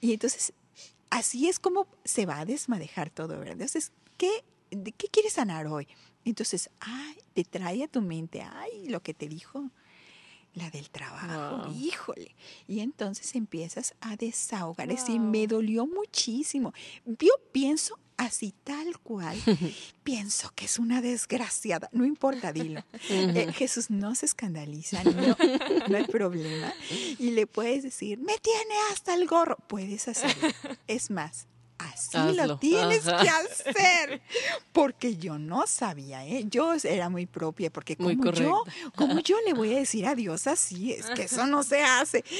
Y 0.00 0.14
entonces 0.14 0.54
así 1.10 1.48
es 1.48 1.58
como 1.58 1.86
se 2.04 2.26
va 2.26 2.40
a 2.40 2.44
desmadejar 2.44 3.10
todo, 3.10 3.38
¿verdad? 3.38 3.52
Entonces, 3.52 3.92
¿qué, 4.16 4.44
de 4.70 4.92
¿qué 4.92 5.08
quieres 5.08 5.34
sanar 5.34 5.66
hoy? 5.66 5.88
Entonces, 6.24 6.70
ay, 6.80 7.16
te 7.34 7.44
trae 7.44 7.84
a 7.84 7.88
tu 7.88 8.02
mente, 8.02 8.42
ay, 8.42 8.88
lo 8.88 9.00
que 9.02 9.14
te 9.14 9.28
dijo 9.28 9.70
la 10.54 10.70
del 10.70 10.90
trabajo, 10.90 11.70
híjole. 11.72 12.34
Y 12.66 12.80
entonces 12.80 13.34
empiezas 13.34 13.94
a 14.00 14.16
desahogar. 14.16 14.90
Es 14.90 15.00
decir, 15.00 15.20
me 15.20 15.46
dolió 15.46 15.86
muchísimo. 15.86 16.72
Yo 17.06 17.30
pienso 17.52 17.98
así 18.18 18.52
tal 18.64 18.98
cual, 18.98 19.40
pienso 20.02 20.52
que 20.54 20.66
es 20.66 20.78
una 20.78 21.00
desgraciada. 21.00 21.88
No 21.92 22.04
importa, 22.04 22.52
dilo. 22.52 22.84
Eh, 23.08 23.52
Jesús 23.54 23.90
no 23.90 24.14
se 24.14 24.26
escandaliza, 24.26 25.02
no, 25.04 25.36
no 25.88 25.96
hay 25.96 26.04
problema. 26.04 26.74
Y 27.18 27.30
le 27.30 27.46
puedes 27.46 27.84
decir, 27.84 28.18
me 28.18 28.36
tiene 28.38 28.74
hasta 28.92 29.14
el 29.14 29.26
gorro. 29.26 29.56
Puedes 29.68 30.08
hacerlo. 30.08 30.48
Es 30.86 31.10
más, 31.10 31.46
así 31.78 32.18
lo 32.34 32.58
tienes 32.58 33.04
que 33.04 33.28
hacer. 33.28 34.20
Porque 34.72 35.16
yo 35.16 35.38
no 35.38 35.66
sabía, 35.66 36.26
¿eh? 36.26 36.44
Yo 36.48 36.74
era 36.82 37.08
muy 37.08 37.26
propia, 37.26 37.70
porque 37.70 37.96
como 37.96 38.32
yo, 38.32 38.64
como 38.94 39.20
yo 39.20 39.36
le 39.46 39.54
voy 39.54 39.74
a 39.74 39.78
decir 39.78 40.06
a 40.06 40.14
Dios 40.14 40.46
así, 40.46 40.92
es 40.92 41.06
que 41.06 41.22
eso 41.24 41.46
no 41.46 41.62
se 41.62 41.82
hace. 41.82 42.24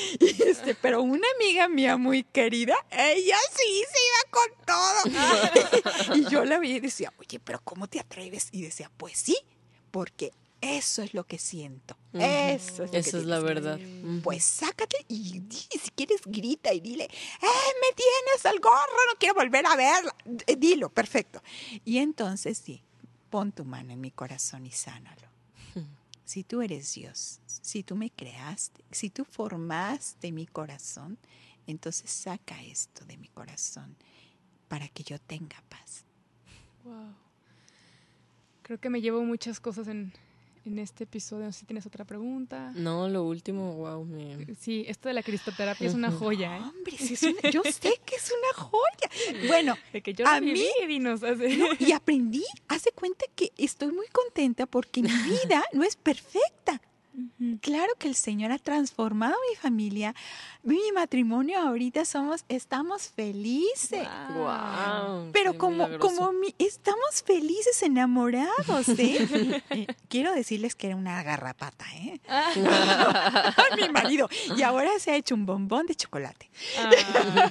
Este, 0.49 0.75
pero 0.75 1.03
una 1.03 1.27
amiga 1.37 1.69
mía 1.69 1.97
muy 1.97 2.23
querida, 2.23 2.75
ella 2.91 3.37
sí 3.53 3.85
se 3.93 3.99
iba 4.09 4.31
con 4.31 4.49
todo. 4.67 6.17
y 6.17 6.31
yo 6.31 6.45
la 6.45 6.59
vi 6.59 6.73
y 6.73 6.81
decía, 6.81 7.13
oye, 7.19 7.39
pero 7.41 7.61
¿cómo 7.63 7.87
te 7.87 8.01
atreves? 8.01 8.49
Y 8.53 8.63
decía, 8.63 8.91
pues 8.97 9.19
sí, 9.19 9.37
porque 9.91 10.33
eso 10.61 11.03
es 11.03 11.15
lo 11.15 11.25
que 11.25 11.39
siento. 11.39 11.97
Eso 12.13 12.85
es, 12.85 12.93
Esa 12.93 13.19
es 13.19 13.25
la 13.25 13.39
verdad. 13.39 13.79
Pues 14.23 14.45
sácate 14.45 14.97
y, 15.09 15.43
si 15.51 15.91
quieres 15.95 16.21
grita 16.25 16.73
y 16.73 16.81
dile, 16.81 17.05
¡eh, 17.05 17.73
me 17.81 17.95
tienes 17.95 18.45
el 18.45 18.61
gorro! 18.61 18.97
No 19.13 19.19
quiero 19.19 19.35
volver 19.35 19.65
a 19.67 19.77
verla. 19.77 20.15
Eh, 20.47 20.57
dilo, 20.57 20.89
perfecto. 20.91 21.43
Y 21.85 21.99
entonces 21.99 22.59
sí, 22.59 22.83
pon 23.31 23.53
tu 23.53 23.65
mano 23.65 23.93
en 23.93 24.01
mi 24.01 24.11
corazón 24.11 24.67
y 24.67 24.73
sánalo. 24.73 25.29
Si 26.25 26.45
tú 26.45 26.61
eres 26.61 26.93
Dios, 26.93 27.41
si 27.47 27.83
tú 27.83 27.97
me 27.97 28.11
creaste, 28.11 28.85
si 28.91 29.09
tú 29.09 29.25
formaste 29.25 30.31
mi 30.31 30.47
corazón, 30.47 31.17
entonces 31.67 32.11
saca 32.11 32.63
esto 32.65 33.03
de 33.07 33.17
mi 33.17 33.29
corazón 33.29 33.97
para 34.69 34.89
que 34.89 35.05
yo 35.05 35.19
tenga 35.19 35.63
paz. 35.71 36.05
Wow. 36.85 37.15
Creo 38.63 38.79
que 38.79 38.91
me 38.91 39.01
llevo 39.01 39.23
muchas 39.23 39.59
cosas 39.59 39.89
en, 39.89 40.13
en 40.65 40.79
este 40.79 41.05
episodio. 41.05 41.47
No 41.47 41.53
sé 41.53 41.61
si 41.61 41.67
tienes 41.67 41.87
otra 41.87 42.05
pregunta. 42.05 42.73
No, 42.75 43.09
lo 43.09 43.25
último, 43.25 43.75
wow. 43.75 44.05
Me... 44.05 44.55
Sí, 44.59 44.85
esto 44.89 45.09
de 45.09 45.15
la 45.15 45.23
cristoterapia 45.23 45.87
es 45.87 45.95
una 45.95 46.11
joya. 46.11 46.57
¿eh? 46.57 46.61
Hombre, 46.61 46.97
yo 47.53 47.63
sé 47.63 48.01
que 48.05 48.17
es 48.17 48.33
una 48.33 48.65
joya. 48.65 49.49
Bueno, 49.49 49.77
que 50.03 50.15
yo 50.15 50.27
a 50.27 50.41
mí 50.41 50.67
y 51.79 51.93
aprendí, 51.93 52.45
hace 52.69 52.91
cuenta 52.93 53.25
que 53.35 53.53
estoy 53.57 53.93
muy 53.93 54.07
contenta 54.09 54.67
porque 54.67 55.03
mi 55.03 55.09
vida 55.25 55.65
no 55.73 55.85
es 55.85 55.97
perfecta. 55.97 56.81
Claro 57.61 57.93
que 57.99 58.09
el 58.09 58.15
Señor 58.15 58.53
ha 58.53 58.59
transformado 58.59 59.35
mi 59.51 59.57
familia, 59.57 60.15
mi 60.63 60.81
matrimonio. 60.95 61.61
Ahorita 61.61 62.05
somos, 62.05 62.45
estamos 62.49 63.09
felices. 63.09 64.07
Pero 65.33 65.59
como, 65.59 65.99
como 65.99 66.31
estamos 66.59 67.23
felices, 67.25 67.83
enamorados, 67.83 68.89
¿eh? 68.91 69.63
¿eh? 69.71 69.87
Quiero 70.09 70.33
decirles 70.33 70.75
que 70.75 70.89
era 70.89 70.97
una 70.97 71.23
garrapata, 71.23 71.85
¿eh? 71.95 72.21
Mi 73.77 73.89
marido. 73.89 74.29
Y 74.57 74.63
ahora 74.63 74.91
se 74.99 75.13
ha 75.13 75.17
hecho 75.17 75.35
un 75.35 75.47
bombón 75.47 75.87
de 75.87 75.95
chocolate. 75.95 76.51
Ah. 76.79 77.51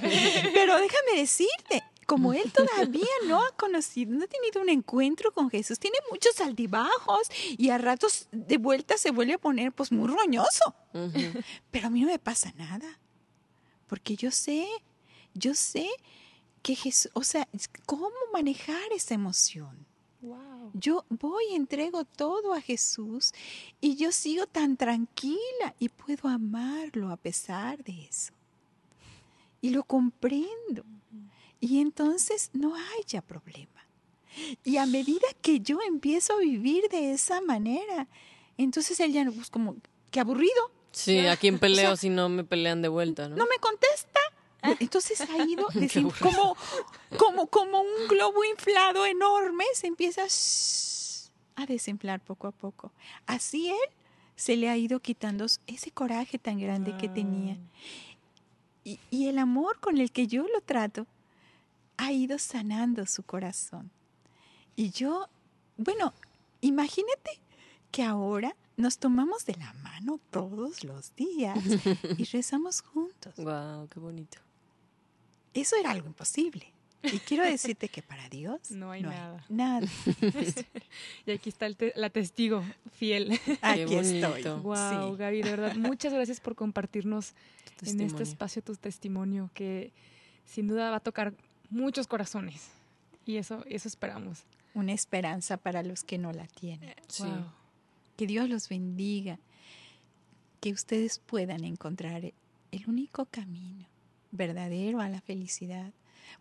Pero 0.54 0.76
déjame 0.78 1.16
decirte, 1.16 1.82
como 2.08 2.32
él 2.32 2.50
todavía 2.50 3.04
no 3.26 3.44
ha 3.44 3.50
conocido, 3.50 4.12
no 4.12 4.24
ha 4.24 4.26
tenido 4.26 4.62
un 4.62 4.70
encuentro 4.70 5.30
con 5.30 5.50
Jesús, 5.50 5.78
tiene 5.78 5.98
muchos 6.10 6.40
altibajos 6.40 7.28
y 7.58 7.68
a 7.68 7.76
ratos 7.76 8.28
de 8.32 8.56
vuelta 8.56 8.96
se 8.96 9.10
vuelve 9.10 9.34
a 9.34 9.38
poner 9.38 9.72
pues 9.72 9.92
muy 9.92 10.08
roñoso. 10.08 10.74
Pero 11.70 11.86
a 11.86 11.90
mí 11.90 12.00
no 12.00 12.06
me 12.06 12.18
pasa 12.18 12.50
nada, 12.56 12.98
porque 13.88 14.16
yo 14.16 14.30
sé, 14.30 14.66
yo 15.34 15.54
sé 15.54 15.86
que 16.62 16.74
Jesús, 16.74 17.10
o 17.12 17.22
sea, 17.22 17.46
cómo 17.84 18.08
manejar 18.32 18.90
esa 18.92 19.12
emoción. 19.12 19.86
Yo 20.72 21.04
voy, 21.10 21.44
entrego 21.52 22.06
todo 22.06 22.54
a 22.54 22.62
Jesús 22.62 23.32
y 23.82 23.96
yo 23.96 24.12
sigo 24.12 24.46
tan 24.46 24.78
tranquila 24.78 25.74
y 25.78 25.90
puedo 25.90 26.28
amarlo 26.28 27.10
a 27.10 27.18
pesar 27.18 27.84
de 27.84 28.06
eso. 28.06 28.32
Y 29.60 29.70
lo 29.70 29.84
comprendo. 29.84 30.86
Y 31.60 31.80
entonces 31.80 32.50
no 32.52 32.74
hay 32.74 33.02
ya 33.06 33.22
problema. 33.22 33.86
Y 34.64 34.76
a 34.76 34.86
medida 34.86 35.26
que 35.42 35.60
yo 35.60 35.78
empiezo 35.86 36.34
a 36.34 36.38
vivir 36.38 36.88
de 36.90 37.12
esa 37.12 37.40
manera, 37.40 38.06
entonces 38.56 39.00
él 39.00 39.12
ya 39.12 39.24
no, 39.24 39.32
pues 39.32 39.50
como, 39.50 39.76
qué 40.10 40.20
aburrido. 40.20 40.70
Sí, 40.92 41.18
¿a 41.26 41.36
quién 41.36 41.58
peleo 41.58 41.96
si 41.96 42.08
no 42.08 42.28
me 42.28 42.44
pelean 42.44 42.82
de 42.82 42.88
vuelta? 42.88 43.28
No, 43.28 43.36
no 43.36 43.46
me 43.46 43.58
contesta. 43.60 44.20
Entonces 44.80 45.20
ha 45.20 45.44
ido 45.46 45.66
como, 46.20 46.56
como, 47.16 47.46
como 47.46 47.80
un 47.80 48.08
globo 48.08 48.44
inflado 48.44 49.06
enorme, 49.06 49.64
se 49.74 49.86
empieza 49.86 50.22
a 51.56 51.66
desinflar 51.66 52.20
poco 52.20 52.46
a 52.48 52.52
poco. 52.52 52.92
Así 53.26 53.68
él 53.68 53.94
se 54.36 54.56
le 54.56 54.68
ha 54.68 54.76
ido 54.76 55.00
quitando 55.00 55.46
ese 55.66 55.90
coraje 55.90 56.38
tan 56.38 56.58
grande 56.58 56.96
que 56.96 57.08
tenía. 57.08 57.56
Y, 58.84 58.98
y 59.10 59.28
el 59.28 59.38
amor 59.38 59.80
con 59.80 59.98
el 59.98 60.12
que 60.12 60.26
yo 60.26 60.46
lo 60.48 60.60
trato 60.60 61.06
ha 61.98 62.12
ido 62.12 62.38
sanando 62.38 63.04
su 63.04 63.22
corazón. 63.22 63.90
Y 64.74 64.90
yo, 64.90 65.28
bueno, 65.76 66.14
imagínate 66.60 67.40
que 67.90 68.02
ahora 68.02 68.56
nos 68.76 68.98
tomamos 68.98 69.44
de 69.44 69.56
la 69.56 69.72
mano 69.74 70.20
todos 70.30 70.84
los 70.84 71.14
días 71.16 71.58
y 72.16 72.24
rezamos 72.32 72.80
juntos. 72.80 73.34
Wow, 73.36 73.88
qué 73.88 74.00
bonito. 74.00 74.38
Eso 75.52 75.76
era 75.76 75.90
algo 75.90 76.06
imposible. 76.06 76.72
Y 77.02 77.18
quiero 77.20 77.44
decirte 77.44 77.88
que 77.88 78.02
para 78.02 78.28
Dios 78.28 78.60
no 78.70 78.90
hay 78.90 79.02
nada. 79.02 79.44
nada. 79.48 79.86
y 81.26 81.30
aquí 81.30 81.48
está 81.48 81.68
la 81.94 82.10
testigo 82.10 82.64
fiel. 82.92 83.38
Aquí 83.60 83.94
estoy. 83.94 84.42
Wow, 84.42 85.16
Gaby, 85.16 85.42
de 85.42 85.50
verdad, 85.50 85.74
muchas 85.76 86.12
gracias 86.12 86.40
por 86.40 86.54
compartirnos 86.54 87.34
en 87.82 88.00
este 88.00 88.22
espacio 88.22 88.62
tu 88.62 88.74
testimonio 88.74 89.50
que 89.54 89.92
sin 90.44 90.66
duda 90.66 90.90
va 90.90 90.96
a 90.96 91.00
tocar 91.00 91.34
muchos 91.70 92.06
corazones. 92.06 92.70
Y 93.24 93.36
eso, 93.36 93.64
eso 93.66 93.88
esperamos. 93.88 94.44
Una 94.74 94.92
esperanza 94.92 95.56
para 95.56 95.82
los 95.82 96.04
que 96.04 96.18
no 96.18 96.32
la 96.32 96.46
tienen. 96.46 96.94
Sí. 97.08 97.24
Que 98.16 98.26
Dios 98.26 98.48
los 98.48 98.68
bendiga. 98.68 99.38
Que 100.60 100.72
ustedes 100.72 101.18
puedan 101.18 101.64
encontrar 101.64 102.24
el 102.24 102.88
único 102.88 103.26
camino 103.26 103.86
verdadero 104.30 105.00
a 105.00 105.08
la 105.08 105.20
felicidad. 105.20 105.92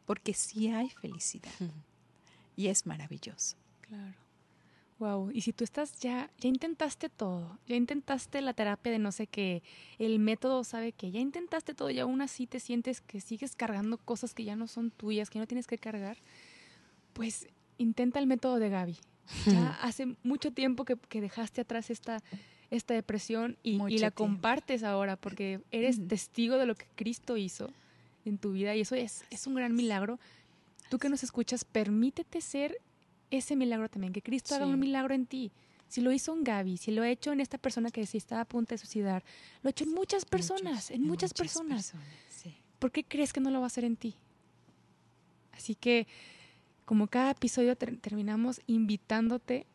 Porque 0.06 0.34
sí 0.34 0.70
hay 0.70 0.90
felicidad. 0.90 1.52
Y 2.56 2.68
es 2.68 2.86
maravilloso. 2.86 3.56
Claro. 3.82 4.27
Wow, 5.00 5.30
y 5.32 5.42
si 5.42 5.54
tú 5.54 5.64
estás 5.64 6.00
ya, 6.00 6.32
ya 6.40 6.50
intentaste 6.50 7.10
todo, 7.10 7.60
ya 7.68 7.76
intentaste 7.76 8.42
la 8.42 8.54
terapia 8.54 8.92
de 8.92 8.98
no 8.98 9.12
sé 9.12 9.28
qué, 9.28 9.62
el 10.00 10.18
método 10.18 10.64
sabe 10.64 10.92
que 10.92 11.12
ya 11.12 11.20
intentaste 11.20 11.76
todo 11.76 11.92
y 11.92 12.00
aún 12.00 12.20
así 12.22 12.48
te 12.48 12.60
sientes 12.60 13.02
que 13.02 13.22
sigues 13.22 13.56
cargando 13.56 14.00
cosas 14.00 14.34
que 14.34 14.44
ya 14.44 14.56
no 14.56 14.66
son 14.66 14.90
tuyas, 14.90 15.30
que 15.30 15.38
no 15.38 15.46
tienes 15.46 15.68
que 15.68 15.78
cargar, 15.78 16.18
pues 17.14 17.48
intenta 17.78 18.18
el 18.20 18.28
método 18.28 18.60
de 18.60 18.70
Gaby. 18.70 18.98
Ya 19.46 19.78
hace 19.82 20.16
mucho 20.24 20.52
tiempo 20.52 20.86
que, 20.86 21.22
dejaste 21.22 21.62
atrás 21.62 21.90
esta, 21.90 22.24
esta 22.72 22.94
depresión 22.94 23.58
y, 23.62 23.78
la 24.00 24.10
compartes 24.10 24.84
ahora 24.84 25.16
porque 25.16 25.60
eres 25.70 26.08
testigo 26.08 26.58
de 26.58 26.66
lo 26.66 26.76
que 26.76 26.88
Cristo 26.96 27.38
hizo 27.38 27.70
en 28.26 28.38
tu 28.38 28.54
vida 28.54 28.76
y 28.76 28.82
eso 28.82 28.96
es, 28.96 29.26
es 29.30 29.46
un 29.46 29.56
gran 29.56 29.76
milagro. 29.76 30.18
Tú 30.90 30.98
que 30.98 31.10
nos 31.10 31.24
escuchas, 31.24 31.66
permítete 31.66 32.40
ser 32.40 32.78
ese 33.32 33.56
milagro 33.56 33.90
también, 33.90 34.14
que 34.14 34.22
Cristo 34.22 34.56
haga 34.56 34.66
un 34.66 34.80
milagro 34.80 35.14
en 35.14 35.26
ti. 35.26 35.52
Si 35.88 36.02
lo 36.02 36.12
hizo 36.12 36.34
en 36.34 36.44
Gaby, 36.44 36.78
si 36.78 36.92
lo 36.92 37.04
ha 37.04 37.10
hecho 37.10 37.32
en 37.32 37.40
esta 37.40 37.58
persona 37.58 37.92
que 37.92 38.06
se 38.06 38.18
estaba 38.18 38.42
a 38.42 38.46
punto 38.46 38.74
de 38.74 38.78
suicidar, 38.78 39.24
lo 39.62 39.70
ha 39.70 39.72
hecho 39.72 39.86
en 39.86 39.94
muchas 39.94 40.26
personas, 40.26 40.92
en, 40.92 41.04
muchas, 41.04 41.34
personas. 41.34 41.94
¿Por 42.80 42.92
qué 42.92 43.04
crees 43.04 43.32
que 43.32 43.40
no 43.40 43.50
lo 43.50 43.60
va 43.60 43.66
a 43.66 43.68
hacer 43.68 43.86
en 43.86 43.96
ti? 43.96 44.16
Así 45.54 45.76
que, 45.76 46.08
como 46.86 47.08
cada 47.08 47.32
episodio 47.32 47.76
terminamos 47.76 48.62
invitándote 48.68 49.66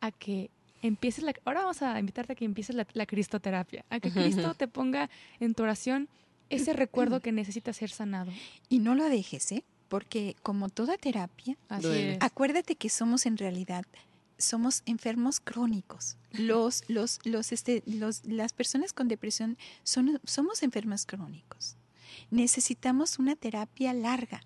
a 0.00 0.12
que 0.12 0.50
empieces 0.82 1.24
la... 1.24 1.34
Ahora 1.44 1.60
vamos 1.62 1.82
a 1.82 1.98
invitarte 1.98 2.32
a 2.32 2.36
que 2.36 2.44
empieces 2.44 2.76
la, 2.76 2.86
la 2.92 3.06
cristoterapia, 3.06 3.84
a 3.90 4.00
que 4.00 4.10
Cristo 4.10 4.54
te 4.58 4.68
ponga 4.68 5.10
en 5.40 5.54
tu 5.54 5.64
oración 5.64 6.08
ese 6.50 6.72
recuerdo 6.72 7.20
que 7.20 7.32
necesita 7.32 7.72
ser 7.72 7.90
sanado. 7.90 8.32
Y 8.68 8.78
no 8.78 8.94
lo 8.94 9.04
dejes, 9.08 9.52
¿eh? 9.52 9.64
Porque 9.88 10.36
como 10.42 10.68
toda 10.68 10.96
terapia, 10.96 11.56
acuérdate 12.20 12.76
que 12.76 12.88
somos 12.88 13.26
en 13.26 13.36
realidad 13.36 13.84
somos 14.38 14.82
enfermos 14.86 15.40
crónicos. 15.40 16.16
Los, 16.30 16.84
los, 16.88 17.18
los, 17.24 17.52
este, 17.52 17.82
los, 17.86 18.24
las 18.24 18.52
personas 18.52 18.92
con 18.92 19.08
depresión 19.08 19.58
son, 19.82 20.20
somos 20.24 20.62
enfermos 20.62 21.04
crónicos. 21.04 21.76
Necesitamos 22.30 23.18
una 23.18 23.36
terapia 23.36 23.92
larga 23.92 24.40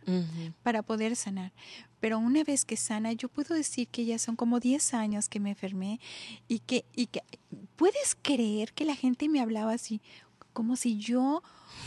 para 0.63 0.83
poder 0.83 1.17
sanar. 1.17 1.53
Pero 2.01 2.19
una 2.19 2.43
vez 2.43 2.65
que 2.65 2.77
sana, 2.77 3.13
yo 3.13 3.29
puedo 3.29 3.55
decir 3.55 3.89
que 3.89 4.05
ya 4.05 4.19
son 4.19 4.37
como 4.37 4.61
10 4.61 4.95
años 4.95 5.29
que 5.29 5.41
me 5.41 5.51
enfermé 5.51 6.01
y 6.49 6.61
que, 6.61 6.85
y 6.95 7.07
que 7.07 7.23
puedes 7.77 8.17
creer 8.21 8.73
que 8.73 8.85
la 8.85 8.97
gente 8.97 9.29
me 9.29 9.41
hablaba 9.41 9.73
así, 9.73 10.01
como 10.53 10.77
si 10.77 10.99
yo, 10.99 11.43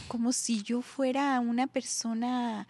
como 0.08 0.32
si 0.32 0.64
yo 0.64 0.82
fuera 0.82 1.40
una 1.40 1.68
persona 1.68 2.68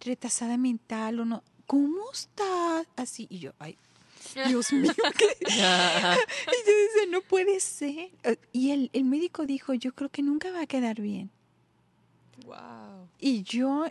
retrasada 0.00 0.56
mental 0.56 1.20
o 1.20 1.24
no. 1.24 1.42
¿Cómo 1.66 2.10
está? 2.12 2.84
Así. 2.96 3.26
Y 3.30 3.38
yo, 3.38 3.52
ay, 3.58 3.76
Dios 4.46 4.72
mío. 4.72 4.92
y 5.40 5.56
yo 5.56 6.72
dice, 6.76 7.06
no 7.10 7.20
puede 7.22 7.60
ser. 7.60 8.10
Y 8.52 8.70
el, 8.70 8.90
el 8.92 9.04
médico 9.04 9.46
dijo, 9.46 9.74
yo 9.74 9.92
creo 9.94 10.08
que 10.08 10.22
nunca 10.22 10.50
va 10.50 10.62
a 10.62 10.66
quedar 10.66 11.00
bien. 11.00 11.30
Wow. 12.46 13.08
Y 13.18 13.42
yo 13.42 13.86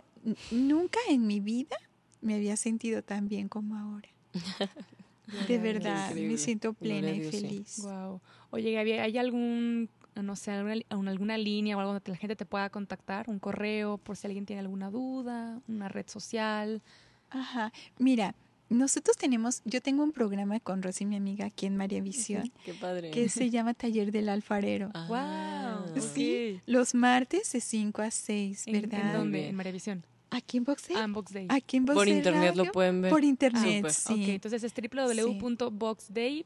nunca 0.50 0.98
en 1.08 1.26
mi 1.26 1.40
vida 1.40 1.76
me 2.20 2.34
había 2.34 2.56
sentido 2.56 3.02
tan 3.02 3.28
bien 3.28 3.48
como 3.48 3.76
ahora. 3.76 4.08
de 5.48 5.58
verdad, 5.58 6.14
me 6.14 6.36
siento 6.36 6.72
plena 6.72 7.10
y 7.10 7.30
feliz. 7.30 7.80
Wow. 7.82 8.20
Oye, 8.50 8.72
Gaby, 8.72 8.92
¿hay 8.92 9.18
algún, 9.18 9.88
no 10.22 10.36
sé, 10.36 10.50
alguna, 10.52 11.10
alguna 11.10 11.38
línea 11.38 11.76
o 11.76 11.80
algo 11.80 11.92
donde 11.92 12.10
la 12.10 12.16
gente 12.16 12.36
te 12.36 12.46
pueda 12.46 12.70
contactar? 12.70 13.28
¿Un 13.28 13.38
correo 13.38 13.98
por 13.98 14.16
si 14.16 14.26
alguien 14.26 14.46
tiene 14.46 14.60
alguna 14.60 14.90
duda? 14.90 15.60
¿Una 15.68 15.88
red 15.88 16.06
social? 16.08 16.82
Ajá. 17.30 17.72
Mira, 17.98 18.34
nosotros 18.68 19.16
tenemos, 19.16 19.62
yo 19.64 19.80
tengo 19.80 20.02
un 20.02 20.12
programa 20.12 20.60
con 20.60 20.82
Rosy, 20.82 21.06
mi 21.06 21.16
amiga, 21.16 21.46
aquí 21.46 21.66
en 21.66 21.76
María 21.76 22.02
Visión. 22.02 22.52
Qué 22.64 22.74
padre. 22.74 23.10
Que 23.10 23.28
se 23.28 23.50
llama 23.50 23.74
Taller 23.74 24.12
del 24.12 24.28
Alfarero. 24.28 24.90
Ah, 24.94 25.86
wow. 25.86 26.00
Sí, 26.00 26.60
los 26.66 26.94
martes 26.94 27.52
de 27.52 27.60
5 27.60 28.02
a 28.02 28.10
6, 28.10 28.66
¿verdad? 28.66 29.00
¿En 29.00 29.12
dónde? 29.12 29.48
En 29.48 29.54
María 29.56 29.72
Visión. 29.72 30.04
Aquí 30.30 30.58
en 30.58 30.64
Box 30.64 30.88
Ah, 30.94 31.04
en 31.04 31.12
Box 31.14 31.32
Day. 31.32 31.46
Aquí 31.48 31.78
en 31.78 31.86
Box 31.86 31.96
Por 31.96 32.08
internet 32.08 32.54
lo 32.54 32.70
pueden 32.70 33.00
ver. 33.00 33.10
Por 33.10 33.24
internet, 33.24 33.86
ah, 33.86 33.90
sí. 33.90 34.12
Ok, 34.22 34.28
entonces 34.28 34.62
es 34.62 34.74
www.boxday. 34.74 36.44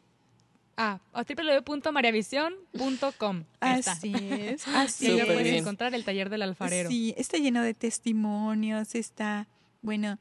Ah, 0.76 1.00
www.mariavision.com. 1.12 3.44
Así 3.60 4.12
es. 4.30 4.66
Así 4.74 5.06
y 5.06 5.20
ahí 5.20 5.26
puedes 5.26 5.60
encontrar 5.60 5.94
el 5.94 6.04
taller 6.04 6.30
del 6.30 6.42
alfarero. 6.42 6.90
Sí, 6.90 7.14
está 7.16 7.38
lleno 7.38 7.62
de 7.62 7.74
testimonios, 7.74 8.94
está, 8.94 9.48
bueno, 9.82 10.18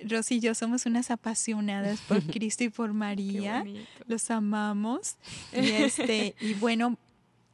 Rosy 0.00 0.36
y 0.36 0.40
yo 0.40 0.54
somos 0.54 0.86
unas 0.86 1.10
apasionadas 1.10 2.00
por 2.02 2.22
Cristo 2.26 2.64
y 2.64 2.68
por 2.68 2.92
María. 2.92 3.64
Los 4.06 4.30
amamos. 4.30 5.16
Y 5.52 5.58
este, 5.70 6.34
y 6.40 6.54
bueno, 6.54 6.98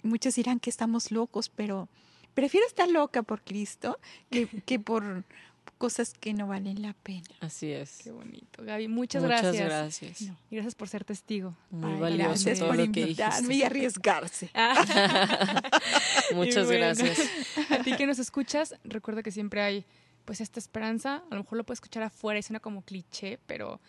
muchos 0.02 0.34
dirán 0.34 0.60
que 0.60 0.70
estamos 0.70 1.10
locos, 1.10 1.48
pero 1.48 1.88
prefiero 2.34 2.66
estar 2.66 2.88
loca 2.88 3.22
por 3.22 3.42
Cristo 3.42 3.98
que, 4.30 4.46
que 4.46 4.78
por 4.78 5.24
cosas 5.80 6.12
que 6.12 6.34
no 6.34 6.46
valen 6.46 6.82
la 6.82 6.92
pena. 6.92 7.24
Así 7.40 7.72
es. 7.72 8.00
Qué 8.04 8.10
bonito. 8.10 8.62
Gaby, 8.62 8.86
muchas, 8.86 9.22
muchas 9.22 9.42
gracias. 9.42 9.66
gracias. 9.66 10.20
Y 10.50 10.56
gracias 10.56 10.74
por 10.74 10.88
ser 10.88 11.06
testigo. 11.06 11.56
Muy 11.70 11.98
valioso 11.98 12.28
gracias 12.28 12.58
todo 12.58 12.68
por 12.68 12.76
lo 12.76 12.84
invitarme 12.84 13.54
y 13.54 13.62
arriesgarse. 13.62 14.50
muchas 16.34 16.70
gracias. 16.70 17.18
A 17.70 17.78
ti 17.82 17.96
que 17.96 18.06
nos 18.06 18.18
escuchas, 18.18 18.74
recuerda 18.84 19.22
que 19.22 19.30
siempre 19.32 19.62
hay 19.62 19.86
pues 20.26 20.42
esta 20.42 20.60
esperanza. 20.60 21.22
A 21.30 21.34
lo 21.34 21.44
mejor 21.44 21.56
lo 21.56 21.64
puedes 21.64 21.78
escuchar 21.78 22.02
afuera 22.02 22.38
y 22.38 22.42
suena 22.42 22.60
como 22.60 22.82
cliché, 22.82 23.38
pero 23.46 23.80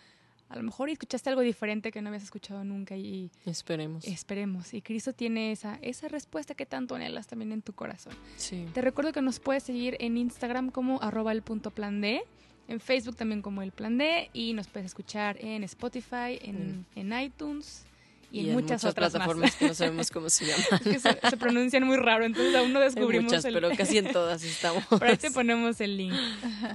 a 0.52 0.56
lo 0.56 0.62
mejor 0.62 0.90
escuchaste 0.90 1.30
algo 1.30 1.40
diferente 1.40 1.90
que 1.90 2.02
no 2.02 2.08
habías 2.08 2.24
escuchado 2.24 2.62
nunca 2.62 2.94
y 2.94 3.30
esperemos. 3.46 4.06
Esperemos. 4.06 4.74
Y 4.74 4.82
Cristo 4.82 5.14
tiene 5.14 5.50
esa, 5.50 5.78
esa 5.80 6.08
respuesta 6.08 6.54
que 6.54 6.66
tanto 6.66 6.94
anhelas 6.94 7.26
también 7.26 7.52
en 7.52 7.62
tu 7.62 7.72
corazón. 7.72 8.12
Sí. 8.36 8.66
Te 8.74 8.82
recuerdo 8.82 9.12
que 9.12 9.22
nos 9.22 9.40
puedes 9.40 9.62
seguir 9.62 9.96
en 9.98 10.18
Instagram 10.18 10.70
como 10.70 11.00
arroba 11.00 11.32
el 11.32 11.40
punto 11.40 11.70
plan 11.70 12.02
D, 12.02 12.22
en 12.68 12.80
Facebook 12.80 13.16
también 13.16 13.40
como 13.40 13.62
el 13.62 13.72
plan 13.72 13.96
D 13.96 14.28
y 14.34 14.52
nos 14.52 14.68
puedes 14.68 14.86
escuchar 14.86 15.38
en 15.40 15.64
Spotify, 15.64 16.38
en, 16.42 16.84
en 16.96 17.18
iTunes 17.18 17.86
y, 18.32 18.48
en, 18.48 18.54
muchas, 18.54 18.84
otras 18.84 19.12
plataformas 19.12 19.54
que 19.56 19.68
no 19.68 19.74
sabemos 19.74 20.10
cómo 20.10 20.30
se 20.30 20.46
llaman. 20.46 20.80
que 20.82 20.98
se, 20.98 21.36
pronuncian 21.36 21.84
muy 21.84 21.96
raro, 21.96 22.24
entonces 22.24 22.54
aún 22.54 22.72
no 22.72 22.80
descubrimos. 22.80 23.24
muchas, 23.24 23.44
pero 23.44 23.70
casi 23.76 23.98
en 23.98 24.10
todas 24.10 24.42
estamos. 24.42 24.84
Por 24.86 25.04
ahí 25.04 25.16
te 25.16 25.30
ponemos 25.30 25.80
el 25.80 25.96
link. 25.96 26.14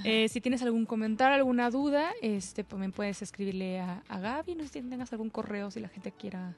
Eh, 0.04 0.28
si 0.28 0.40
tienes 0.40 0.62
algún 0.62 0.86
comentario, 0.86 1.34
alguna 1.34 1.70
duda, 1.70 2.12
este, 2.22 2.64
también 2.64 2.92
puedes 2.92 3.20
escribirle 3.22 3.80
a, 3.80 4.02
a 4.08 4.20
Gaby, 4.20 4.54
no 4.54 4.62
sé 4.64 4.68
si 4.68 4.82
tengas 4.82 5.12
algún 5.12 5.30
correo 5.30 5.70
si 5.70 5.80
la 5.80 5.88
gente 5.88 6.12
quiera. 6.12 6.56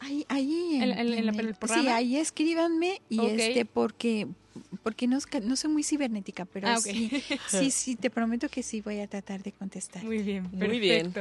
Ahí, 0.00 0.24
ahí 0.28 0.76
en, 0.76 0.98
en, 0.98 1.26
la, 1.26 1.32
el 1.32 1.54
programa. 1.54 1.82
Sí, 1.82 1.88
ahí 1.88 2.16
escríbanme 2.16 3.02
y 3.10 3.24
este 3.26 3.66
porque 3.66 4.26
porque 4.82 5.06
no, 5.06 5.18
no 5.42 5.56
soy 5.56 5.70
muy 5.70 5.82
cibernética, 5.82 6.44
pero 6.44 6.68
ah, 6.68 6.78
sí, 6.78 7.22
sí, 7.48 7.70
sí, 7.70 7.96
te 7.96 8.10
prometo 8.10 8.48
que 8.48 8.62
sí 8.62 8.80
voy 8.80 9.00
a 9.00 9.06
tratar 9.06 9.42
de 9.42 9.52
contestar. 9.52 10.02
Muy 10.04 10.22
bien, 10.22 10.48
muy 10.52 10.80
bien. 10.80 11.12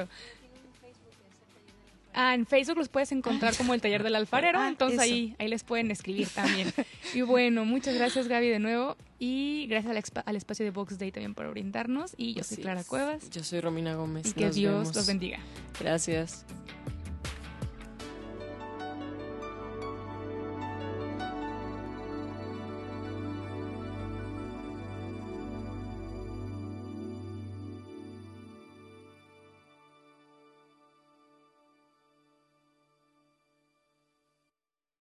Ah, 2.13 2.33
en 2.33 2.45
Facebook 2.45 2.77
los 2.77 2.89
puedes 2.89 3.11
encontrar 3.11 3.55
como 3.55 3.73
el 3.73 3.81
taller 3.81 4.03
del 4.03 4.15
alfarero, 4.15 4.59
ah, 4.59 4.67
entonces 4.67 4.99
ahí, 4.99 5.35
ahí 5.37 5.47
les 5.47 5.63
pueden 5.63 5.91
escribir 5.91 6.27
también. 6.29 6.73
y 7.13 7.21
bueno, 7.21 7.65
muchas 7.65 7.95
gracias 7.95 8.27
Gaby 8.27 8.47
de 8.47 8.59
nuevo 8.59 8.97
y 9.19 9.67
gracias 9.67 10.11
al, 10.25 10.35
espacio 10.35 10.65
de 10.65 10.71
Box 10.71 10.97
Day 10.97 11.11
también 11.11 11.35
por 11.35 11.45
orientarnos. 11.45 12.13
Y 12.17 12.33
yo 12.33 12.43
soy 12.43 12.57
Clara 12.57 12.83
Cuevas. 12.83 13.29
Yo 13.29 13.43
soy 13.43 13.59
Romina 13.59 13.93
Gómez. 13.95 14.27
Y 14.27 14.33
que 14.33 14.49
Dios 14.49 14.95
los 14.95 15.05
bendiga. 15.05 15.39
Gracias. 15.79 16.45